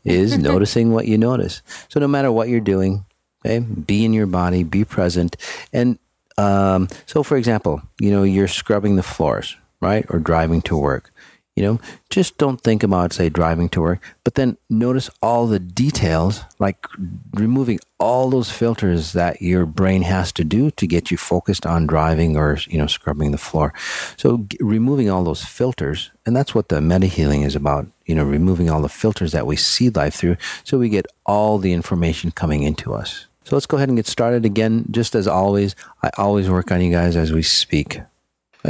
is 0.03 0.37
noticing 0.51 0.91
what 0.91 1.07
you 1.07 1.17
notice. 1.17 1.63
So, 1.89 1.99
no 1.99 2.07
matter 2.07 2.31
what 2.31 2.47
you're 2.47 2.59
doing, 2.59 3.05
okay, 3.43 3.57
be 3.57 4.05
in 4.05 4.13
your 4.13 4.27
body, 4.27 4.61
be 4.61 4.85
present, 4.85 5.35
and 5.71 5.97
Um, 6.37 6.87
so, 7.05 7.23
for 7.23 7.37
example, 7.37 7.81
you 7.99 8.11
know, 8.11 8.23
you're 8.23 8.47
scrubbing 8.47 8.95
the 8.95 9.03
floors, 9.03 9.55
right? 9.81 10.05
Or 10.09 10.19
driving 10.19 10.61
to 10.63 10.77
work. 10.77 11.11
You 11.55 11.61
know, 11.61 11.79
just 12.09 12.39
don't 12.39 12.59
think 12.59 12.81
about, 12.81 13.13
say, 13.13 13.29
driving 13.29 13.69
to 13.69 13.81
work, 13.81 14.01
but 14.23 14.33
then 14.33 14.57
notice 14.71 15.07
all 15.21 15.45
the 15.45 15.59
details, 15.59 16.41
like 16.57 16.87
removing 17.31 17.79
all 17.99 18.31
those 18.31 18.49
filters 18.49 19.13
that 19.13 19.39
your 19.39 19.67
brain 19.67 20.01
has 20.01 20.31
to 20.31 20.43
do 20.43 20.71
to 20.71 20.87
get 20.87 21.11
you 21.11 21.17
focused 21.17 21.67
on 21.67 21.85
driving 21.85 22.35
or, 22.35 22.57
you 22.67 22.79
know, 22.79 22.87
scrubbing 22.87 23.29
the 23.29 23.37
floor. 23.37 23.71
So, 24.17 24.37
g- 24.49 24.57
removing 24.61 25.11
all 25.11 25.23
those 25.23 25.45
filters, 25.45 26.09
and 26.25 26.35
that's 26.35 26.55
what 26.55 26.69
the 26.69 26.81
meta 26.81 27.05
healing 27.05 27.43
is 27.43 27.55
about, 27.55 27.85
you 28.07 28.15
know, 28.15 28.23
removing 28.23 28.71
all 28.71 28.81
the 28.81 28.89
filters 28.89 29.31
that 29.33 29.45
we 29.45 29.55
see 29.55 29.91
life 29.91 30.15
through 30.15 30.37
so 30.63 30.79
we 30.79 30.89
get 30.89 31.05
all 31.23 31.59
the 31.59 31.73
information 31.73 32.31
coming 32.31 32.63
into 32.63 32.95
us. 32.95 33.27
So, 33.43 33.55
let's 33.55 33.65
go 33.65 33.77
ahead 33.77 33.89
and 33.89 33.97
get 33.97 34.07
started 34.07 34.45
again. 34.45 34.85
Just 34.91 35.15
as 35.15 35.27
always, 35.27 35.75
I 36.01 36.09
always 36.17 36.49
work 36.49 36.71
on 36.71 36.81
you 36.81 36.91
guys 36.91 37.15
as 37.15 37.31
we 37.31 37.43
speak. 37.43 37.99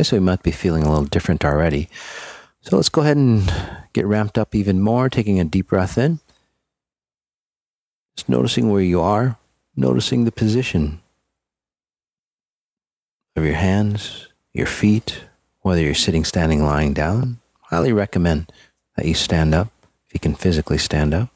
So, 0.02 0.16
you 0.16 0.22
might 0.22 0.44
be 0.44 0.52
feeling 0.52 0.84
a 0.84 0.90
little 0.90 1.06
different 1.06 1.46
already. 1.46 1.90
So 2.64 2.78
let's 2.78 2.90
go 2.90 3.02
ahead 3.02 3.18
and 3.18 3.54
get 3.92 4.06
ramped 4.06 4.38
up 4.38 4.56
even 4.56 4.80
more, 4.80 5.10
taking 5.10 5.38
a 5.38 5.44
deep 5.44 5.68
breath 5.68 5.98
in. 5.98 6.20
Just 8.16 8.30
noticing 8.30 8.70
where 8.70 8.82
you 8.82 9.02
are, 9.02 9.38
noticing 9.76 10.24
the 10.24 10.32
position 10.32 11.02
of 13.36 13.44
your 13.44 13.56
hands, 13.56 14.30
your 14.54 14.66
feet, 14.66 15.26
whether 15.62 15.82
you're 15.82 15.94
sitting, 15.94 16.24
standing, 16.24 16.64
lying 16.64 16.94
down. 16.94 17.40
Highly 17.64 17.92
recommend 17.92 18.50
that 18.96 19.06
you 19.06 19.14
stand 19.14 19.54
up 19.54 19.68
if 20.08 20.14
you 20.14 20.22
can 20.22 20.34
physically 20.34 20.78
stand 20.78 21.14
up. 21.14 21.33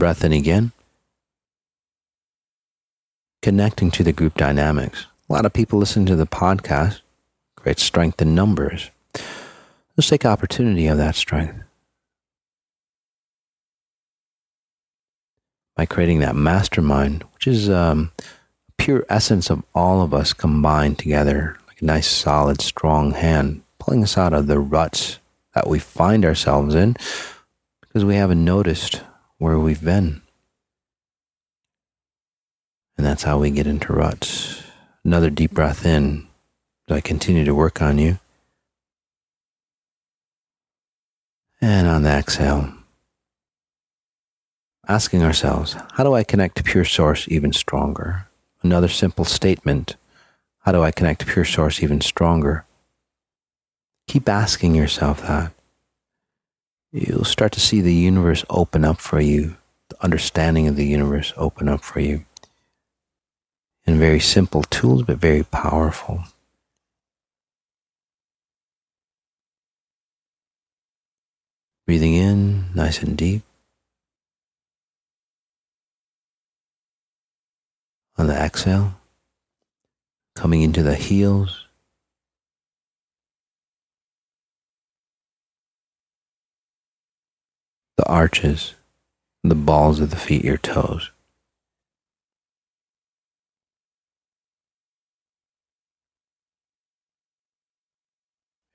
Breath 0.00 0.24
in 0.24 0.32
again. 0.32 0.72
Connecting 3.42 3.90
to 3.90 4.02
the 4.02 4.14
group 4.14 4.34
dynamics. 4.34 5.06
A 5.28 5.32
lot 5.32 5.44
of 5.44 5.52
people 5.52 5.78
listen 5.78 6.06
to 6.06 6.16
the 6.16 6.26
podcast. 6.26 7.02
Great 7.54 7.78
strength 7.78 8.22
in 8.22 8.34
numbers. 8.34 8.90
Let's 9.96 10.08
take 10.08 10.24
opportunity 10.24 10.86
of 10.86 10.96
that 10.96 11.16
strength. 11.16 11.54
By 15.76 15.84
creating 15.84 16.20
that 16.20 16.34
mastermind, 16.34 17.24
which 17.34 17.46
is 17.46 17.68
um, 17.68 18.10
pure 18.78 19.04
essence 19.10 19.50
of 19.50 19.62
all 19.74 20.00
of 20.00 20.14
us 20.14 20.32
combined 20.32 20.98
together, 20.98 21.58
like 21.68 21.82
a 21.82 21.84
nice, 21.84 22.08
solid, 22.08 22.62
strong 22.62 23.12
hand, 23.12 23.62
pulling 23.78 24.02
us 24.02 24.16
out 24.16 24.32
of 24.32 24.46
the 24.46 24.58
ruts 24.58 25.18
that 25.54 25.68
we 25.68 25.78
find 25.78 26.24
ourselves 26.24 26.74
in 26.74 26.96
because 27.82 28.02
we 28.02 28.14
haven't 28.14 28.42
noticed 28.42 29.02
where 29.40 29.58
we've 29.58 29.82
been. 29.82 30.20
And 32.98 33.06
that's 33.06 33.22
how 33.22 33.38
we 33.38 33.50
get 33.50 33.66
into 33.66 33.94
ruts. 33.94 34.62
Another 35.02 35.30
deep 35.30 35.52
breath 35.52 35.86
in 35.86 36.26
as 36.86 36.98
I 36.98 37.00
continue 37.00 37.46
to 37.46 37.54
work 37.54 37.80
on 37.80 37.96
you. 37.96 38.18
And 41.58 41.88
on 41.88 42.02
the 42.02 42.10
exhale, 42.10 42.70
asking 44.86 45.22
ourselves, 45.22 45.74
how 45.92 46.04
do 46.04 46.12
I 46.12 46.22
connect 46.22 46.58
to 46.58 46.62
pure 46.62 46.84
source 46.84 47.26
even 47.28 47.54
stronger? 47.54 48.26
Another 48.62 48.88
simple 48.88 49.24
statement. 49.24 49.96
How 50.60 50.72
do 50.72 50.82
I 50.82 50.90
connect 50.90 51.20
to 51.20 51.26
pure 51.26 51.46
source 51.46 51.82
even 51.82 52.02
stronger? 52.02 52.66
Keep 54.06 54.28
asking 54.28 54.74
yourself 54.74 55.22
that. 55.22 55.52
You'll 56.92 57.24
start 57.24 57.52
to 57.52 57.60
see 57.60 57.80
the 57.80 57.94
universe 57.94 58.44
open 58.50 58.84
up 58.84 59.00
for 59.00 59.20
you, 59.20 59.56
the 59.90 60.02
understanding 60.02 60.66
of 60.66 60.74
the 60.74 60.86
universe 60.86 61.32
open 61.36 61.68
up 61.68 61.84
for 61.84 62.00
you. 62.00 62.24
And 63.86 63.96
very 63.96 64.18
simple 64.18 64.64
tools, 64.64 65.04
but 65.04 65.18
very 65.18 65.44
powerful. 65.44 66.24
Breathing 71.86 72.14
in 72.14 72.74
nice 72.74 73.02
and 73.02 73.16
deep. 73.16 73.42
On 78.18 78.26
the 78.26 78.34
exhale, 78.34 78.94
coming 80.34 80.62
into 80.62 80.82
the 80.82 80.96
heels. 80.96 81.66
The 88.00 88.08
arches, 88.08 88.76
the 89.44 89.54
balls 89.54 90.00
of 90.00 90.08
the 90.08 90.16
feet, 90.16 90.42
your 90.42 90.56
toes. 90.56 91.10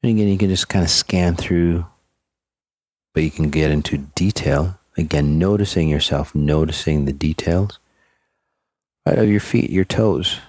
And 0.03 0.11
again, 0.11 0.27
you 0.27 0.37
can 0.37 0.49
just 0.49 0.69
kind 0.69 0.85
of 0.85 0.91
scan 0.91 1.35
through, 1.35 1.87
but 3.15 3.23
you 3.23 3.31
can 3.31 3.49
get 3.49 3.71
into 3.71 3.97
detail. 4.13 4.77
Again, 4.95 5.39
noticing 5.39 5.89
yourself, 5.89 6.35
noticing 6.35 7.05
the 7.05 7.11
details 7.11 7.79
right 9.07 9.17
of 9.17 9.27
your 9.27 9.39
feet, 9.39 9.71
your 9.71 9.85
toes. 9.85 10.39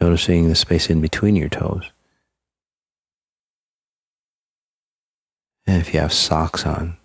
Noticing 0.00 0.48
the 0.48 0.54
space 0.54 0.88
in 0.88 1.00
between 1.00 1.34
your 1.34 1.48
toes. 1.48 1.90
And 5.70 5.80
if 5.80 5.94
you 5.94 6.00
have 6.00 6.12
socks 6.12 6.66
on, 6.66 6.96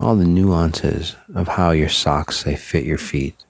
all 0.00 0.16
the 0.16 0.24
nuances 0.24 1.14
of 1.34 1.46
how 1.46 1.72
your 1.72 1.90
socks 1.90 2.42
they 2.42 2.56
fit 2.56 2.86
your 2.86 2.96
feet. 2.96 3.44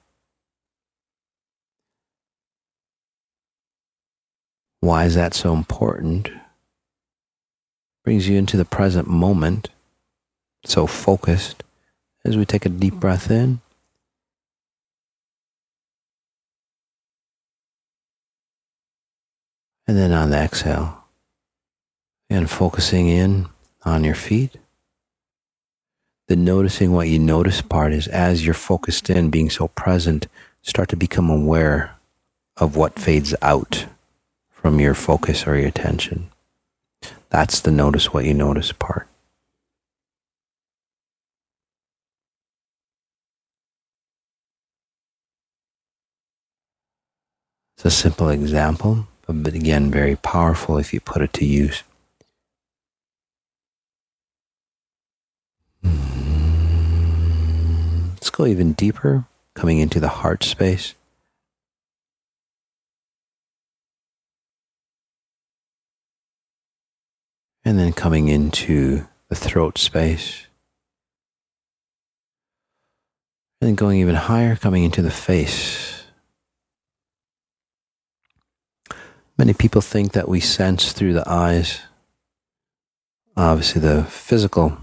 Why 4.81 5.05
is 5.05 5.15
that 5.15 5.33
so 5.33 5.53
important? 5.53 6.29
Brings 8.03 8.27
you 8.27 8.37
into 8.37 8.57
the 8.57 8.65
present 8.65 9.07
moment, 9.07 9.69
so 10.65 10.85
focused 10.85 11.63
as 12.25 12.35
we 12.35 12.43
take 12.43 12.65
a 12.65 12.69
deep 12.69 12.95
breath 12.95 13.31
in. 13.31 13.61
And 19.87 19.97
then 19.97 20.11
on 20.11 20.31
the 20.31 20.37
exhale, 20.37 21.00
and 22.31 22.49
focusing 22.49 23.07
in 23.09 23.47
on 23.83 24.03
your 24.03 24.15
feet. 24.15 24.55
The 26.27 26.37
noticing 26.37 26.93
what 26.93 27.09
you 27.09 27.19
notice 27.19 27.61
part 27.61 27.91
is 27.91 28.07
as 28.07 28.45
you're 28.45 28.53
focused 28.53 29.09
in, 29.09 29.29
being 29.29 29.49
so 29.49 29.67
present, 29.67 30.27
start 30.61 30.87
to 30.89 30.95
become 30.95 31.29
aware 31.29 31.95
of 32.55 32.77
what 32.77 32.97
fades 32.97 33.35
out 33.41 33.85
from 34.49 34.79
your 34.79 34.93
focus 34.93 35.45
or 35.45 35.57
your 35.57 35.67
attention. 35.67 36.29
That's 37.29 37.59
the 37.59 37.71
notice 37.71 38.13
what 38.13 38.23
you 38.23 38.33
notice 38.33 38.71
part. 38.71 39.07
It's 47.75 47.85
a 47.85 47.91
simple 47.91 48.29
example, 48.29 49.07
but 49.27 49.53
again, 49.53 49.91
very 49.91 50.15
powerful 50.15 50.77
if 50.77 50.93
you 50.93 50.99
put 51.01 51.23
it 51.23 51.33
to 51.33 51.45
use. 51.45 51.83
Let's 58.21 58.29
go 58.41 58.47
even 58.47 58.73
deeper, 58.73 59.25
coming 59.53 59.77
into 59.77 59.99
the 59.99 60.07
heart 60.07 60.43
space. 60.43 60.95
And 67.63 67.77
then 67.77 67.93
coming 67.93 68.29
into 68.29 69.05
the 69.29 69.35
throat 69.35 69.77
space. 69.77 70.47
And 73.61 73.67
then 73.67 73.75
going 73.75 73.99
even 73.99 74.15
higher, 74.15 74.55
coming 74.55 74.83
into 74.83 75.03
the 75.03 75.11
face. 75.11 76.03
Many 79.37 79.53
people 79.53 79.81
think 79.81 80.13
that 80.13 80.27
we 80.27 80.39
sense 80.39 80.93
through 80.93 81.13
the 81.13 81.29
eyes, 81.29 81.81
obviously, 83.37 83.81
the 83.81 84.03
physical 84.05 84.77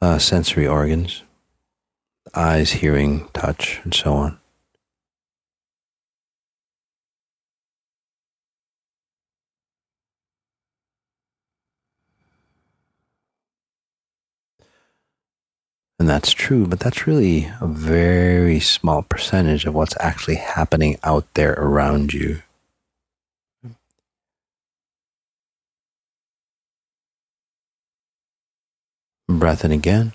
uh, 0.00 0.18
sensory 0.18 0.66
organs 0.66 1.22
eyes, 2.34 2.70
hearing, 2.72 3.28
touch, 3.32 3.80
and 3.84 3.94
so 3.94 4.12
on. 4.12 4.38
And 15.98 16.06
that's 16.10 16.32
true, 16.32 16.66
but 16.66 16.78
that's 16.78 17.06
really 17.06 17.50
a 17.60 17.66
very 17.66 18.60
small 18.60 19.02
percentage 19.02 19.64
of 19.64 19.74
what's 19.74 19.96
actually 19.98 20.36
happening 20.36 20.98
out 21.02 21.24
there 21.34 21.54
around 21.54 22.12
you. 22.12 22.42
Breath 29.28 29.64
in 29.64 29.72
again. 29.72 30.14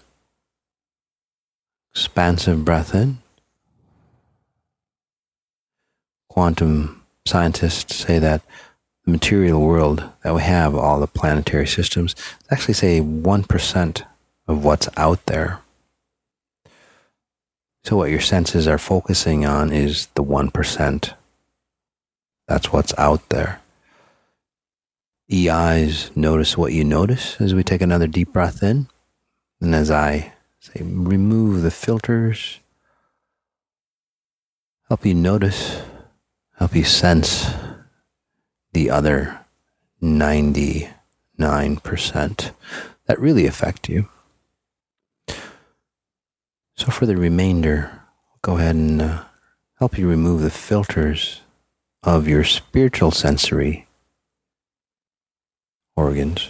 Expansive 1.93 2.63
breath 2.63 2.95
in. 2.95 3.17
Quantum 6.29 7.03
scientists 7.25 7.95
say 7.95 8.19
that 8.19 8.41
the 9.05 9.11
material 9.11 9.61
world 9.61 10.09
that 10.23 10.33
we 10.33 10.41
have, 10.41 10.75
all 10.75 10.99
the 10.99 11.07
planetary 11.07 11.67
systems, 11.67 12.15
actually 12.49 12.73
say 12.73 13.01
1% 13.01 14.03
of 14.47 14.63
what's 14.63 14.87
out 14.95 15.25
there. 15.25 15.59
So, 17.83 17.97
what 17.97 18.11
your 18.11 18.21
senses 18.21 18.67
are 18.67 18.77
focusing 18.77 19.45
on 19.45 19.73
is 19.73 20.07
the 20.13 20.23
1%. 20.23 21.13
That's 22.47 22.71
what's 22.71 22.93
out 22.97 23.27
there. 23.29 23.59
EIs 25.33 26.15
notice 26.15 26.57
what 26.57 26.73
you 26.73 26.83
notice 26.83 27.39
as 27.41 27.53
we 27.53 27.63
take 27.63 27.81
another 27.81 28.07
deep 28.07 28.31
breath 28.31 28.61
in. 28.61 28.87
And 29.61 29.75
as 29.75 29.91
I 29.91 30.33
say, 30.59 30.81
remove 30.81 31.61
the 31.61 31.69
filters, 31.69 32.59
help 34.89 35.05
you 35.05 35.13
notice, 35.13 35.79
help 36.57 36.75
you 36.75 36.83
sense 36.83 37.53
the 38.73 38.89
other 38.89 39.39
99% 40.01 40.91
that 43.05 43.19
really 43.19 43.45
affect 43.45 43.87
you. 43.87 44.09
So, 46.75 46.89
for 46.89 47.05
the 47.05 47.15
remainder, 47.15 47.91
I'll 47.93 48.39
go 48.41 48.57
ahead 48.57 48.75
and 48.75 48.99
uh, 49.01 49.23
help 49.77 49.99
you 49.99 50.09
remove 50.09 50.41
the 50.41 50.49
filters 50.49 51.41
of 52.01 52.27
your 52.27 52.43
spiritual 52.43 53.11
sensory 53.11 53.87
organs. 55.95 56.49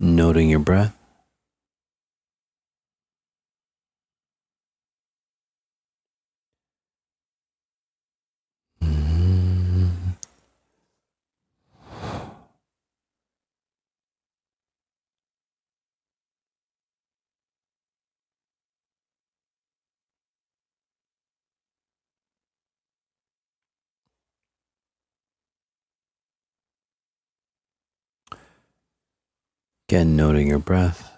Noting 0.00 0.48
your 0.48 0.60
breath. 0.60 0.97
Again, 29.90 30.16
noting 30.16 30.48
your 30.48 30.58
breath. 30.58 31.17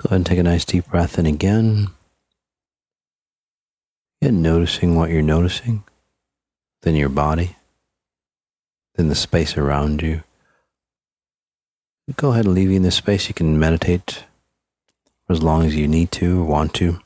Go 0.00 0.06
ahead 0.06 0.16
and 0.16 0.26
take 0.26 0.38
a 0.38 0.44
nice 0.44 0.64
deep 0.64 0.86
breath 0.86 1.18
in 1.18 1.26
again. 1.26 1.88
And 4.22 4.42
noticing 4.42 4.94
what 4.94 5.10
you're 5.10 5.22
noticing, 5.22 5.82
then 6.82 6.94
your 6.94 7.08
body, 7.08 7.56
then 8.94 9.08
the 9.08 9.14
space 9.14 9.56
around 9.56 10.02
you. 10.02 10.22
Go 12.16 12.30
ahead 12.30 12.46
and 12.46 12.54
leave 12.54 12.70
you 12.70 12.76
in 12.76 12.82
this 12.82 12.96
space. 12.96 13.28
You 13.28 13.34
can 13.34 13.58
meditate 13.58 14.24
for 15.26 15.32
as 15.32 15.42
long 15.42 15.64
as 15.64 15.74
you 15.74 15.88
need 15.88 16.12
to 16.12 16.42
or 16.42 16.44
want 16.44 16.74
to. 16.74 17.00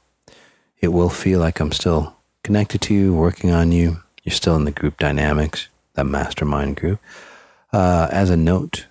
It 0.80 0.88
will 0.88 1.08
feel 1.08 1.40
like 1.40 1.60
I'm 1.60 1.72
still 1.72 2.16
connected 2.44 2.82
to 2.82 2.94
you, 2.94 3.14
working 3.14 3.50
on 3.50 3.72
you. 3.72 4.02
You're 4.22 4.34
still 4.34 4.56
in 4.56 4.64
the 4.64 4.70
group 4.70 4.98
dynamics, 4.98 5.68
that 5.94 6.04
mastermind 6.04 6.76
group. 6.76 7.00
Uh, 7.72 8.08
as 8.10 8.30
a 8.30 8.36
note, 8.36 8.86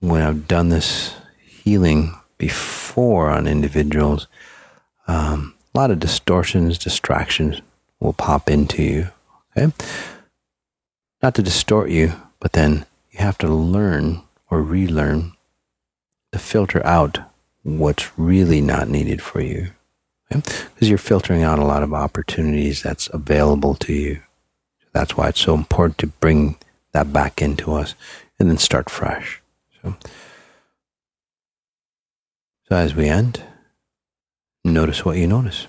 when 0.00 0.22
I've 0.22 0.48
done 0.48 0.68
this 0.68 1.14
healing 1.46 2.14
before 2.42 3.30
on 3.30 3.46
individuals, 3.46 4.26
um, 5.06 5.54
a 5.72 5.78
lot 5.78 5.92
of 5.92 6.00
distortions, 6.00 6.76
distractions 6.76 7.62
will 8.00 8.12
pop 8.12 8.50
into 8.50 8.82
you. 8.82 9.06
Okay. 9.56 9.72
Not 11.22 11.36
to 11.36 11.42
distort 11.42 11.90
you, 11.90 12.14
but 12.40 12.52
then 12.52 12.84
you 13.12 13.20
have 13.20 13.38
to 13.38 13.46
learn 13.46 14.22
or 14.50 14.60
relearn 14.60 15.34
to 16.32 16.38
filter 16.40 16.84
out 16.84 17.20
what's 17.62 18.10
really 18.18 18.60
not 18.60 18.88
needed 18.88 19.22
for 19.22 19.40
you. 19.40 19.68
Because 20.28 20.88
you're 20.88 20.98
filtering 20.98 21.44
out 21.44 21.60
a 21.60 21.64
lot 21.64 21.84
of 21.84 21.94
opportunities 21.94 22.82
that's 22.82 23.08
available 23.12 23.76
to 23.76 23.92
you. 23.92 24.20
That's 24.92 25.16
why 25.16 25.28
it's 25.28 25.40
so 25.40 25.54
important 25.54 25.98
to 25.98 26.08
bring 26.08 26.56
that 26.90 27.12
back 27.12 27.40
into 27.40 27.72
us 27.72 27.94
and 28.40 28.50
then 28.50 28.58
start 28.58 28.90
fresh. 28.90 29.40
So, 29.80 29.94
so 32.72 32.78
as 32.78 32.94
we 32.94 33.06
end, 33.06 33.42
notice 34.64 35.04
what 35.04 35.18
you 35.18 35.26
notice. 35.26 35.66